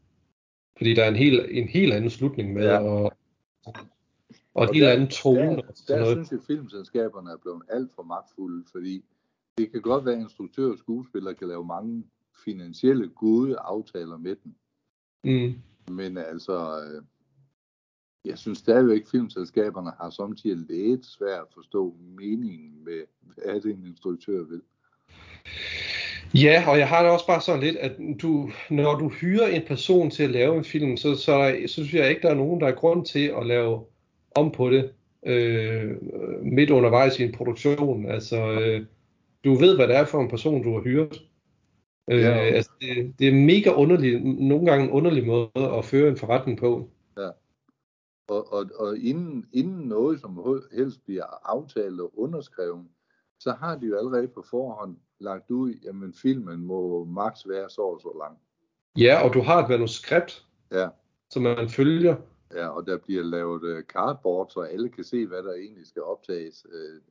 Fordi 0.77 0.93
der 0.93 1.03
er 1.03 1.07
en 1.09 1.15
helt, 1.15 1.51
en 1.51 1.67
helt 1.67 1.93
anden 1.93 2.09
slutning 2.09 2.53
med, 2.53 2.65
ja. 2.65 2.79
og, 2.79 3.13
og 4.53 4.67
Og 4.67 4.73
helt 4.73 4.83
der- 4.83 4.91
anden 4.91 5.07
tone. 5.07 5.55
Der, 5.55 5.61
der 5.87 5.99
noget. 5.99 6.15
synes 6.15 6.31
jeg, 6.31 6.39
at 6.39 6.45
filmselskaberne 6.47 7.31
er 7.31 7.37
blevet 7.37 7.61
alt 7.69 7.91
for 7.95 8.03
magtfulde, 8.03 8.63
fordi 8.71 9.05
det 9.57 9.71
kan 9.71 9.81
godt 9.81 10.05
være, 10.05 10.15
at 10.15 10.21
instruktører 10.21 10.71
og 10.71 10.77
skuespillere 10.77 11.33
kan 11.35 11.47
lave 11.47 11.65
mange 11.65 12.03
finansielle 12.45 13.07
gode 13.09 13.57
aftaler 13.57 14.17
med 14.17 14.35
den. 14.43 14.55
Mm. 15.23 15.53
Men 15.95 16.17
altså, 16.17 16.81
øh, 16.81 17.01
jeg 18.25 18.37
synes 18.37 18.57
stadigvæk, 18.57 19.01
at 19.01 19.07
filmselskaberne 19.07 19.91
har 20.01 20.09
samtidig 20.09 20.57
lidt 20.69 21.05
svært 21.05 21.39
at 21.41 21.53
forstå 21.53 21.95
meningen 21.99 22.83
med, 22.85 23.01
hvad 23.21 23.53
er 23.55 23.59
det 23.59 23.71
en 23.73 23.85
instruktør 23.85 24.43
vil. 24.43 24.61
Ja, 26.35 26.63
og 26.67 26.77
jeg 26.77 26.89
har 26.89 27.03
det 27.03 27.11
også 27.11 27.27
bare 27.27 27.41
sådan 27.41 27.61
lidt, 27.61 27.75
at 27.75 27.97
du, 28.21 28.49
når 28.69 28.95
du 28.99 29.09
hyrer 29.09 29.47
en 29.47 29.61
person 29.67 30.09
til 30.11 30.23
at 30.23 30.29
lave 30.31 30.57
en 30.57 30.63
film, 30.63 30.97
så, 30.97 31.15
så, 31.15 31.31
der, 31.31 31.67
så 31.67 31.73
synes 31.73 31.93
jeg 31.93 32.09
ikke, 32.09 32.21
der 32.21 32.29
er 32.29 32.33
nogen, 32.35 32.61
der 32.61 32.67
er 32.67 32.75
grund 32.75 33.05
til 33.05 33.25
at 33.39 33.45
lave 33.45 33.85
om 34.35 34.51
på 34.51 34.69
det 34.69 34.93
øh, 35.25 35.97
midt 36.43 36.69
undervejs 36.69 37.19
i 37.19 37.23
en 37.23 37.31
produktion. 37.31 38.05
Altså, 38.05 38.51
øh, 38.51 38.85
du 39.43 39.53
ved, 39.53 39.75
hvad 39.75 39.87
det 39.87 39.95
er 39.95 40.05
for 40.05 40.21
en 40.21 40.29
person, 40.29 40.63
du 40.63 40.73
har 40.73 40.81
hyret. 40.81 41.21
Øh, 42.11 42.21
Ja. 42.21 42.31
altså, 42.31 42.71
det, 42.81 43.13
det 43.19 43.27
er 43.27 43.33
mega 43.33 43.69
underligt, 43.71 44.25
nogle 44.39 44.65
gange 44.65 44.85
en 44.85 44.91
underlig 44.91 45.25
måde 45.27 45.49
at 45.77 45.85
føre 45.85 46.09
en 46.09 46.17
forretning 46.17 46.57
på. 46.57 46.89
Og, 48.29 48.53
og, 48.53 48.65
og 48.75 48.97
inden, 48.97 49.45
inden 49.53 49.87
noget 49.87 50.19
som 50.19 50.59
helst 50.75 51.05
bliver 51.05 51.49
aftalt 51.49 52.01
og 52.01 52.19
underskrevet, 52.19 52.85
så 53.39 53.51
har 53.51 53.77
de 53.77 53.87
jo 53.87 53.97
allerede 53.97 54.27
på 54.27 54.43
forhånd 54.49 54.95
lagt 55.19 55.51
ud, 55.51 55.73
jamen 55.85 56.13
filmen 56.21 56.59
må 56.65 57.05
maks 57.05 57.39
være 57.49 57.69
så 57.69 57.81
og 57.81 57.99
så 58.01 58.19
lang. 58.23 58.37
Ja, 58.97 59.27
og 59.27 59.33
du 59.33 59.41
har 59.41 59.63
et 59.63 59.69
manuskript, 59.69 60.45
Ja, 60.71 60.87
som 61.29 61.43
man 61.43 61.69
følger. 61.69 62.15
Ja 62.53 62.67
og 62.67 62.85
der 62.87 62.97
bliver 62.97 63.23
lavet 63.23 63.63
uh, 63.77 63.83
cardboard, 63.83 64.49
så 64.49 64.59
alle 64.61 64.89
kan 64.89 65.03
se, 65.03 65.27
hvad 65.27 65.43
der 65.43 65.53
egentlig 65.53 65.87
skal 65.87 66.01
optages. 66.03 66.65
Uh, 66.65 67.01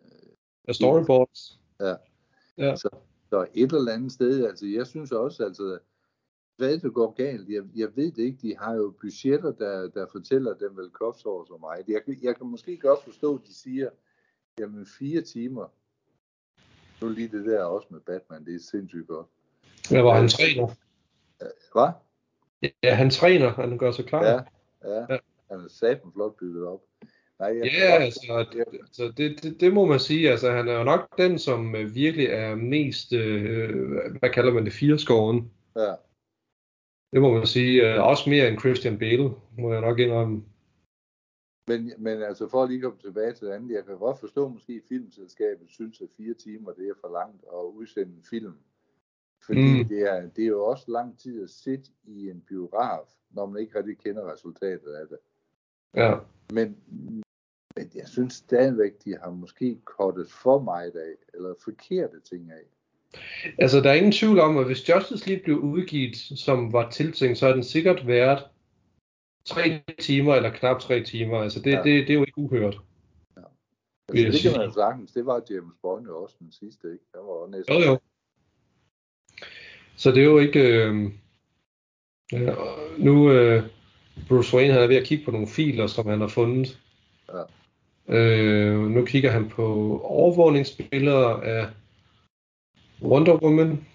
af 0.68 0.74
storyboards. 0.74 1.60
Ja. 1.80 1.94
Ja. 2.58 2.76
Så, 2.76 2.88
så 3.30 3.46
et 3.54 3.72
eller 3.72 3.92
andet 3.92 4.12
sted, 4.12 4.46
altså 4.46 4.66
jeg 4.66 4.86
synes 4.86 5.12
også, 5.12 5.44
altså, 5.44 5.78
hvad 6.56 6.78
det 6.78 6.94
går 6.94 7.12
galt, 7.12 7.48
jeg, 7.48 7.62
jeg 7.76 7.96
ved 7.96 8.12
det 8.12 8.22
ikke, 8.22 8.38
de 8.42 8.56
har 8.56 8.74
jo 8.74 8.94
budgetter, 9.00 9.52
der, 9.52 9.88
der 9.88 10.06
fortæller 10.12 10.54
dem 10.54 10.76
vel 10.76 10.90
over 11.24 11.44
så 11.44 11.56
meget. 11.60 11.88
Jeg, 11.88 12.04
kan- 12.04 12.18
jeg 12.22 12.36
kan 12.36 12.46
måske 12.46 12.76
godt 12.76 13.04
forstå, 13.04 13.34
at 13.34 13.40
de 13.46 13.54
siger, 13.54 13.90
jamen 14.58 14.86
fire 14.86 15.20
timer, 15.20 15.66
nu 17.00 17.08
lige 17.08 17.28
det 17.28 17.46
der 17.46 17.62
også 17.64 17.88
med 17.90 18.00
Batman, 18.00 18.44
det 18.44 18.54
er 18.54 18.58
sindssygt 18.58 19.08
godt. 19.08 19.26
Der 19.90 20.00
var 20.00 20.14
han 20.14 20.28
træner. 20.28 20.66
Hvad? 21.72 21.92
Ja, 22.82 22.94
han 22.94 23.10
træner, 23.10 23.50
han 23.50 23.78
gør 23.78 23.90
sig 23.90 24.04
klar. 24.04 24.24
Ja, 24.24 24.40
ja. 24.84 25.06
Ja. 25.12 25.18
Han 25.50 25.60
er 25.60 25.68
satan 25.68 26.12
flot 26.12 26.36
bygget 26.36 26.66
op. 26.66 26.82
Nej, 27.38 27.58
jeg 27.58 27.64
Ja, 27.64 28.02
altså, 28.04 28.46
altså 28.80 29.12
det, 29.16 29.42
det, 29.42 29.60
det 29.60 29.72
må 29.72 29.84
man 29.84 30.00
sige. 30.00 30.30
Altså, 30.30 30.50
han 30.50 30.68
er 30.68 30.78
jo 30.78 30.84
nok 30.84 31.18
den, 31.18 31.38
som 31.38 31.76
øh, 31.76 31.94
virkelig 31.94 32.26
er 32.26 32.54
mest, 32.54 33.12
øh, 33.12 33.70
hvad 34.18 34.30
kalder 34.30 34.52
man 34.52 34.64
det, 34.64 34.72
fireskåren. 34.72 35.50
Ja. 35.76 35.94
Det 37.12 37.20
må 37.20 37.32
man 37.32 37.46
sige. 37.46 37.94
Øh, 37.94 38.06
også 38.06 38.30
mere 38.30 38.48
end 38.48 38.58
Christian 38.58 38.98
Bale, 38.98 39.30
må 39.58 39.72
jeg 39.72 39.80
nok 39.80 39.98
indrømme. 39.98 40.44
Men, 41.68 41.92
men 41.98 42.22
altså 42.22 42.48
for 42.48 42.62
at 42.62 42.70
lige 42.70 42.80
komme 42.80 42.98
tilbage 42.98 43.32
til 43.32 43.46
det 43.46 43.52
andet, 43.52 43.74
jeg 43.74 43.84
kan 43.84 43.98
godt 43.98 44.20
forstå 44.20 44.48
måske 44.48 44.72
at 44.72 44.88
filmselskabet 44.88 45.68
synes, 45.68 46.00
at 46.00 46.08
fire 46.16 46.34
timer 46.34 46.72
det 46.72 46.88
er 46.88 46.94
for 47.00 47.12
langt 47.12 47.44
at 47.52 47.64
udsende 47.64 48.12
en 48.16 48.24
film. 48.30 48.54
Fordi 49.46 49.82
mm. 49.82 49.88
det, 49.88 50.02
er, 50.02 50.28
det 50.36 50.44
er 50.44 50.48
jo 50.48 50.64
også 50.64 50.84
lang 50.88 51.18
tid 51.18 51.42
at 51.42 51.50
sidde 51.50 51.90
i 52.04 52.30
en 52.30 52.40
biograf, 52.48 53.06
når 53.30 53.46
man 53.46 53.62
ikke 53.62 53.78
rigtig 53.78 53.98
kender 53.98 54.32
resultatet 54.32 54.92
af 54.92 55.08
det. 55.08 55.18
Ja. 55.96 56.14
Men, 56.52 56.76
men 57.76 57.90
jeg 57.94 58.08
synes 58.08 58.34
stadigvæk, 58.34 58.92
de 59.04 59.16
har 59.22 59.30
måske 59.30 59.78
kortet 59.84 60.30
for 60.30 60.58
meget 60.58 60.96
af, 60.96 61.12
eller 61.34 61.54
forkerte 61.64 62.20
ting 62.20 62.50
af. 62.50 62.62
Altså, 63.58 63.80
der 63.80 63.90
er 63.90 63.94
ingen 63.94 64.12
tvivl 64.12 64.40
om, 64.40 64.56
at 64.58 64.66
hvis 64.66 64.88
Justice 64.88 65.28
League 65.28 65.44
blev 65.44 65.58
udgivet, 65.58 66.16
som 66.16 66.72
var 66.72 66.90
tiltænkt, 66.90 67.38
så 67.38 67.46
har 67.46 67.52
den 67.52 67.64
sikkert 67.64 68.06
været 68.06 68.44
tre 69.44 69.82
timer 69.98 70.34
eller 70.34 70.50
knap 70.50 70.80
tre 70.80 71.04
timer. 71.04 71.38
Altså, 71.38 71.60
det, 71.60 71.70
Ja. 71.70 71.76
ja. 71.76 71.82
det, 71.82 72.06
det 72.08 72.10
er 72.10 72.14
jo 72.18 72.24
ikke 72.24 72.38
uhørt. 72.38 72.74
Jeg 73.36 73.44
Altså, 74.08 74.24
det 74.24 74.32
kan 74.32 74.50
sige. 74.50 74.58
man 74.58 74.66
jo 74.66 74.72
sagtens. 74.72 75.12
Det 75.12 75.26
var 75.26 75.42
James 75.50 75.74
Bond 75.82 76.06
jo 76.06 76.22
også 76.22 76.36
den 76.38 76.52
sidste, 76.52 76.92
ikke? 76.92 77.04
Der 77.12 77.18
var 77.18 77.46
næsten... 77.46 77.74
Jo, 77.74 77.80
jo. 77.80 77.98
Så 79.96 80.10
det 80.10 80.18
er 80.18 80.24
jo 80.24 80.38
ikke... 80.38 80.60
Øh, 80.60 81.12
ja, 82.32 82.54
nu 82.98 83.30
øh, 83.32 83.62
Bruce 84.28 84.56
Wayne 84.56 84.72
han 84.72 84.82
er 84.82 84.86
ved 84.86 84.96
at 84.96 85.06
kigge 85.06 85.24
på 85.24 85.30
nogle 85.30 85.46
filer, 85.46 85.86
som 85.86 86.06
han 86.06 86.20
har 86.20 86.28
fundet. 86.28 86.78
Ja. 87.28 87.42
Øh, 88.08 88.80
nu 88.80 89.04
kigger 89.04 89.30
han 89.30 89.48
på 89.48 90.00
overvågningsbilleder 90.04 91.28
af 91.28 91.66
Wonder 93.02 93.34
Woman. 93.42 93.86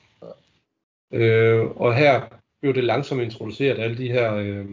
Øh, 1.13 1.65
og 1.65 1.95
her 1.95 2.21
blev 2.61 2.73
det 2.73 2.83
langsomt 2.83 3.21
introduceret 3.21 3.79
alle 3.79 3.97
de 3.97 4.11
her 4.11 4.33
øh, 4.33 4.65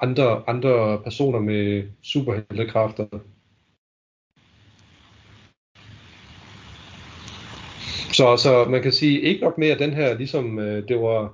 andre, 0.00 0.42
andre 0.46 1.02
personer 1.02 1.38
med 1.38 1.88
superheltekræfter. 2.02 3.06
Så, 8.12 8.36
så 8.36 8.64
man 8.70 8.82
kan 8.82 8.92
sige, 8.92 9.20
ikke 9.20 9.40
nok 9.40 9.58
mere 9.58 9.78
den 9.78 9.92
her, 9.92 10.18
ligesom 10.18 10.58
øh, 10.58 10.88
det 10.88 11.00
var, 11.00 11.32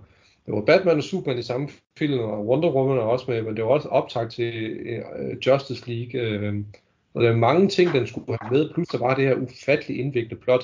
det 0.51 0.59
var 0.59 0.65
Batman 0.65 0.97
og 0.97 1.03
Superman 1.03 1.39
i 1.39 1.43
samme 1.43 1.69
film, 1.99 2.19
og 2.19 2.47
Wonder 2.47 2.73
Woman 2.73 2.99
er 2.99 3.03
også 3.03 3.31
med, 3.31 3.43
men 3.43 3.57
det 3.57 3.65
var 3.65 3.71
også 3.71 3.89
optag 3.89 4.31
til 4.31 4.71
øh, 4.71 5.37
Justice 5.47 5.91
League. 5.91 6.21
Øh, 6.21 6.65
og 7.15 7.23
der 7.23 7.31
er 7.31 7.37
mange 7.37 7.69
ting, 7.69 7.93
den 7.93 8.07
skulle 8.07 8.39
have 8.41 8.53
med, 8.53 8.75
plus 8.75 8.89
der 8.89 8.99
var 8.99 9.15
det 9.15 9.25
her 9.29 9.35
ufattelig 9.35 10.01
indviklede 10.01 10.41
plot, 10.41 10.63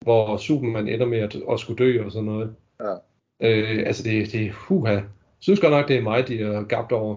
hvor 0.00 0.36
Superman 0.36 0.88
ender 0.88 1.06
med 1.06 1.18
at, 1.18 1.36
at 1.50 1.60
skulle 1.60 1.84
dø 1.84 2.04
og 2.04 2.12
sådan 2.12 2.24
noget. 2.24 2.54
Ja. 2.80 2.94
Øh, 3.40 3.86
altså 3.86 4.02
det, 4.02 4.32
det 4.32 4.46
er 4.46 4.52
huha. 4.52 4.90
Jeg 4.90 5.04
synes 5.40 5.60
godt 5.60 5.70
nok, 5.70 5.88
det 5.88 5.96
er 5.96 6.02
mig, 6.02 6.28
de 6.28 6.42
er 6.42 6.62
gabt 6.62 6.92
over. 6.92 7.16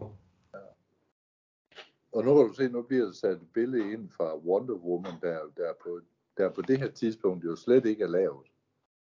Og 2.11 2.25
nu 2.25 2.35
kan 2.35 2.47
du 2.47 2.53
se, 2.53 2.69
nu 2.69 2.81
bliver 2.81 3.05
der 3.05 3.11
sat 3.11 3.31
et 3.31 3.47
billede 3.53 3.93
ind 3.93 4.09
fra 4.17 4.37
Wonder 4.37 4.75
Woman, 4.75 5.13
der, 5.21 5.37
der, 5.57 5.73
på, 5.83 5.99
der 6.37 6.49
på 6.49 6.61
det 6.61 6.79
her 6.79 6.89
tidspunkt 6.89 7.45
jo 7.45 7.55
slet 7.55 7.85
ikke 7.85 8.03
er 8.03 8.07
lavet. 8.07 8.50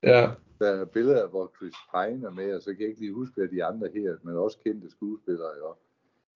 Ja, 0.04 0.30
Der 0.60 0.68
er 0.68 0.86
billeder, 0.86 1.28
hvor 1.28 1.52
Chris 1.58 1.74
Pine 1.94 2.28
er 2.28 2.32
med, 2.32 2.56
og 2.56 2.62
så 2.62 2.74
kan 2.74 2.80
jeg 2.80 2.90
ikke 2.90 3.02
lige 3.02 3.14
huske, 3.14 3.34
hvad 3.36 3.48
de 3.48 3.64
andre 3.64 3.90
her, 3.94 4.16
men 4.24 4.36
også 4.36 4.58
kendte 4.66 4.90
skuespillere 4.90 5.52
jo. 5.58 5.76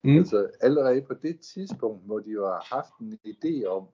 mm, 0.04 0.18
Altså 0.18 0.48
allerede 0.60 1.02
på 1.02 1.14
det 1.22 1.40
tidspunkt 1.40 2.06
må 2.06 2.18
de 2.18 2.30
jo 2.30 2.46
have 2.46 2.62
haft 2.62 2.92
en 3.00 3.18
idé 3.26 3.66
om, 3.66 3.86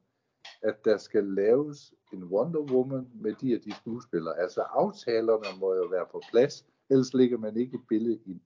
at 0.63 0.85
der 0.85 0.99
skal 0.99 1.25
laves 1.25 1.95
en 2.13 2.25
Wonder 2.25 2.61
Woman 2.61 3.07
med 3.15 3.35
de 3.41 3.55
og 3.55 3.65
de 3.65 3.73
skuespillere. 3.75 4.41
Altså 4.41 4.61
aftalerne 4.61 5.61
må 5.61 5.75
jo 5.75 5.87
være 5.91 6.07
på 6.13 6.23
plads, 6.31 6.65
ellers 6.91 7.15
ligger 7.15 7.39
man 7.39 7.57
ikke 7.57 7.75
et 7.75 7.83
billede 7.89 8.19
ind. 8.27 8.41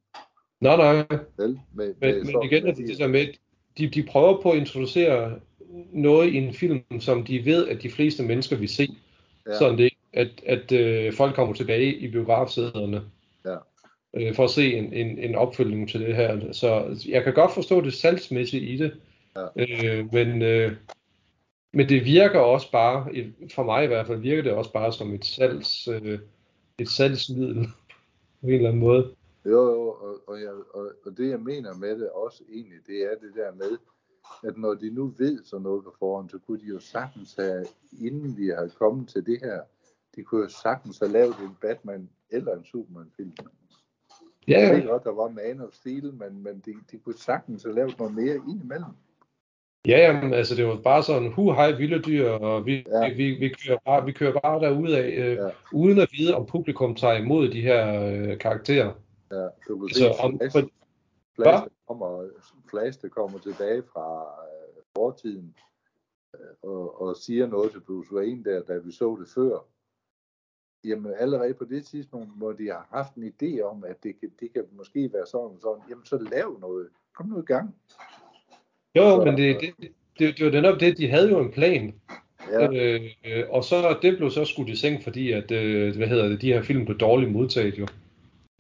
nej, 0.61 0.77
nej. 0.77 1.18
Vel? 1.37 1.61
Med, 1.74 1.87
Men, 1.87 1.95
med 2.01 2.24
men 2.24 2.43
igen 2.43 2.66
er 2.66 2.74
det 2.74 2.89
det 2.89 2.99
der 2.99 3.09
med, 3.09 3.27
de, 3.79 3.91
de 3.91 4.03
prøver 4.03 4.43
på 4.43 4.51
at 4.51 4.59
introducere 4.59 5.41
noget 5.93 6.29
i 6.29 6.37
en 6.37 6.55
film, 6.55 7.01
som 7.01 7.24
de 7.24 7.45
ved, 7.45 7.68
at 7.68 7.83
de 7.83 7.91
fleste 7.91 8.22
mennesker 8.22 8.57
vil 8.57 8.68
se. 8.68 8.97
Ja. 9.47 9.59
Sådan 9.59 9.79
det, 9.79 9.93
at, 10.16 10.28
at 10.46 10.72
øh, 10.72 11.12
folk 11.12 11.34
kommer 11.34 11.54
tilbage 11.54 11.94
i 11.94 12.10
biografsæderne. 12.10 13.02
Ja. 13.44 13.56
Øh, 14.14 14.34
for 14.34 14.44
at 14.44 14.50
se 14.50 14.74
en, 14.74 14.92
en, 14.92 15.18
en 15.18 15.34
opfølgning 15.34 15.88
til 15.88 16.00
det 16.00 16.16
her. 16.16 16.52
Så 16.52 16.98
jeg 17.08 17.24
kan 17.24 17.34
godt 17.34 17.54
forstå 17.54 17.80
det 17.80 17.94
salgsmæssige 17.94 18.66
i 18.66 18.76
det. 18.76 19.00
Ja. 19.36 19.46
Øh, 19.56 20.12
men, 20.12 20.42
øh, 20.42 20.72
men 21.72 21.88
det 21.88 22.04
virker 22.04 22.38
også 22.38 22.70
bare, 22.72 23.08
for 23.54 23.62
mig 23.62 23.84
i 23.84 23.86
hvert 23.86 24.06
fald, 24.06 24.18
virker 24.18 24.42
det 24.42 24.52
også 24.52 24.72
bare 24.72 24.92
som 24.92 25.14
et 25.14 25.24
salgs, 25.24 25.88
øh, 25.88 26.18
et 26.78 26.88
salgsmiddel 26.88 27.66
på 28.40 28.46
en 28.46 28.52
eller 28.52 28.68
anden 28.68 28.82
måde. 28.82 29.14
Jo, 29.46 29.70
jo, 29.70 29.88
og, 29.88 30.16
og, 30.26 30.40
jeg, 30.40 30.50
og, 30.74 30.92
og 31.06 31.16
det 31.16 31.30
jeg 31.30 31.40
mener 31.40 31.74
med 31.74 31.98
det 31.98 32.10
også 32.10 32.42
egentlig, 32.52 32.78
det 32.86 33.02
er 33.02 33.14
det 33.20 33.34
der 33.34 33.54
med, 33.54 33.78
at 34.44 34.58
når 34.58 34.74
de 34.74 34.90
nu 34.90 35.14
ved 35.18 35.44
sådan 35.44 35.62
noget 35.62 35.84
på 35.84 35.94
forhånd, 35.98 36.30
så 36.30 36.38
kunne 36.46 36.60
de 36.60 36.66
jo 36.66 36.80
sagtens 36.80 37.34
have, 37.34 37.66
inden 38.00 38.36
vi 38.36 38.46
har 38.48 38.70
kommet 38.78 39.08
til 39.08 39.26
det 39.26 39.38
her, 39.42 39.60
de 40.16 40.22
kunne 40.24 40.42
jo 40.42 40.48
sagtens 40.48 40.98
have 40.98 41.12
lavet 41.12 41.34
en 41.38 41.56
Batman 41.60 42.10
eller 42.30 42.56
en 42.56 42.64
Superman-film. 42.64 43.32
Ja, 44.48 44.60
Jeg 44.60 44.68
ja. 44.70 44.74
ved 44.76 44.86
godt, 44.88 45.04
der 45.04 45.12
var 45.12 45.28
Man 45.28 45.60
of 45.60 45.72
Steel, 45.72 46.14
men, 46.14 46.42
men 46.42 46.62
de, 46.66 46.74
de 46.92 46.98
kunne 46.98 47.18
sagtens 47.18 47.62
have 47.62 47.74
lavet 47.74 47.98
noget 47.98 48.14
mere 48.14 48.34
indimellem. 48.34 48.90
Ja, 49.86 49.98
jamen, 49.98 50.34
altså 50.34 50.54
det 50.54 50.66
var 50.66 50.76
bare 50.76 51.02
sådan, 51.02 51.32
hu 51.32 51.52
hej 51.52 51.70
vilde 51.72 52.02
dyr, 52.02 52.30
og 52.30 52.66
vi, 52.66 52.84
Ja. 52.86 53.14
vi, 53.14 53.30
vi, 53.30 53.48
kører 53.48 53.78
bare, 53.84 54.04
vi 54.04 54.12
kører 54.12 54.40
bare 54.40 54.60
derudad, 54.60 55.04
øh, 55.04 55.32
Ja. 55.36 55.50
uden 55.72 55.98
at 55.98 56.08
vide, 56.18 56.34
om 56.34 56.46
publikum 56.46 56.94
tager 56.94 57.14
imod 57.14 57.48
de 57.48 57.60
her 57.60 58.02
øh, 58.02 58.38
karakterer. 58.38 58.92
Ja, 59.30 59.48
du 59.68 59.78
kunne 59.78 59.84
Altså, 59.90 60.14
se 60.18 60.24
om, 60.24 60.38
Flash, 60.38 60.52
for, 60.52 60.68
Flash, 61.34 61.62
der 61.64 61.68
kommer, 61.88 62.28
Flash, 62.70 63.02
der 63.02 63.08
kommer 63.08 63.38
tilbage 63.38 63.82
fra 63.92 64.22
øh, 64.22 64.82
fortiden 64.96 65.54
øh, 66.34 66.40
og, 66.62 67.00
og 67.02 67.16
siger 67.16 67.46
noget 67.46 67.70
til 67.72 67.80
Bruce 67.80 68.12
Wayne 68.14 68.44
der, 68.44 68.62
da 68.62 68.78
vi 68.78 68.92
så 68.92 69.16
det 69.20 69.28
før. 69.34 69.64
Jamen 70.87 71.12
allerede 71.18 71.55
på 71.55 71.64
det 71.64 71.84
tidspunkt, 71.84 72.28
hvor 72.37 72.53
de 72.53 72.66
har 72.66 72.89
haft 72.93 73.14
en 73.14 73.32
idé 73.32 73.61
om, 73.62 73.84
at 73.84 73.97
det 74.03 74.20
kan, 74.20 74.30
det 74.41 74.53
kan 74.53 74.62
måske 74.72 75.11
være 75.12 75.26
sådan 75.26 75.47
og 75.47 75.59
sådan, 75.62 75.82
jamen 75.91 76.05
så 76.05 76.18
lav 76.32 76.59
noget. 76.61 76.89
Kom 77.16 77.26
nu 77.28 77.39
i 77.39 77.45
gang. 77.45 77.74
jo, 78.97 79.03
jo, 79.03 79.24
men 79.24 79.37
det, 79.37 79.61
det, 79.61 79.89
det, 80.18 80.39
det 80.39 80.47
var 80.47 80.53
netop 80.53 80.80
det, 80.80 80.99
de 80.99 81.09
havde 81.09 81.30
jo 81.30 81.39
en 81.41 81.51
plan, 81.53 81.95
Ja, 82.51 82.72
øh, 82.72 83.01
øh, 83.24 83.45
og 83.51 83.64
så 83.64 83.99
det 84.03 84.16
blev 84.16 84.30
så 84.30 84.45
skudt 84.45 84.68
i 84.68 84.76
seng, 84.76 85.03
fordi 85.03 85.32
at, 85.32 85.51
øh, 85.51 85.97
hvad 85.97 86.07
hedder 86.07 86.28
det, 86.28 86.41
de 86.43 86.53
her 86.53 86.62
film 86.62 86.84
blev 86.84 86.99
dårligt 86.99 87.32
modtaget 87.32 87.78
jo. 87.78 87.87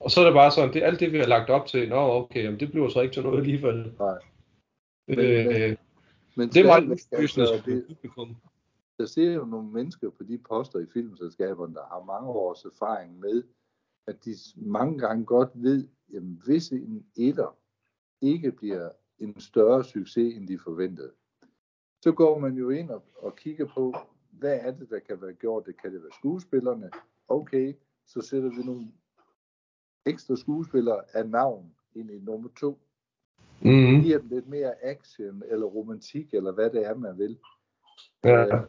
Og 0.00 0.10
så 0.10 0.20
er 0.20 0.24
det 0.24 0.34
bare 0.34 0.50
sådan, 0.50 0.74
det 0.74 0.82
alt 0.82 1.00
det, 1.00 1.12
vi 1.12 1.18
har 1.18 1.26
lagt 1.26 1.50
op 1.50 1.66
til, 1.66 1.88
nå 1.88 1.96
okay, 1.96 2.44
jamen, 2.44 2.60
det 2.60 2.70
bliver 2.70 2.88
så 2.88 3.00
ikke 3.00 3.14
til 3.14 3.22
noget 3.22 3.38
alligevel. 3.38 3.92
nej. 3.98 4.18
Øh, 5.08 5.16
Men- 5.16 5.46
men- 5.46 5.76
Men 6.34 6.48
det 6.48 6.56
er 6.56 6.64
meget 6.64 6.90
altså, 7.12 7.62
det, 7.66 7.84
publikum. 7.88 8.36
Der 8.98 9.06
ser 9.06 9.32
jo 9.32 9.44
nogle 9.44 9.70
mennesker 9.70 10.10
på 10.10 10.22
de 10.22 10.38
poster 10.38 10.78
i 10.78 10.86
filmselskaberne, 10.92 11.74
der 11.74 11.86
har 11.86 12.04
mange 12.04 12.28
års 12.28 12.64
erfaring 12.64 13.18
med, 13.18 13.42
at 14.06 14.24
de 14.24 14.34
mange 14.56 14.98
gange 14.98 15.24
godt 15.24 15.50
ved, 15.54 15.88
at 16.14 16.22
hvis 16.22 16.72
en 16.72 17.06
etter 17.16 17.56
ikke 18.20 18.52
bliver 18.52 18.90
en 19.18 19.40
større 19.40 19.84
succes, 19.84 20.36
end 20.36 20.48
de 20.48 20.58
forventede, 20.58 21.12
så 22.02 22.12
går 22.12 22.38
man 22.38 22.54
jo 22.54 22.70
ind 22.70 22.90
og, 22.90 23.02
og 23.16 23.36
kigger 23.36 23.66
på, 23.74 23.94
hvad 24.30 24.58
er 24.62 24.70
det, 24.70 24.90
der 24.90 24.98
kan 24.98 25.22
være 25.22 25.32
gjort? 25.32 25.66
Det 25.66 25.80
kan 25.80 25.92
det 25.92 26.02
være 26.02 26.12
skuespillerne? 26.12 26.90
Okay, 27.28 27.74
så 28.06 28.20
sætter 28.20 28.48
vi 28.48 28.62
nogle 28.62 28.86
ekstra 30.06 30.36
skuespillere 30.36 31.02
af 31.12 31.28
navn 31.28 31.74
ind 31.94 32.10
i 32.10 32.18
nummer 32.18 32.48
to. 32.60 32.78
Mm-hmm. 33.62 34.02
Giver 34.02 34.18
dem 34.18 34.28
lidt 34.28 34.48
mere 34.48 34.84
action 34.84 35.42
eller 35.48 35.66
romantik, 35.66 36.34
eller 36.34 36.52
hvad 36.52 36.70
det 36.70 36.86
er, 36.86 36.94
man 36.94 37.18
vil. 37.18 37.38
Ja. 38.24 38.56
Øh, 38.56 38.64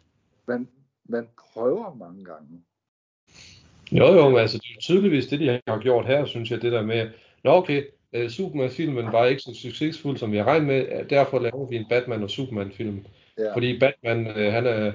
man, 0.48 0.68
man 1.08 1.28
prøver 1.52 1.94
mange 1.94 2.24
gange. 2.24 2.62
Jo, 3.92 4.06
jo, 4.06 4.28
men 4.28 4.38
altså, 4.38 4.58
det 4.58 4.76
er 4.76 4.80
tydeligvis 4.80 5.26
det, 5.26 5.40
de 5.40 5.60
har 5.66 5.78
gjort 5.80 6.06
her, 6.06 6.24
synes 6.24 6.50
jeg, 6.50 6.62
det 6.62 6.72
der 6.72 6.82
med, 6.82 7.10
nå 7.44 7.50
okay, 7.50 7.84
uh, 8.16 8.28
Superman-filmen 8.28 9.12
var 9.12 9.24
ikke 9.24 9.42
så 9.42 9.54
succesfuld, 9.54 10.16
som 10.16 10.32
vi 10.32 10.36
har 10.36 10.44
regnet 10.44 10.66
med, 10.66 11.04
derfor 11.10 11.38
laver 11.38 11.66
vi 11.66 11.76
en 11.76 11.86
Batman- 11.92 12.22
og 12.22 12.30
Superman-film. 12.30 13.04
Ja. 13.38 13.54
Fordi 13.54 13.78
Batman, 13.78 14.26
uh, 14.26 14.52
han 14.52 14.66
er, 14.66 14.92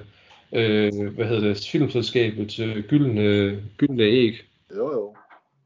uh, 0.52 1.14
hvad 1.14 1.26
hedder 1.26 1.48
det, 1.48 1.68
filmselskabets 1.72 2.60
uh, 2.60 2.78
gyldne, 2.88 3.62
gyldne 3.78 4.02
æg. 4.02 4.34
Jo, 4.76 4.92
jo. 4.92 5.14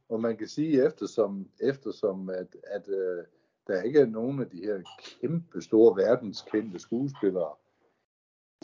Og 0.09 0.21
man 0.21 0.37
kan 0.37 0.49
sige, 0.49 0.87
eftersom, 0.87 1.49
eftersom 1.61 2.31
at, 2.31 2.57
at 2.67 2.89
øh, 2.89 3.25
der 3.67 3.83
ikke 3.83 4.01
er 4.01 4.07
nogen 4.07 4.41
af 4.41 4.47
de 4.47 4.57
her 4.57 4.79
kæmpe 5.21 5.63
store 5.63 5.97
verdenskendte 5.97 6.79
skuespillere, 6.79 7.51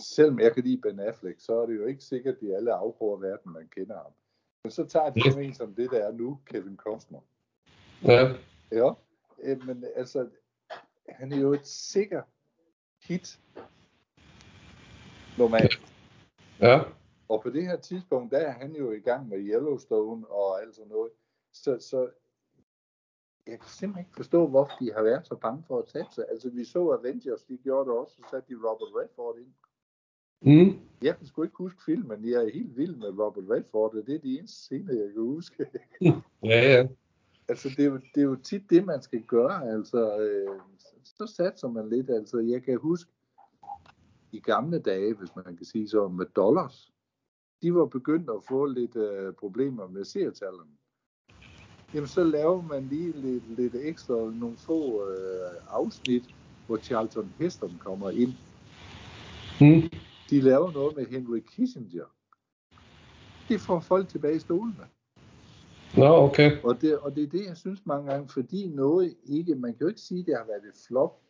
selvom 0.00 0.40
jeg 0.40 0.54
kan 0.54 0.64
lide 0.64 0.80
Ben 0.80 1.00
Affleck, 1.00 1.40
så 1.40 1.60
er 1.60 1.66
det 1.66 1.76
jo 1.76 1.86
ikke 1.86 2.04
sikkert, 2.04 2.34
at 2.34 2.40
de 2.40 2.56
alle 2.56 2.72
afgror 2.72 3.16
verden, 3.16 3.52
man 3.52 3.68
kender 3.68 3.96
ham. 3.96 4.12
Men 4.64 4.70
så 4.70 4.84
tager 4.84 5.10
de 5.10 5.20
jo 5.34 5.38
en 5.38 5.54
som 5.54 5.74
det, 5.74 5.90
der 5.90 6.04
er 6.04 6.12
nu, 6.12 6.40
Kevin 6.46 6.76
Costner. 6.76 7.20
Ja, 8.02 8.34
Ja, 8.72 8.90
men 9.66 9.84
altså, 9.96 10.28
han 11.08 11.32
er 11.32 11.36
jo 11.36 11.52
et 11.52 11.66
sikker 11.66 12.22
hit. 13.02 13.40
Normalt. 15.38 15.94
ja, 16.60 16.80
Og 17.28 17.42
på 17.42 17.50
det 17.50 17.66
her 17.66 17.76
tidspunkt, 17.76 18.32
der 18.32 18.38
er 18.38 18.50
han 18.50 18.76
jo 18.76 18.92
i 18.92 19.00
gang 19.00 19.28
med 19.28 19.38
Yellowstone 19.38 20.26
og 20.26 20.62
alt 20.62 20.74
sådan 20.74 20.90
noget. 20.90 21.10
Så, 21.52 21.78
så 21.80 22.10
jeg 23.46 23.60
kan 23.60 23.68
simpelthen 23.68 24.06
ikke 24.06 24.16
forstå, 24.16 24.46
hvorfor 24.46 24.76
de 24.80 24.92
har 24.92 25.02
været 25.02 25.26
så 25.26 25.36
bange 25.36 25.64
for 25.66 25.78
at 25.78 25.88
satse. 25.88 26.30
Altså, 26.30 26.50
vi 26.50 26.64
så 26.64 26.90
Avengers, 26.90 27.42
de 27.42 27.56
gjorde 27.56 27.90
det 27.90 27.98
også, 27.98 28.14
så 28.16 28.22
satte 28.30 28.54
de 28.54 28.58
Robert 28.58 28.88
Redford 28.96 29.38
ind. 29.38 29.52
Mm, 30.44 30.78
Jeg 31.02 31.18
kan 31.18 31.26
sgu 31.26 31.42
ikke 31.42 31.56
huske 31.56 31.84
filmen, 31.84 32.28
jeg 32.30 32.44
er 32.44 32.50
helt 32.54 32.76
vild 32.76 32.96
med 32.96 33.08
Robert 33.08 33.44
Redford, 33.50 33.94
og 33.94 34.06
det 34.06 34.14
er 34.14 34.18
de 34.18 34.38
eneste 34.38 34.56
scener, 34.56 34.94
jeg 34.94 35.12
kan 35.12 35.22
huske. 35.22 35.66
ja, 36.50 36.72
ja. 36.72 36.86
altså, 37.48 37.68
det 37.68 37.78
er, 37.78 37.90
jo, 37.90 37.96
det 37.96 38.20
er 38.20 38.24
jo 38.24 38.36
tit 38.36 38.70
det, 38.70 38.84
man 38.84 39.02
skal 39.02 39.22
gøre, 39.22 39.70
altså, 39.70 40.18
øh, 40.18 40.60
så 41.04 41.32
satser 41.36 41.68
man 41.68 41.88
lidt, 41.88 42.10
altså, 42.10 42.38
jeg 42.38 42.62
kan 42.62 42.78
huske, 42.78 43.10
i 44.32 44.40
gamle 44.40 44.78
dage, 44.78 45.14
hvis 45.14 45.36
man 45.36 45.56
kan 45.56 45.64
sige 45.64 45.88
så, 45.88 46.08
med 46.08 46.26
dollars, 46.36 46.92
de 47.62 47.74
var 47.74 47.86
begyndt 47.86 48.30
at 48.30 48.44
få 48.48 48.66
lidt 48.66 48.96
øh, 48.96 49.32
problemer 49.32 49.86
med 49.88 50.04
seertallene. 50.04 50.70
Jamen, 51.94 52.08
så 52.08 52.24
laver 52.24 52.62
man 52.62 52.88
lige 52.90 53.12
lidt, 53.12 53.56
lidt 53.56 53.74
ekstra, 53.74 54.14
nogle 54.14 54.56
få 54.56 55.08
øh, 55.10 55.50
afsnit, 55.70 56.34
hvor 56.66 56.76
Charlton 56.76 57.32
Heston 57.38 57.72
kommer 57.78 58.10
ind. 58.10 58.32
Mm, 59.60 59.90
De 60.34 60.40
laver 60.40 60.72
noget 60.72 60.96
med 60.96 61.06
Henry 61.06 61.38
Kissinger. 61.38 62.04
Det 63.48 63.60
får 63.60 63.80
folk 63.80 64.08
tilbage 64.08 64.36
i 64.36 64.38
stolene. 64.38 64.86
nå, 65.96 66.06
okay. 66.06 66.62
Og 66.62 66.80
det, 66.80 66.98
og 66.98 67.16
det 67.16 67.22
er 67.22 67.28
det, 67.28 67.46
jeg 67.46 67.56
synes 67.56 67.86
mange 67.86 68.12
gange, 68.12 68.28
fordi 68.28 68.68
noget 68.68 69.14
ikke, 69.24 69.54
man 69.54 69.72
kan 69.72 69.80
jo 69.80 69.88
ikke 69.88 70.00
sige, 70.00 70.20
at 70.20 70.26
det 70.26 70.34
har 70.36 70.44
været 70.46 70.64
et 70.68 70.86
flop, 70.88 71.20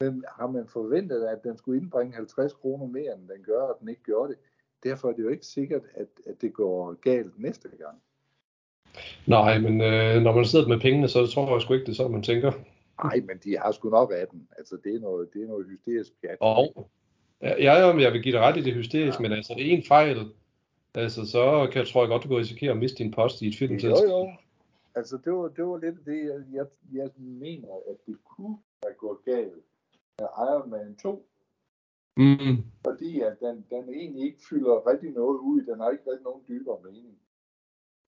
men 0.00 0.24
har 0.38 0.46
man 0.46 0.66
forventet, 0.68 1.24
at 1.24 1.42
den 1.44 1.56
skulle 1.56 1.80
indbringe 1.80 2.14
50 2.14 2.52
kroner 2.52 2.86
mere, 2.86 3.14
end 3.14 3.28
den 3.28 3.42
gør, 3.44 3.60
og 3.60 3.76
den 3.80 3.88
ikke 3.88 4.02
gjorde 4.02 4.32
det. 4.32 4.38
Derfor 4.84 5.08
er 5.08 5.12
det 5.12 5.22
jo 5.22 5.28
ikke 5.28 5.46
sikkert, 5.46 5.82
at, 5.94 6.08
at 6.26 6.40
det 6.40 6.52
går 6.52 6.92
galt 6.92 7.38
næste 7.38 7.68
gang. 7.68 7.98
Nej, 9.26 9.58
men 9.58 9.80
øh, 9.80 10.22
når 10.22 10.34
man 10.34 10.44
sidder 10.44 10.68
med 10.68 10.80
pengene, 10.80 11.08
så 11.08 11.26
tror 11.26 11.52
jeg 11.52 11.62
sgu 11.62 11.74
ikke, 11.74 11.86
det 11.86 11.92
er 11.92 11.96
sådan, 11.96 12.12
man 12.12 12.22
tænker. 12.22 12.52
Nej, 13.04 13.20
men 13.26 13.38
de 13.44 13.58
har 13.58 13.72
sgu 13.72 13.90
nok 13.90 14.12
af 14.14 14.26
den. 14.28 14.48
Altså, 14.58 14.76
det 14.84 14.94
er 14.94 15.00
noget, 15.00 15.28
det 15.32 15.42
er 15.42 15.46
noget 15.46 15.66
hysterisk 15.66 16.12
pjat. 16.20 16.36
Og 16.40 16.90
ja, 17.42 17.78
ja, 17.78 17.92
men 17.92 18.02
jeg 18.02 18.12
vil 18.12 18.22
give 18.22 18.32
dig 18.32 18.40
ret 18.40 18.56
i 18.56 18.62
det 18.62 18.74
hysterisk, 18.74 19.20
men 19.20 19.32
altså 19.32 19.54
en 19.58 19.82
fejl, 19.84 20.32
altså 20.94 21.26
så 21.26 21.68
kan 21.72 21.78
jeg, 21.78 21.88
tror 21.88 22.02
jeg 22.02 22.08
godt, 22.08 22.22
du 22.22 22.28
kan 22.28 22.36
risikere 22.36 22.70
at 22.70 22.76
miste 22.78 22.98
din 22.98 23.10
post 23.10 23.42
i 23.42 23.46
et 23.46 23.52
Jo, 23.52 23.58
filmselskab. 23.58 24.08
jo. 24.08 24.32
Altså, 24.94 25.18
det 25.24 25.32
var, 25.32 25.48
det 25.48 25.64
var 25.66 25.78
lidt 25.78 26.06
det, 26.06 26.24
jeg, 26.24 26.40
jeg, 26.52 26.66
jeg 26.92 27.10
mener, 27.16 27.68
at 27.90 27.96
det 28.06 28.16
kunne 28.24 28.58
have 28.82 28.94
gået 28.94 29.18
galt 29.24 29.54
med 30.18 30.26
Iron 30.38 30.70
Man 30.70 30.96
2, 31.02 31.24
Mm, 32.20 32.56
fordi 32.84 33.20
at 33.20 33.40
den, 33.40 33.64
den 33.70 33.94
egentlig 33.94 34.22
ikke 34.24 34.38
fylder 34.50 34.86
rigtig 34.90 35.10
noget 35.10 35.38
ud. 35.38 35.62
Den 35.62 35.80
har 35.80 35.90
ikke 35.90 36.10
rigtig 36.10 36.24
nogen 36.24 36.42
dybere 36.48 36.78
mening. 36.84 37.18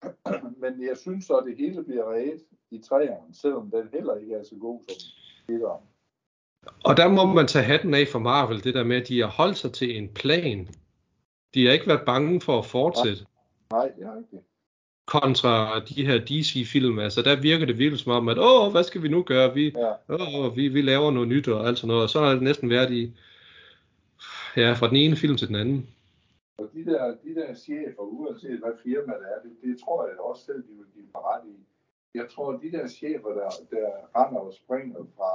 Men 0.62 0.88
jeg 0.88 0.96
synes 0.96 1.24
så, 1.24 1.36
at 1.36 1.46
det 1.46 1.56
hele 1.56 1.84
bliver 1.84 2.12
reddet 2.12 2.42
i 2.70 2.78
træerne, 2.78 3.34
selvom 3.34 3.70
den 3.70 3.88
heller 3.92 4.14
ikke 4.14 4.34
er 4.34 4.42
så 4.42 4.54
god 4.60 4.80
som 4.88 4.96
etteren. 5.54 5.82
Og 6.84 6.96
der 6.96 7.08
må 7.08 7.24
man 7.26 7.46
tage 7.46 7.64
hatten 7.64 7.94
af 7.94 8.06
for 8.12 8.18
Marvel, 8.18 8.64
det 8.64 8.74
der 8.74 8.84
med, 8.84 8.96
at 8.96 9.08
de 9.08 9.20
har 9.20 9.28
holdt 9.28 9.56
sig 9.58 9.72
til 9.72 9.96
en 9.96 10.08
plan. 10.08 10.68
De 11.54 11.66
har 11.66 11.72
ikke 11.72 11.86
været 11.86 12.02
bange 12.06 12.40
for 12.40 12.58
at 12.58 12.66
fortsætte. 12.66 13.26
Nej, 13.70 13.88
det 13.96 14.04
er 14.06 14.16
rigtigt. 14.16 14.42
Kontra 15.06 15.80
de 15.80 16.06
her 16.06 16.18
DC-film, 16.18 16.98
altså 16.98 17.22
der 17.22 17.40
virker 17.40 17.66
det 17.66 17.78
virkelig 17.78 18.00
som 18.00 18.12
om, 18.12 18.28
at 18.28 18.38
åh, 18.38 18.72
hvad 18.72 18.84
skal 18.84 19.02
vi 19.02 19.08
nu 19.08 19.22
gøre? 19.22 19.54
Vi, 19.54 19.74
Ja. 19.76 19.92
åh, 20.08 20.56
vi, 20.56 20.68
vi 20.68 20.82
laver 20.82 21.10
noget 21.10 21.28
nyt 21.28 21.48
og 21.48 21.66
alt 21.68 21.78
sådan 21.78 21.88
noget. 21.88 22.02
Og 22.02 22.10
så 22.10 22.20
har 22.20 22.30
det 22.30 22.42
næsten 22.42 22.70
været 22.70 22.90
i, 22.92 23.12
ja, 24.56 24.72
fra 24.72 24.88
den 24.88 24.96
ene 24.96 25.16
film 25.16 25.36
til 25.36 25.48
den 25.48 25.56
anden. 25.56 25.88
Og 26.58 26.70
de 26.74 26.84
der, 26.84 27.04
de 27.24 27.34
der 27.34 27.54
chefer, 27.54 28.02
uanset 28.02 28.58
hvad 28.58 28.72
firma 28.82 29.12
det 29.20 29.26
er, 29.34 29.40
det, 29.44 29.52
det 29.64 29.80
tror 29.84 30.06
jeg 30.06 30.18
også 30.20 30.44
selv, 30.44 30.62
de 30.62 30.72
vil 30.78 30.86
give 30.94 31.04
mig 31.14 31.22
ret 31.24 31.44
i. 31.46 31.56
Jeg 32.14 32.26
tror, 32.34 32.52
de 32.52 32.72
der 32.72 32.88
chefer, 32.88 33.28
der, 33.28 33.50
der 33.70 33.88
render 34.16 34.40
og 34.40 34.52
springer 34.64 34.98
fra, 35.16 35.30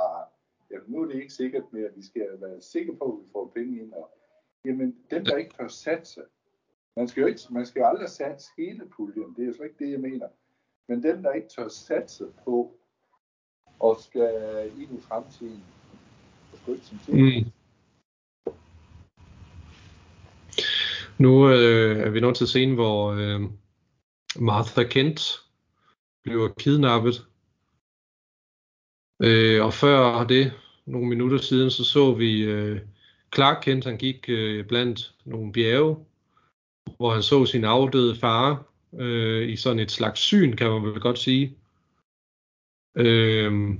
jamen 0.76 0.92
nu 0.92 1.02
er 1.02 1.06
det 1.06 1.16
ikke 1.16 1.34
sikkert 1.34 1.74
mere, 1.74 1.90
vi 1.96 2.06
skal 2.06 2.28
være 2.42 2.62
sikre 2.62 2.96
på, 2.96 3.06
at 3.06 3.26
vi 3.26 3.30
får 3.32 3.52
penge 3.56 3.82
ind. 3.82 3.94
Og, 3.94 4.10
jamen 4.66 4.96
dem, 5.12 5.26
der 5.26 5.36
ikke 5.36 5.56
tør 5.58 5.68
satse, 5.68 6.22
man 6.96 7.08
skal 7.08 7.22
jo 7.22 7.28
ikke, 7.28 7.40
man 7.50 7.66
skal 7.66 7.80
jo 7.80 7.88
aldrig 7.88 8.10
satse 8.10 8.50
hele 8.58 8.90
puljen, 8.96 9.36
det 9.36 9.44
er 9.44 9.48
jo 9.48 9.54
slet 9.54 9.66
ikke 9.66 9.86
det, 9.86 9.92
jeg 9.92 10.00
mener. 10.00 10.28
Men 10.88 11.04
dem, 11.04 11.24
der 11.24 11.32
ikke 11.32 11.48
tør 11.48 11.68
satse 11.68 12.26
på, 12.44 12.80
og 13.80 13.98
skal 14.00 14.72
ind 14.80 14.98
i 14.98 15.02
fremtiden, 15.02 15.64
og 16.52 16.58
sgu 16.58 16.74
ikke 16.74 16.86
som 16.86 17.00
Mm. 17.08 17.52
Nu 21.18 21.50
øh, 21.50 21.98
er 21.98 22.10
vi 22.10 22.20
nået 22.20 22.36
til 22.36 22.48
scenen, 22.48 22.76
hvor 22.76 23.12
øh, 23.12 23.42
Martha 24.40 24.84
Kent 24.84 25.22
bliver 26.24 26.50
kidnappet. 26.60 27.28
Øh, 29.24 29.66
og 29.66 29.74
før 29.74 30.24
det, 30.24 30.54
nogle 30.86 31.10
minutter 31.10 31.38
siden, 31.38 31.72
så 31.72 31.84
så 31.84 32.14
vi 32.14 32.44
øh, 32.44 32.82
Clark 33.36 33.62
Kent, 33.64 33.86
han 33.86 33.98
gik 33.98 34.26
øh, 34.30 34.66
blandt 34.66 35.16
nogle 35.26 35.52
bjerge, 35.52 36.06
hvor 36.98 37.14
han 37.14 37.24
så 37.24 37.46
sin 37.46 37.64
afdøde 37.64 38.16
far 38.16 38.66
øh, 39.00 39.50
i 39.50 39.56
sådan 39.56 39.80
et 39.80 39.92
slags 39.92 40.20
syn, 40.20 40.56
kan 40.56 40.72
man 40.72 40.84
vel 40.84 41.00
godt 41.00 41.20
sige. 41.20 41.58
Øh, 42.98 43.78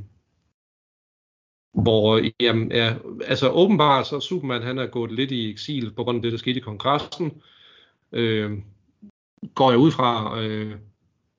hvor, 1.74 2.22
jamen, 2.40 2.72
ja, 2.72 2.96
altså 3.26 3.50
åbenbart 3.50 4.08
så 4.08 4.20
Superman, 4.20 4.62
han 4.62 4.78
er 4.78 4.88
gået 4.88 5.12
lidt 5.12 5.32
i 5.32 5.52
eksil 5.52 5.94
på 5.94 6.04
grund 6.04 6.16
af 6.16 6.22
det, 6.22 6.32
der 6.32 6.38
skete 6.38 6.60
i 6.60 6.64
kongressen. 6.64 7.42
Øh, 8.12 8.52
går 9.56 9.70
jeg 9.72 9.80
ud 9.80 9.92
fra, 9.92 10.42
øh, 10.42 10.76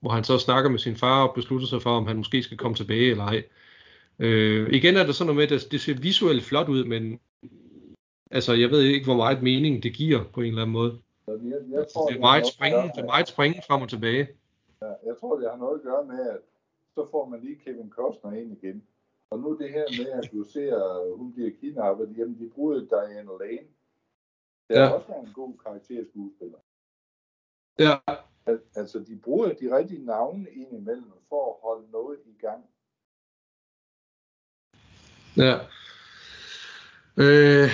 hvor 0.00 0.10
han 0.10 0.24
så 0.24 0.38
snakker 0.38 0.70
med 0.70 0.78
sin 0.78 0.96
far 0.96 1.26
og 1.26 1.34
beslutter 1.34 1.66
sig 1.66 1.82
for, 1.82 1.96
om 1.96 2.06
han 2.06 2.16
måske 2.16 2.42
skal 2.42 2.56
komme 2.56 2.76
tilbage 2.76 3.10
eller 3.10 3.24
ej. 3.24 3.44
Øh, 4.18 4.72
igen 4.72 4.96
er 4.96 5.04
der 5.06 5.12
sådan 5.12 5.34
noget 5.34 5.50
med, 5.50 5.56
at 5.58 5.66
det 5.72 5.80
ser 5.80 5.94
visuelt 6.00 6.42
flot 6.42 6.68
ud, 6.68 6.84
men 6.84 7.20
altså, 8.30 8.52
jeg 8.52 8.70
ved 8.70 8.82
ikke, 8.82 9.04
hvor 9.06 9.16
meget 9.16 9.42
mening 9.42 9.82
det 9.82 9.92
giver 9.94 10.24
på 10.34 10.40
en 10.40 10.46
eller 10.46 10.62
anden 10.62 10.72
måde. 10.72 10.98
Jeg, 11.28 11.36
jeg 11.70 11.86
tror, 11.94 12.06
Det 12.06 12.16
er 12.16 12.20
meget 12.20 12.46
springen, 12.46 12.82
det 12.94 12.98
er 12.98 13.04
meget 13.14 13.28
springen 13.28 13.62
frem 13.68 13.82
og 13.82 13.88
tilbage. 13.88 14.28
Ja, 14.82 14.86
jeg 15.06 15.16
tror, 15.20 15.36
det 15.38 15.50
har 15.50 15.56
noget 15.56 15.74
at 15.78 15.82
gøre 15.82 16.04
med, 16.04 16.30
at 16.30 16.38
så 16.94 17.06
får 17.10 17.28
man 17.28 17.40
lige 17.40 17.56
Kevin 17.64 17.90
Costner 17.90 18.32
ind 18.32 18.52
igen. 18.62 18.82
Og 19.30 19.38
nu 19.38 19.58
det 19.58 19.70
her 19.70 19.84
med, 19.98 20.10
at 20.12 20.30
du 20.32 20.44
ser, 20.44 20.76
at 20.76 21.16
hun 21.18 21.32
bliver 21.32 21.50
kidnappet, 21.60 22.14
jamen 22.18 22.38
de 22.38 22.50
bruger 22.54 22.74
Diane 22.74 23.30
Lane. 23.40 23.68
Det 24.68 24.76
er 24.76 24.80
Ja. 24.80 24.84
ja. 24.84 24.90
også 24.90 25.12
en 25.26 25.32
god 25.34 25.52
karakterskuespiller. 25.64 26.58
Ja, 27.78 27.94
Al- 28.46 28.60
Altså, 28.76 28.98
de 28.98 29.16
bruger 29.16 29.52
de 29.52 29.76
rigtige 29.76 30.04
navne 30.04 30.46
ind 30.50 30.72
imellem 30.72 31.10
for 31.28 31.48
at 31.52 31.56
holde 31.62 31.90
noget 31.92 32.18
i 32.26 32.34
gang. 32.40 32.64
Ja. 35.36 35.58
Øh, 37.16 37.70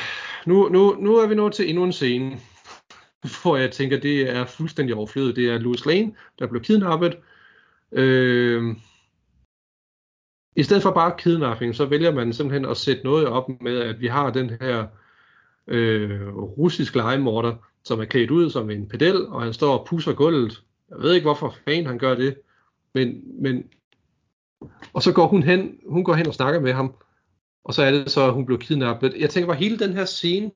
nu, 0.46 0.68
nu, 0.68 0.96
nu 1.00 1.16
er 1.16 1.26
vi 1.26 1.34
nået 1.34 1.52
til 1.52 1.68
endnu 1.68 1.84
en 1.84 1.92
scene. 1.92 2.38
hvor 3.42 3.56
jeg 3.56 3.70
tænker, 3.70 4.00
det 4.00 4.30
er 4.30 4.44
fuldstændig 4.44 4.94
overflødet. 4.94 5.36
Det 5.36 5.50
er 5.50 5.58
Louis 5.58 5.86
Lane, 5.86 6.14
der 6.38 6.46
blev 6.46 6.62
kidnappet. 6.62 7.18
Øh, 7.92 8.76
I 10.56 10.62
stedet 10.62 10.82
for 10.82 10.90
bare 10.90 11.14
kidnapping, 11.18 11.74
så 11.74 11.84
vælger 11.84 12.12
man 12.12 12.32
simpelthen 12.32 12.70
at 12.70 12.76
sætte 12.76 13.04
noget 13.04 13.26
op 13.26 13.48
med, 13.60 13.78
at 13.78 14.00
vi 14.00 14.06
har 14.06 14.30
den 14.30 14.50
her 14.60 14.86
øh, 15.66 16.34
russisk 16.36 16.94
legemorder, 16.94 17.54
som 17.84 18.00
er 18.00 18.04
klædt 18.04 18.30
ud 18.30 18.50
som 18.50 18.70
en 18.70 18.88
pedel, 18.88 19.26
og 19.26 19.42
han 19.42 19.52
står 19.52 19.78
og 19.78 19.86
pusser 19.86 20.12
gulvet. 20.12 20.62
Jeg 20.90 20.98
ved 20.98 21.14
ikke, 21.14 21.24
hvorfor 21.24 21.54
fanden 21.64 21.86
han 21.86 21.98
gør 21.98 22.14
det, 22.14 22.36
men, 22.94 23.22
men 23.42 23.64
og 24.92 25.02
så 25.02 25.12
går 25.12 25.26
hun 25.26 25.42
hen, 25.42 25.78
hun 25.88 26.04
går 26.04 26.14
hen 26.14 26.26
og 26.26 26.34
snakker 26.34 26.60
med 26.60 26.72
ham, 26.72 26.94
og 27.64 27.74
så 27.74 27.82
er 27.82 27.90
det 27.90 28.10
så, 28.10 28.26
at 28.26 28.32
hun 28.32 28.46
blev 28.46 28.58
kidnappet. 28.58 29.14
Jeg 29.18 29.30
tænker 29.30 29.46
bare, 29.46 29.56
hele 29.56 29.78
den 29.78 29.92
her 29.92 30.04
scene, 30.04 30.50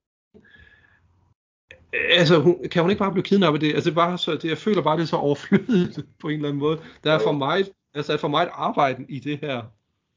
altså, 1.92 2.38
hun, 2.38 2.68
kan 2.68 2.82
hun 2.82 2.90
ikke 2.90 2.98
bare 2.98 3.12
blive 3.12 3.24
kidnappet? 3.24 3.60
Det, 3.60 3.74
altså, 3.74 3.90
det 3.90 3.94
bare 3.94 4.18
så, 4.18 4.32
det, 4.32 4.44
jeg 4.44 4.58
føler 4.58 4.82
bare, 4.82 4.96
det 4.96 5.02
er 5.02 5.06
så 5.06 5.16
overflødigt 5.16 6.00
på 6.20 6.28
en 6.28 6.34
eller 6.34 6.48
anden 6.48 6.60
måde. 6.60 6.78
Der 7.04 7.12
er 7.12 7.18
for 7.18 7.32
meget, 7.32 7.72
altså, 7.94 8.12
er 8.12 8.16
for 8.16 8.28
meget 8.28 8.48
arbejde 8.52 9.06
i 9.08 9.18
det 9.18 9.38
her. 9.38 9.62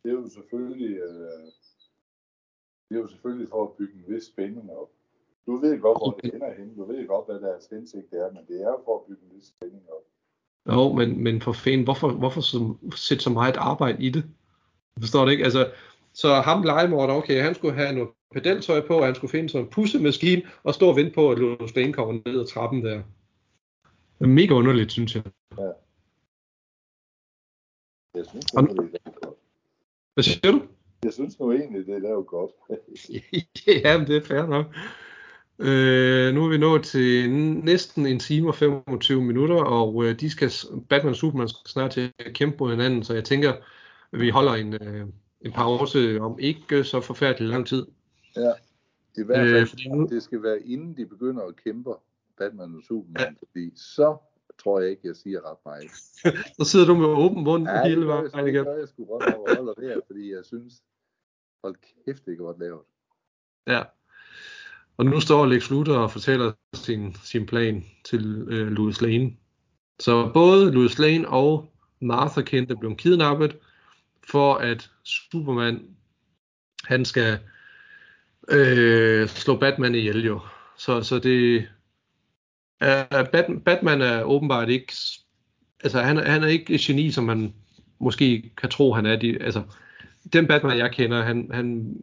Det 0.04 0.10
er 0.10 0.14
jo 0.14 0.30
selvfølgelig, 0.30 0.98
øh, 0.98 1.46
det 2.90 2.96
er 2.96 3.00
jo 3.00 3.08
selvfølgelig 3.08 3.50
for 3.50 3.64
at 3.64 3.72
bygge 3.78 3.94
en 3.94 4.14
vis 4.14 4.24
spænding 4.24 4.72
op. 4.72 4.90
Du 5.46 5.56
ved 5.56 5.80
godt, 5.80 5.98
hvor 5.98 6.20
det 6.24 6.34
ender 6.34 6.54
hen. 6.58 6.76
Du 6.76 6.86
ved 6.86 7.08
godt, 7.08 7.26
hvad 7.26 7.50
deres 7.50 7.68
hensigt 7.72 8.14
er, 8.14 8.32
men 8.32 8.42
det 8.48 8.62
er 8.62 8.70
jo 8.70 8.82
for 8.86 8.96
at 9.00 9.02
bygge 9.08 9.22
en 9.30 9.36
vis 9.36 9.48
spænding 9.48 9.84
op. 9.90 10.06
Jo, 10.74 10.94
men, 10.94 11.24
men 11.24 11.42
for 11.42 11.52
fanden, 11.52 11.84
hvorfor, 11.84 12.12
hvorfor 12.12 12.42
så, 12.42 12.76
sætte 12.96 13.24
så 13.24 13.30
meget 13.30 13.58
arbejde 13.58 14.04
i 14.04 14.10
det? 14.10 14.24
Forstår 15.00 15.26
det 15.26 15.32
ikke. 15.32 15.44
Altså, 15.44 15.72
så 16.22 16.41
ham 16.41 16.63
legemorder, 16.63 17.13
okay, 17.13 17.43
han 17.43 17.55
skulle 17.55 17.74
have 17.74 17.93
noget 17.93 18.09
pedeltøj 18.34 18.88
på, 18.88 18.97
og 18.99 19.05
han 19.05 19.15
skulle 19.15 19.32
finde 19.32 19.49
sådan 19.49 19.65
en 19.65 19.72
pussemaskine, 19.72 20.41
og 20.63 20.74
stå 20.74 20.89
og 20.89 20.95
vente 20.95 21.11
på, 21.13 21.32
at 21.32 21.38
Louis 21.38 21.76
Lane 21.76 21.93
kommer 21.93 22.13
ned 22.26 22.39
ad 22.39 22.47
trappen 22.47 22.86
der. 22.86 23.01
Det 24.20 24.26
er 24.26 24.28
mega 24.28 24.53
underligt, 24.53 24.91
synes 24.91 25.15
jeg. 25.15 25.24
Ja. 25.57 25.72
Jeg 28.15 28.26
synes, 28.26 28.45
det 28.45 28.57
er 28.57 28.61
lavet 28.61 29.22
godt. 29.22 29.36
Hvad 30.13 30.24
siger 30.24 30.51
du? 30.51 30.61
Jeg 31.03 31.13
synes 31.13 31.39
nu 31.39 31.51
egentlig, 31.51 31.86
det 31.86 31.95
er 31.95 31.99
lavet 31.99 32.28
godt. 32.28 32.51
ja, 33.86 33.97
men 33.97 34.07
det 34.07 34.17
er 34.17 34.26
fair 34.26 34.45
nok. 34.45 34.65
Øh, 35.59 36.34
nu 36.34 36.45
er 36.45 36.49
vi 36.49 36.57
nået 36.57 36.84
til 36.84 37.32
næsten 37.63 38.05
en 38.05 38.20
time 38.20 38.47
og 38.47 38.55
25 38.55 39.22
minutter, 39.22 39.63
og 39.63 40.05
øh, 40.05 40.20
de 40.20 40.30
skal, 40.30 40.51
Batman 40.89 41.09
og 41.09 41.15
Superman 41.15 41.49
skal 41.49 41.70
snart 41.72 41.91
til 41.91 42.11
at 42.20 42.34
kæmpe 42.34 42.57
mod 42.59 42.72
hinanden, 42.72 43.03
så 43.03 43.13
jeg 43.13 43.24
tænker, 43.24 43.53
at 44.13 44.20
vi 44.20 44.30
holder 44.30 44.53
en, 44.53 44.74
øh, 44.74 45.07
en 45.42 45.52
pause 45.52 46.20
om 46.22 46.40
ikke 46.40 46.84
så 46.84 47.02
forfærdelig 47.02 47.50
lang 47.50 47.68
tid. 47.68 47.86
Ja. 48.36 48.52
I 49.18 49.24
hvert 49.24 49.48
Øh, 49.48 49.54
fald, 49.54 49.68
fordi 49.68 49.88
nu- 49.90 50.08
det 50.08 50.24
skal 50.24 50.44
være 50.44 50.62
inden 50.62 50.98
de 50.98 51.06
begynder 51.06 51.44
at 51.44 51.56
kæmpe 51.64 51.94
Batman 52.38 52.76
og 52.76 52.82
Superman, 52.88 53.22
ja. 53.22 53.48
fordi 53.48 53.72
så 53.76 54.18
tror 54.64 54.80
jeg 54.80 54.90
ikke, 54.90 55.02
jeg 55.08 55.16
siger 55.16 55.52
ret 55.52 55.58
meget. 55.66 55.92
Så 56.60 56.64
sidder 56.72 56.86
du 56.86 56.96
med 56.96 57.08
åben 57.08 57.44
mund 57.44 57.64
Ja, 57.68 57.72
ja, 57.78 57.82
det 57.84 57.90
hele 57.90 58.08
vejen 58.08 58.26
sgu- 58.26 58.42
det 58.42 58.48
igen. 58.48 58.66
gør 58.66 58.78
jeg 58.78 58.88
sgu 58.88 59.06
godt 59.06 59.34
over 59.34 59.56
holder 59.56 59.74
det 59.74 59.84
her, 59.90 60.00
fordi 60.08 60.32
jeg 60.34 60.46
synes, 60.46 60.74
hold 61.64 61.76
kæft, 62.06 62.26
det 62.26 62.32
er 62.34 62.38
godt 62.38 62.60
lavet. 62.60 62.82
Ja. 63.68 63.84
Og 64.98 65.06
nu 65.06 65.20
står 65.20 65.46
Lex 65.46 65.70
Luthor 65.70 65.98
og 65.98 66.12
fortæller 66.12 66.52
sin, 66.74 67.14
sin 67.24 67.46
plan 67.46 67.86
til 68.06 68.46
øh, 68.50 68.68
Louis 68.68 69.02
Lane. 69.02 69.38
Så 70.00 70.32
både 70.34 70.72
Louis 70.72 71.00
Lane 71.00 71.28
og 71.30 71.72
Martha 72.02 72.42
Kent 72.42 72.72
er 72.72 72.76
blevet 72.76 72.98
kidnappet, 72.98 73.58
for 74.32 74.55
at 74.55 74.91
Superman, 75.03 75.95
han 76.84 77.05
skal 77.05 77.39
øh, 78.49 79.27
slå 79.27 79.59
Batman 79.59 79.95
ihjel 79.95 80.25
jo. 80.25 80.39
Så, 80.77 81.01
så 81.01 81.19
det, 81.19 81.67
øh, 82.84 83.61
Batman 83.65 84.01
er 84.01 84.23
åbenbart 84.23 84.69
ikke, 84.69 84.93
altså 85.84 86.01
han, 86.01 86.17
han 86.17 86.43
er 86.43 86.47
ikke 86.47 86.73
et 86.73 86.82
geni, 86.82 87.11
som 87.11 87.23
man 87.23 87.53
måske 87.99 88.51
kan 88.57 88.69
tro, 88.69 88.93
han 88.93 89.05
er. 89.05 89.15
De, 89.15 89.43
altså, 89.43 89.63
den 90.34 90.47
Batman, 90.47 90.77
jeg 90.77 90.91
kender, 90.91 91.23
han, 91.23 91.49
han 91.53 91.95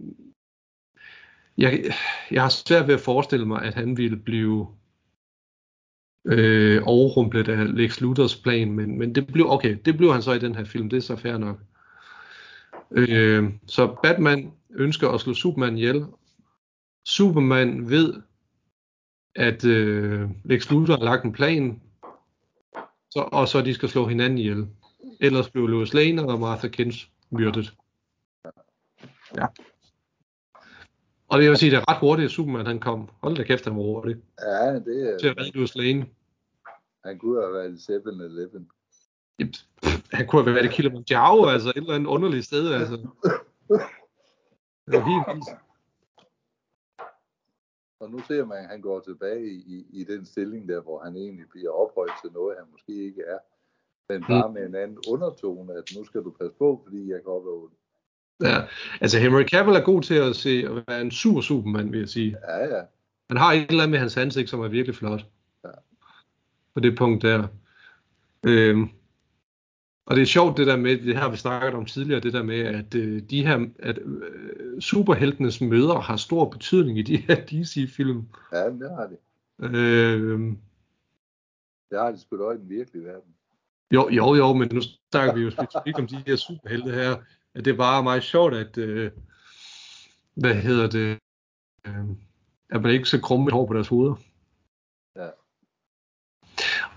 jeg, 1.58 1.84
jeg 2.30 2.42
har 2.42 2.48
svært 2.48 2.86
ved 2.86 2.94
at 2.94 3.00
forestille 3.00 3.46
mig, 3.46 3.62
at 3.62 3.74
han 3.74 3.96
ville 3.96 4.16
blive 4.16 4.66
øh, 6.24 6.82
overrumplet 6.84 7.48
af 7.48 7.76
Lex 7.76 8.00
Luthers 8.00 8.36
plan, 8.36 8.72
men, 8.72 8.98
men 8.98 9.14
det 9.14 9.26
blev 9.26 9.50
okay, 9.50 9.76
det 9.84 9.96
blev 9.96 10.12
han 10.12 10.22
så 10.22 10.32
i 10.32 10.38
den 10.38 10.54
her 10.54 10.64
film, 10.64 10.90
det 10.90 10.96
er 10.96 11.00
så 11.00 11.16
fair 11.16 11.38
nok. 11.38 11.60
Øh, 12.91 13.45
så 13.66 13.97
Batman 14.03 14.53
ønsker 14.70 15.09
at 15.09 15.20
slå 15.20 15.34
Superman 15.34 15.76
ihjel. 15.76 16.07
Superman 17.05 17.91
ved, 17.91 18.22
at 19.34 19.64
øh, 19.64 20.30
Lex 20.45 20.70
Luthor 20.70 20.97
har 20.97 21.05
lagt 21.05 21.24
en 21.24 21.32
plan, 21.32 21.80
så, 23.11 23.28
og 23.32 23.49
så 23.49 23.61
de 23.62 23.74
skal 23.74 23.89
slå 23.89 24.07
hinanden 24.07 24.39
ihjel. 24.39 24.68
Ellers 25.20 25.51
blev 25.51 25.66
Lois 25.66 25.95
Lane 25.95 26.22
og 26.28 26.41
Martha 26.41 26.68
Kent 26.68 26.95
myrdet. 27.30 27.74
Ja. 29.37 29.47
Og 31.28 31.41
det 31.41 31.51
vil 31.51 31.57
sige, 31.57 31.70
det 31.70 31.76
er 31.76 31.91
ret 31.91 31.99
hurtigt, 31.99 32.24
at 32.24 32.30
Superman 32.30 32.66
han 32.66 32.80
kom. 32.80 33.09
Hold 33.22 33.37
da 33.37 33.43
kæft, 33.43 33.64
han 33.64 33.76
var 33.76 33.82
hurtig. 33.82 34.16
Ja, 34.41 34.74
det 34.74 35.12
er, 35.14 35.18
Til 35.18 35.28
at 35.28 35.39
redde 35.39 35.51
Lois 35.51 35.74
Lane. 35.76 36.07
han 37.05 37.18
kunne 37.18 37.43
have 37.43 37.53
været 37.55 37.72
i 37.72 37.93
7-Eleven. 37.93 38.68
Jep. 39.41 39.49
Han 40.12 40.26
kunne 40.26 40.44
have 40.44 40.54
været 40.54 40.64
i 40.64 40.74
Kilimanjaro, 40.76 41.44
altså 41.44 41.68
et 41.68 41.76
eller 41.76 41.94
andet 41.94 42.07
underligt 42.07 42.44
sted, 42.44 42.72
altså. 42.72 42.96
Det 44.86 44.92
var 44.92 45.04
helt 45.04 45.36
vildt. 45.36 45.61
Og 48.00 48.11
nu 48.11 48.18
ser 48.28 48.44
man, 48.44 48.59
at 48.59 48.68
han 48.68 48.80
går 48.80 49.00
tilbage 49.00 49.50
i, 49.50 49.86
i, 49.90 50.04
den 50.04 50.26
stilling 50.26 50.68
der, 50.68 50.80
hvor 50.80 51.04
han 51.04 51.16
egentlig 51.16 51.44
bliver 51.50 51.70
ophøjet 51.70 52.12
til 52.22 52.32
noget, 52.32 52.57
han 52.59 52.66
måske 52.72 52.92
ikke 52.92 53.22
er. 53.22 53.38
Men 54.09 54.24
bare 54.28 54.52
med 54.52 54.66
en 54.66 54.74
anden 54.74 54.98
undertone, 55.09 55.72
at 55.74 55.84
nu 55.96 56.04
skal 56.04 56.22
du 56.22 56.30
passe 56.30 56.54
på, 56.59 56.82
fordi 56.84 57.11
jeg 57.11 57.20
kan 57.22 57.32
opleve 57.32 57.70
det. 57.70 57.76
Ja. 58.48 58.62
Altså 59.00 59.18
Henry 59.18 59.44
Cavill 59.44 59.76
er 59.76 59.84
god 59.84 60.02
til 60.02 60.14
at 60.14 60.36
se 60.36 60.50
at 60.50 60.84
være 60.88 61.00
en 61.00 61.11
super 61.11 61.40
Superman, 61.40 61.92
vil 61.92 62.00
jeg 62.00 62.09
sige. 62.09 62.36
Ja, 62.48 62.76
ja. 62.76 62.82
Han 63.28 63.36
har 63.36 63.52
et 63.52 63.70
eller 63.70 63.82
andet 63.82 63.90
med 63.90 63.98
hans 63.98 64.16
ansigt, 64.16 64.50
som 64.50 64.61
er 64.61 64.68
virkelig 64.68 64.96
flot. 64.96 65.26
Ja. 65.64 65.70
På 66.74 66.80
det 66.80 66.98
punkt 66.98 67.22
der. 67.22 67.48
Øhm, 68.46 68.88
og 70.07 70.16
det 70.16 70.22
er 70.22 70.26
sjovt 70.26 70.57
det 70.57 70.66
der 70.66 70.76
med, 70.76 70.98
det 70.98 71.16
har 71.16 71.30
vi 71.30 71.36
snakket 71.36 71.74
om 71.74 71.84
tidligere, 71.84 72.20
det 72.20 72.32
der 72.32 72.42
med, 72.42 72.59
at 72.61 72.94
øh, 72.94 73.22
de 73.30 73.46
her, 73.46 73.66
at 73.78 73.98
øh, 73.98 74.80
superheltenes 74.80 75.61
møder 75.61 75.94
har 75.98 76.16
stor 76.16 76.50
betydning 76.50 76.98
i 76.98 77.02
de 77.02 77.16
her 77.16 77.34
DC-film. 77.50 78.22
Ja, 78.52 78.64
det 78.70 78.90
har 78.90 79.07
de. 79.07 79.16
Øhm, 79.78 80.59
Det 81.90 81.98
har 81.98 82.11
de 82.12 82.20
sgu 82.20 82.36
da 82.36 82.50
i 82.50 82.57
den 82.57 82.68
virkelige 82.68 83.04
verden. 83.04 83.34
jo, 83.92 84.09
jo, 84.11 84.34
jo, 84.34 84.52
men 84.52 84.68
nu 84.72 84.80
snakker 85.11 85.34
vi 85.34 85.40
jo 85.40 85.50
specifikt 85.50 85.98
om 85.98 86.07
de 86.07 86.22
her 86.26 86.36
superhelte 86.36 86.90
her. 86.90 87.16
At 87.54 87.64
det 87.64 87.72
er 87.72 87.76
bare 87.76 88.02
meget 88.02 88.22
sjovt, 88.22 88.54
at, 88.54 88.78
øh, 88.78 89.11
hvad 90.34 90.54
hedder 90.54 90.90
det, 90.90 91.18
øh, 91.86 92.04
at 92.70 92.82
man 92.82 92.92
ikke 92.92 93.09
så 93.09 93.20
krumme 93.20 93.50
hår 93.50 93.66
på 93.66 93.74
deres 93.74 93.88
hoveder. 93.88 94.14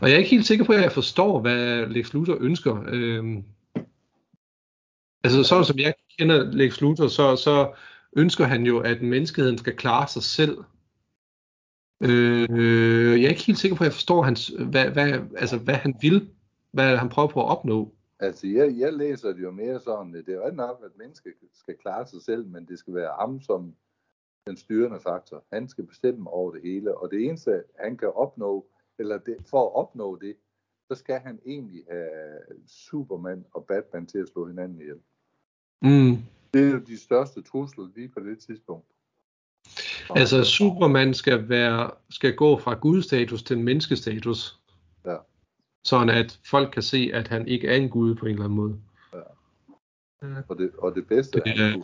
Og 0.02 0.08
jeg 0.08 0.14
er 0.14 0.18
ikke 0.18 0.30
helt 0.30 0.46
sikker 0.46 0.66
på, 0.66 0.72
at 0.72 0.82
jeg 0.82 0.92
forstår, 0.92 1.42
hvad 1.42 1.86
Lex 1.86 2.14
Luthor 2.14 2.38
ønsker. 2.40 2.84
Øhm, 2.88 3.44
altså 5.24 5.44
sådan 5.44 5.66
som 5.66 5.80
jeg 5.80 5.94
kender 6.20 6.44
Lex 6.44 6.82
Luthor, 6.82 7.08
så, 7.08 7.36
så 7.36 7.74
ønsker 8.18 8.46
han 8.46 8.64
jo, 8.64 8.80
at 8.80 9.02
menneskeheden 9.02 9.58
skal 9.58 9.76
klare 9.76 10.08
sig 10.08 10.24
selv. 10.24 10.58
Øh, 12.04 13.22
jeg 13.22 13.26
er 13.26 13.30
ikke 13.30 13.44
helt 13.44 13.60
sikker 13.60 13.78
på, 13.78 13.84
at 13.84 13.86
jeg 13.86 13.94
forstår, 13.94 14.24
hans, 14.24 14.48
hvad, 14.48 14.90
hvad, 14.90 15.20
altså, 15.38 15.58
hvad 15.58 15.76
han 15.76 15.96
vil, 16.02 16.30
hvad 16.72 16.98
han 16.98 17.10
prøver 17.10 17.28
på 17.28 17.42
at 17.42 17.50
opnå. 17.50 17.94
Altså, 18.20 18.48
jeg, 18.48 18.76
jeg 18.78 18.94
læser 18.94 19.34
det 19.34 19.42
jo 19.42 19.52
mere 19.52 19.80
sådan, 19.80 20.14
det 20.14 20.30
er 20.30 20.48
jo 20.48 20.56
nok, 20.56 20.82
at 20.86 20.92
mennesket 20.98 21.34
skal 21.54 21.76
klare 21.82 22.08
sig 22.08 22.22
selv, 22.22 22.48
men 22.48 22.66
det 22.66 22.80
skal 22.80 22.96
være 22.96 23.14
ham 23.20 23.42
som 23.42 23.74
den 24.48 24.58
styrende 24.58 25.00
faktor. 25.00 25.44
Han 25.54 25.68
skal 25.68 25.86
bestemme 25.86 26.30
over 26.30 26.52
det 26.52 26.62
hele, 26.64 26.98
og 26.98 27.12
det 27.12 27.26
eneste, 27.26 27.64
han 27.80 27.98
kan 27.98 28.12
opnå, 28.16 28.66
eller 29.00 29.18
det, 29.18 29.38
for 29.50 29.66
at 29.66 29.76
opnå 29.76 30.16
det, 30.16 30.36
så 30.88 30.96
skal 30.96 31.20
han 31.20 31.40
egentlig 31.46 31.84
have 31.90 32.10
Superman 32.68 33.46
og 33.52 33.66
Batman 33.66 34.06
til 34.06 34.18
at 34.18 34.28
slå 34.28 34.48
hinanden 34.48 34.82
ihjel. 34.82 35.00
Mm. 35.82 36.18
Det 36.54 36.68
er 36.68 36.72
jo 36.72 36.80
de 36.80 36.98
største 36.98 37.42
trusler 37.42 37.88
lige 37.96 38.10
på 38.10 38.20
det 38.20 38.40
tidspunkt. 38.40 38.88
Altså 40.10 40.44
Superman 40.44 41.14
skal 41.14 41.50
være 41.50 41.92
skal 42.10 42.36
gå 42.36 42.58
fra 42.58 42.74
gudstatus 42.74 43.44
til 43.44 43.60
menneskestatus. 43.60 44.60
Ja. 45.06 45.18
Sådan 45.84 46.10
at 46.10 46.40
folk 46.46 46.74
kan 46.74 46.84
se, 46.84 47.12
at 47.14 47.28
han 47.28 47.48
ikke 47.48 47.68
er 47.68 47.76
en 47.76 47.90
gud 47.90 48.16
på 48.16 48.26
en 48.26 48.32
eller 48.32 48.44
anden 48.44 48.58
måde. 48.58 48.82
Og 50.48 50.58
det, 50.58 50.72
og 50.78 50.96
det 50.96 51.08
bedste, 51.08 51.40
Det 51.40 51.58
han 51.58 51.84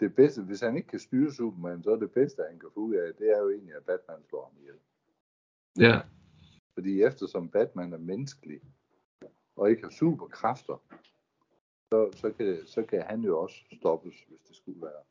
det 0.00 0.14
bedste, 0.14 0.42
hvis 0.42 0.60
han 0.60 0.76
ikke 0.76 0.88
kan 0.88 0.98
styre 0.98 1.32
Superman, 1.32 1.82
så 1.82 1.90
er 1.90 1.96
det 1.96 2.10
bedste, 2.10 2.42
han 2.50 2.58
kan 2.58 2.68
få 2.74 2.80
ud 2.80 2.94
af, 2.94 3.14
det 3.18 3.30
er 3.36 3.38
jo 3.38 3.50
egentlig, 3.50 3.74
at 3.74 3.82
Batman 3.82 4.24
slår 4.28 4.44
ham 4.44 4.60
ihjel. 4.60 4.74
Ja, 5.78 6.00
Fordi 6.78 7.02
eftersom 7.02 7.48
Batman 7.48 7.92
er 7.92 7.98
menneskelig, 7.98 8.60
og 9.56 9.70
ikke 9.70 9.82
har 9.82 9.90
superkræfter, 9.90 10.82
så, 11.92 12.10
så, 12.16 12.30
kan, 12.30 12.58
så 12.66 12.82
kan 12.82 13.02
han 13.08 13.20
jo 13.20 13.38
også 13.38 13.56
stoppes, 13.80 14.14
hvis 14.28 14.40
det 14.48 14.56
skulle 14.56 14.78
være. 14.82 15.02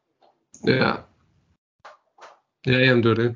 ja. 0.75 0.95
Ja, 2.67 2.79
jamen 2.79 3.03
det 3.03 3.09
var 3.09 3.15
det. 3.15 3.35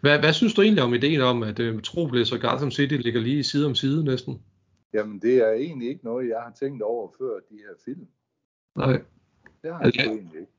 Hvad, 0.00 0.18
hvad 0.18 0.32
synes 0.32 0.54
du 0.54 0.62
egentlig 0.62 0.84
om 0.84 0.94
ideen 0.94 1.20
om, 1.20 1.42
at 1.42 1.58
uh, 1.58 1.74
Metropolis 1.74 2.32
og 2.32 2.40
Gotham 2.40 2.70
City 2.70 2.94
ligger 2.94 3.20
lige 3.20 3.44
side 3.44 3.66
om 3.66 3.74
side 3.74 4.04
næsten? 4.04 4.42
Jamen, 4.92 5.18
det 5.18 5.36
er 5.36 5.52
egentlig 5.52 5.88
ikke 5.88 6.04
noget, 6.04 6.28
jeg 6.28 6.40
har 6.40 6.52
tænkt 6.60 6.82
over 6.82 7.08
før 7.18 7.34
de 7.50 7.56
her 7.56 7.74
film. 7.84 8.06
Nej. 8.76 9.02
Det 9.62 9.72
har 9.72 9.78
jeg 9.78 9.84
Altså, 9.84 10.00
egentlig 10.00 10.40
ikke. 10.40 10.52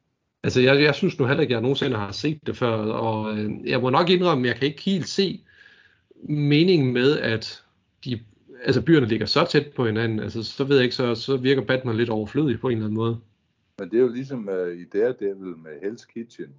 Altså, 0.44 0.62
jeg, 0.62 0.82
jeg 0.82 0.96
synes 0.96 1.20
nu 1.20 1.26
heller 1.26 1.42
ikke, 1.42 1.52
at 1.52 1.56
jeg 1.56 1.62
nogensinde 1.62 1.98
har 1.98 2.12
set 2.12 2.40
det 2.48 2.58
før, 2.58 2.76
og 2.78 3.38
øh, 3.38 3.70
jeg 3.70 3.82
må 3.82 3.90
nok 3.90 4.10
indrømme, 4.10 4.48
at 4.48 4.48
jeg 4.48 4.60
kan 4.60 4.68
ikke 4.68 4.82
helt 4.82 5.08
se 5.08 5.44
meningen 6.24 6.94
med, 6.94 7.20
at 7.20 7.64
de, 8.06 8.20
altså 8.64 8.82
byerne 8.82 9.08
ligger 9.08 9.26
så 9.26 9.46
tæt 9.50 9.74
på 9.76 9.86
hinanden. 9.86 10.20
Altså, 10.20 10.44
så 10.44 10.64
ved 10.64 10.76
jeg 10.76 10.84
ikke, 10.84 10.96
så, 10.96 11.16
så 11.16 11.38
virker 11.38 11.62
Batman 11.62 11.98
lidt 11.98 12.10
overflødig 12.10 12.60
på 12.60 12.68
en 12.68 12.74
eller 12.74 12.86
anden 12.86 12.98
måde. 12.98 13.20
Men 13.80 13.90
det 13.92 13.98
er 13.98 14.02
jo 14.02 14.14
ligesom 14.14 14.50
uh, 14.50 14.78
i 14.78 14.86
Daredevil 14.86 15.58
med 15.58 15.72
Hell's 15.84 16.14
Kitchen. 16.14 16.56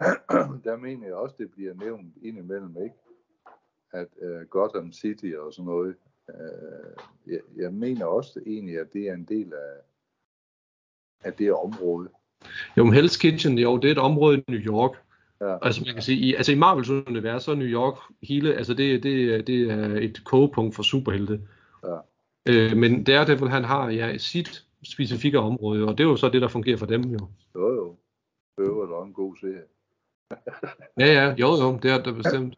der 0.64 0.76
mener 0.76 1.06
jeg 1.06 1.14
også, 1.14 1.34
det 1.38 1.50
bliver 1.50 1.74
nævnt 1.74 2.14
indimellem, 2.22 2.76
ikke? 2.82 2.94
At 3.92 4.08
uh, 4.22 4.48
Gotham 4.48 4.92
City 4.92 5.32
og 5.38 5.52
sådan 5.52 5.66
noget. 5.66 5.94
Uh, 6.28 7.32
jeg, 7.32 7.40
jeg 7.56 7.72
mener 7.72 8.04
også 8.04 8.40
egentlig, 8.46 8.78
at 8.78 8.92
det 8.92 9.08
er 9.08 9.14
en 9.14 9.24
del 9.24 9.52
af, 9.52 9.74
af 11.24 11.32
det 11.32 11.52
område. 11.52 12.08
Jo, 12.76 12.84
men 12.84 12.94
Hell's 12.94 13.20
Kitchen, 13.20 13.58
jo, 13.58 13.76
det 13.76 13.88
er 13.88 13.92
et 13.92 13.98
område 13.98 14.38
i 14.38 14.44
New 14.48 14.60
York. 14.60 15.02
Ja. 15.40 15.56
Altså, 15.62 15.82
man 15.86 15.94
kan 15.94 16.02
sige, 16.02 16.18
i, 16.18 16.34
altså 16.34 16.52
i 16.52 16.54
Marvels 16.54 16.90
univers, 16.90 17.42
så 17.42 17.50
er 17.50 17.54
New 17.54 17.66
York 17.66 17.98
hele, 18.22 18.54
altså 18.54 18.74
det, 18.74 19.02
det, 19.02 19.46
det 19.46 19.70
er 19.70 19.96
et 20.00 20.24
kogepunkt 20.24 20.74
for 20.74 20.82
superhelte. 20.82 21.40
Ja. 21.84 21.96
Øh, 22.48 22.76
men 22.76 23.04
Daredevil, 23.04 23.48
han 23.48 23.64
har 23.64 23.90
ja, 23.90 24.18
sit 24.18 24.64
specifikke 24.84 25.38
område, 25.38 25.88
og 25.88 25.98
det 25.98 26.04
er 26.04 26.08
jo 26.08 26.16
så 26.16 26.28
det, 26.28 26.42
der 26.42 26.48
fungerer 26.48 26.76
for 26.76 26.86
dem 26.86 27.02
jo. 27.02 27.28
Jo, 27.54 27.74
jo. 27.74 27.96
Det 28.58 28.66
var 28.66 28.98
da 28.98 29.06
en 29.06 29.12
god 29.12 29.36
serie. 29.40 29.62
Ja, 30.98 31.06
ja, 31.06 31.34
jo, 31.38 31.56
jo, 31.56 31.78
det 31.82 31.90
er 31.90 32.02
det 32.02 32.14
bestemt. 32.14 32.54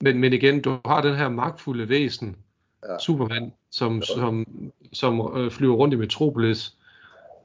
Men, 0.00 0.18
men 0.18 0.32
igen, 0.32 0.60
du 0.62 0.78
har 0.84 1.02
den 1.02 1.16
her 1.16 1.28
magtfulde 1.28 1.88
væsen, 1.88 2.36
Ja. 2.88 2.98
Superman, 2.98 3.52
som, 3.70 4.02
som, 4.02 4.46
som 4.92 5.36
øh, 5.36 5.50
flyver 5.50 5.74
rundt 5.74 5.94
i 5.94 5.96
Metropolis. 5.96 6.76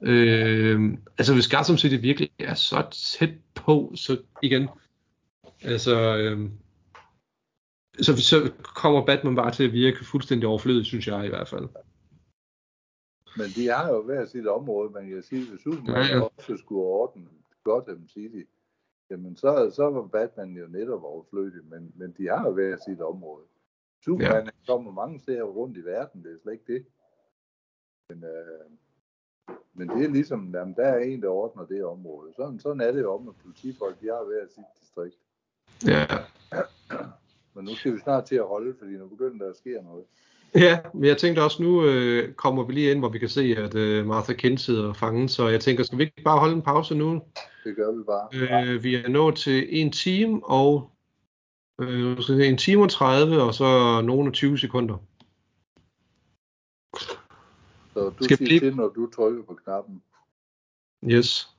Øh, 0.01 0.93
altså 1.17 1.33
hvis 1.33 1.47
Gotham 1.47 1.77
City 1.77 1.97
virkelig 2.01 2.31
er 2.39 2.53
så 2.53 2.85
tæt 2.91 3.29
på, 3.67 3.91
så 3.95 4.21
igen, 4.43 4.69
altså, 5.61 5.95
øh, 6.17 6.37
så, 8.05 8.11
så 8.31 8.51
kommer 8.61 9.05
Batman 9.05 9.35
bare 9.35 9.51
til 9.51 9.63
at 9.67 9.73
virke 9.73 10.05
fuldstændig 10.05 10.47
overflødig, 10.47 10.85
synes 10.85 11.07
jeg 11.07 11.25
i 11.25 11.29
hvert 11.29 11.47
fald. 11.47 11.67
Men 13.37 13.47
de 13.55 13.67
har 13.67 13.89
jo 13.89 14.01
hver 14.01 14.25
sit 14.25 14.47
område, 14.47 14.89
man 14.89 15.09
kan 15.09 15.23
sige, 15.23 15.49
hvis 15.49 15.61
Superman 15.61 16.05
Ja, 16.09 16.15
ja, 16.15 16.21
også 16.21 16.57
skulle 16.57 16.81
ordne 16.81 17.27
Gotham 17.63 18.07
City, 18.07 18.43
jamen 19.09 19.35
så, 19.35 19.71
så 19.75 19.89
var 19.89 20.07
Batman 20.07 20.57
jo 20.57 20.67
netop 20.67 21.03
overflødig, 21.03 21.65
men, 21.65 21.91
men 21.95 22.15
de 22.17 22.27
har 22.27 22.47
jo 22.47 22.53
hver 22.53 22.77
sit 22.87 23.01
område. 23.01 23.45
Superman 24.05 24.45
ja. 24.45 24.51
kommer 24.73 24.91
mange 24.91 25.19
steder 25.19 25.43
rundt 25.43 25.77
i 25.77 25.85
verden, 25.85 26.23
det 26.23 26.33
er 26.33 26.37
slet 26.41 26.53
ikke 26.53 26.73
det. 26.73 26.85
Men, 28.09 28.23
øh, 28.23 28.71
men 29.73 29.89
det 29.89 30.05
er 30.05 30.09
ligesom, 30.09 30.51
jamen, 30.53 30.75
der 30.75 30.83
er 30.85 30.99
en, 30.99 31.21
der 31.21 31.29
ordner 31.29 31.65
det 31.65 31.85
område. 31.85 32.33
Sådan, 32.35 32.59
sådan 32.59 32.81
er 32.81 32.91
det 32.91 33.01
jo 33.01 33.13
om, 33.13 33.27
at 33.27 33.33
politifolk, 33.43 34.01
de 34.01 34.05
har 34.05 34.25
hver 34.25 34.47
sit 34.55 34.63
distrikt. 34.81 35.17
Ja, 35.85 36.05
Men 37.53 37.65
nu 37.65 37.75
skal 37.75 37.93
vi 37.93 37.99
snart 37.99 38.25
til 38.25 38.35
at 38.35 38.47
holde, 38.47 38.75
fordi 38.79 38.91
nu 38.91 39.07
begynder 39.07 39.45
der 39.45 39.51
at 39.51 39.57
ske 39.57 39.69
noget. 39.83 40.03
ja 40.55 40.79
men 40.93 41.05
jeg 41.05 41.17
tænkte 41.17 41.43
også, 41.43 41.63
nu 41.63 41.85
øh, 41.85 42.33
kommer 42.33 42.63
vi 42.63 42.73
lige 42.73 42.91
ind, 42.91 42.99
hvor 42.99 43.09
vi 43.09 43.19
kan 43.19 43.29
se, 43.29 43.55
at 43.57 43.75
øh, 43.75 44.05
Martha 44.05 44.33
Kent 44.33 44.59
sidder 44.61 44.93
fanget, 44.93 45.31
så 45.31 45.47
jeg 45.47 45.61
tænker, 45.61 45.83
skal 45.83 45.97
vi 45.97 46.03
ikke 46.03 46.23
bare 46.23 46.39
holde 46.39 46.55
en 46.55 46.61
pause 46.61 46.95
nu? 46.95 47.21
Det 47.63 47.75
gør 47.75 47.91
vi 47.91 48.03
bare. 48.03 48.27
Øh, 48.73 48.83
vi 48.83 48.95
er 48.95 49.09
nået 49.09 49.35
til 49.35 49.81
en 49.81 49.91
time 49.91 50.41
og 50.43 50.91
øh, 51.81 52.17
en 52.29 52.57
time 52.57 52.83
og 52.83 52.89
30, 52.89 53.41
og 53.41 53.53
så 53.53 54.01
nogle 54.01 54.29
og 54.29 54.33
20 54.33 54.57
sekunder. 54.57 54.97
Så 57.93 58.06
du 58.19 58.23
Skal 58.23 58.37
siger 58.37 58.49
vi- 58.49 58.59
til, 58.59 58.75
når 58.75 58.87
du 58.89 59.09
trykker 59.09 59.43
på 59.43 59.53
knappen. 59.53 60.01
Yes. 61.05 61.49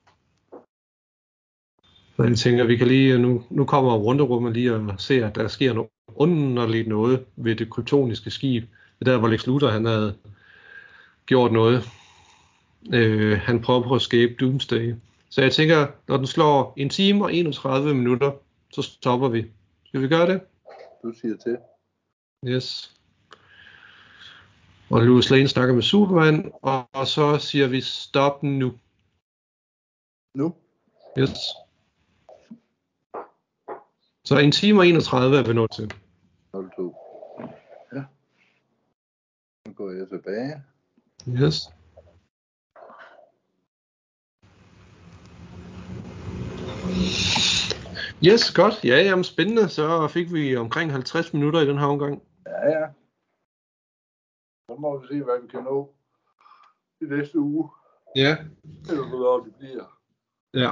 Så 2.16 2.22
jeg 2.22 2.36
tænker, 2.38 2.64
vi 2.64 2.76
kan 2.76 2.86
lige, 2.86 3.18
nu, 3.18 3.44
nu 3.50 3.64
kommer 3.64 3.94
runderummet 3.96 4.52
lige 4.52 4.74
og 4.74 5.00
ser, 5.00 5.26
at 5.26 5.34
der 5.34 5.48
sker 5.48 5.72
noget 5.72 5.90
underligt 6.14 6.88
noget 6.88 7.26
ved 7.36 7.56
det 7.56 7.70
kryptoniske 7.70 8.30
skib. 8.30 8.62
Det 8.98 9.09
er 9.09 9.12
der, 9.12 9.18
hvor 9.18 9.28
Lex 9.28 9.46
Luthor, 9.46 9.68
han 9.68 9.84
havde 9.84 10.18
gjort 11.26 11.52
noget. 11.52 11.82
Øh, 12.94 13.38
han 13.38 13.62
prøver 13.62 13.82
på 13.82 13.94
at 13.94 14.02
skabe 14.02 14.34
Doomsday. 14.40 14.94
Så 15.30 15.42
jeg 15.42 15.52
tænker, 15.52 15.86
når 16.09 16.16
den 16.16 16.26
slår 16.26 16.74
en 16.76 16.88
time 16.90 17.24
og 17.24 17.34
31 17.34 17.94
minutter, 17.94 18.32
så 18.72 18.82
stopper 18.82 19.28
vi. 19.28 19.46
Skal 19.84 20.02
vi 20.02 20.09
gøre 20.09 20.26
det? 20.32 20.40
Du 21.02 21.12
siger 21.20 21.36
til. 21.36 21.56
Yes. 22.46 22.97
Og 24.91 25.03
Louis 25.03 25.30
Lane 25.30 25.49
snakker 25.49 25.74
med 25.74 25.82
Superman, 25.82 26.53
og, 26.62 26.89
og 26.93 27.07
så 27.07 27.39
siger 27.39 27.68
vi 27.68 27.80
stop 27.80 28.43
nu. 28.43 28.72
Nu. 30.34 30.55
Yes. 31.18 31.39
Så 34.24 34.39
en 34.39 34.53
time 34.53 34.80
og 34.80 34.86
31 34.86 35.39
er 35.39 35.43
vi 35.43 35.53
nået 35.53 35.70
til. 35.70 35.93
02. 36.53 36.95
Ja. 37.93 38.03
Nu 39.66 39.72
går 39.72 39.91
jeg 39.91 40.09
tilbage. 40.09 40.62
Yes. 41.28 41.70
Yes, 48.24 48.51
godt. 48.51 48.84
Ja, 48.84 48.97
jamen 48.97 49.24
spændende. 49.24 49.68
Så 49.68 50.09
fik 50.09 50.32
vi 50.32 50.57
omkring 50.57 50.93
50 50.93 51.32
minutter 51.32 51.61
i 51.61 51.66
den 51.66 51.78
her 51.78 51.86
omgang. 51.86 52.22
Ja, 52.47 52.70
ja. 52.70 52.86
Så 54.70 54.76
må 54.78 54.98
vi 54.98 55.06
se, 55.06 55.22
hvad 55.22 55.42
vi 55.42 55.48
kan 55.48 55.62
nå 55.62 55.94
i 57.00 57.04
næste 57.04 57.38
uge. 57.38 57.70
Ja. 58.16 58.36
Eller 58.90 59.08
hvornår 59.08 59.44
det 59.44 59.54
bliver. 59.54 59.86
Ja. 60.54 60.70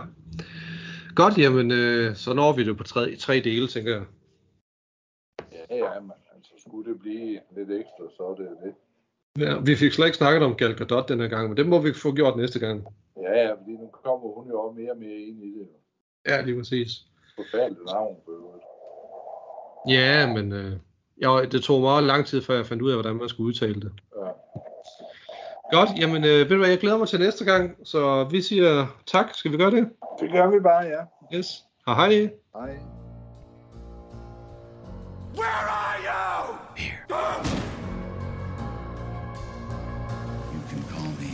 Godt, 1.14 1.38
jamen, 1.38 1.70
øh, 1.70 2.14
så 2.14 2.34
når 2.34 2.56
vi 2.56 2.64
det 2.64 2.76
på 2.76 2.84
tre, 2.84 3.16
tre 3.16 3.34
dele, 3.34 3.68
tænker 3.68 3.92
jeg. 3.92 4.06
Ja, 5.52 5.76
ja, 5.76 6.00
men 6.00 6.12
altså, 6.34 6.52
skulle 6.58 6.92
det 6.92 7.00
blive 7.00 7.40
lidt 7.56 7.70
ekstra, 7.70 8.04
så 8.16 8.22
er 8.22 8.34
det 8.34 8.48
det. 8.64 8.74
Ja, 9.42 9.60
vi 9.60 9.76
fik 9.76 9.92
slet 9.92 10.06
ikke 10.06 10.16
snakket 10.16 10.42
om 10.42 10.56
Gal 10.56 10.76
Gadot 10.76 11.08
den 11.08 11.20
her 11.20 11.28
gang, 11.28 11.48
men 11.48 11.56
det 11.56 11.66
må 11.68 11.80
vi 11.80 11.92
få 11.92 12.14
gjort 12.14 12.36
næste 12.36 12.58
gang. 12.58 12.86
Ja, 13.16 13.32
ja, 13.42 13.52
fordi 13.52 13.72
nu 13.72 13.88
kommer 13.92 14.28
hun 14.34 14.48
jo 14.50 14.60
også 14.60 14.80
mere 14.80 14.90
og 14.90 14.98
mere 14.98 15.18
ind 15.28 15.42
i 15.42 15.58
det. 15.58 15.68
Ja, 16.26 16.42
lige 16.42 16.58
præcis. 16.58 16.90
Forfærdeligt 17.36 17.84
navn, 17.84 18.16
for. 18.24 18.62
Ja, 19.88 20.34
men 20.34 20.52
øh, 20.52 20.72
ja, 21.22 21.44
det 21.52 21.62
tog 21.62 21.80
meget 21.80 22.04
lang 22.04 22.26
tid, 22.26 22.42
før 22.42 22.54
jeg 22.56 22.66
fandt 22.66 22.82
ud 22.82 22.90
af, 22.90 22.96
hvordan 22.96 23.16
man 23.16 23.28
skulle 23.28 23.48
udtale 23.48 23.74
det. 23.74 23.92
Ja. 24.16 24.30
Godt, 25.70 25.88
jamen 25.98 26.24
øh, 26.24 26.30
ved 26.30 26.48
du 26.48 26.56
hvad, 26.56 26.68
jeg 26.68 26.78
glæder 26.78 26.98
mig 26.98 27.08
til 27.08 27.20
næste 27.20 27.44
gang, 27.44 27.76
så 27.84 28.24
vi 28.24 28.42
siger 28.42 28.86
tak. 29.06 29.34
Skal 29.34 29.52
vi 29.52 29.56
gøre 29.56 29.70
det? 29.70 29.88
Det 30.20 30.32
gør 30.32 30.50
vi 30.50 30.60
bare, 30.60 30.84
ja. 30.84 31.36
Yes. 31.36 31.64
Hej 31.86 31.94
hej. 31.94 32.30
Hej. 32.54 32.78
Where 35.38 35.68
are 35.80 35.98
you? 36.08 36.54
Here. 36.76 36.98
You 40.54 40.60
can 40.70 40.82
call 40.92 41.10
me 41.20 41.32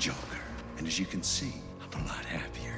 Joker. 0.00 0.42
And 0.78 0.86
as 0.86 0.98
you 0.98 1.06
can 1.06 1.22
see, 1.22 1.54
I'm 1.80 2.00
a 2.00 2.02
lot 2.02 2.24
happier. 2.24 2.76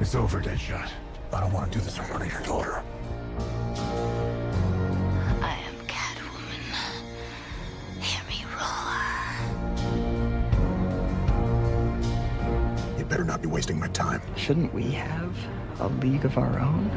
It's 0.00 0.14
over, 0.14 0.40
Deadshot. 0.40 1.05
I 1.36 1.40
don't 1.40 1.52
want 1.52 1.70
to 1.70 1.78
do 1.78 1.84
this 1.84 1.98
in 1.98 2.04
front 2.04 2.22
of 2.22 2.32
your 2.32 2.40
daughter. 2.44 2.82
I 5.42 5.58
am 5.68 5.74
Catwoman. 5.86 6.64
Hear 8.00 8.22
me 8.26 8.46
roar. 8.56 8.98
You 12.98 13.04
better 13.04 13.24
not 13.24 13.42
be 13.42 13.48
wasting 13.48 13.78
my 13.78 13.88
time. 13.88 14.22
Shouldn't 14.34 14.72
we 14.72 14.92
have 14.92 15.36
a 15.80 15.88
league 15.88 16.24
of 16.24 16.38
our 16.38 16.58
own? 16.58 16.90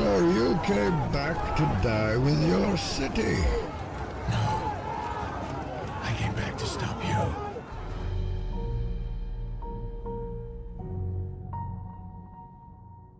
So 0.00 0.18
you 0.36 0.58
came 0.64 0.98
back 1.12 1.56
to 1.56 1.64
die 1.82 2.16
with 2.16 2.40
your 2.48 2.76
city. 2.76 3.36
I 6.08 6.10
came 6.20 6.34
back 6.34 6.58
to 6.58 6.66
stop 6.66 6.96
you. 7.04 7.34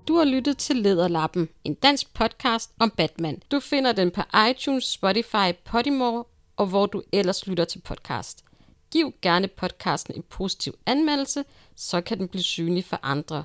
Du 0.09 0.14
har 0.14 0.24
lyttet 0.24 0.59
til 0.59 0.76
Lederlappen, 0.76 1.49
en 1.64 1.74
dansk 1.74 2.14
podcast 2.14 2.70
om 2.78 2.91
Batman. 2.91 3.43
Du 3.51 3.61
finder 3.61 3.93
den 3.93 4.11
på 4.11 4.22
iTunes, 4.51 4.85
Spotify, 4.85 5.53
Podimo 5.64 6.22
og 6.57 6.66
hvor 6.66 6.87
du 6.87 7.03
ellers 7.12 7.47
lytter 7.47 7.64
til 7.64 7.81
podcast. 7.81 8.45
Giv 8.91 9.12
gerne 9.22 9.49
podcasten 9.49 10.14
en 10.14 10.22
positiv 10.22 10.74
anmeldelse, 10.87 11.45
så 11.76 12.01
kan 12.01 12.18
den 12.18 12.28
blive 12.28 12.43
synlig 12.43 12.85
for 12.85 12.99
andre. 13.03 13.45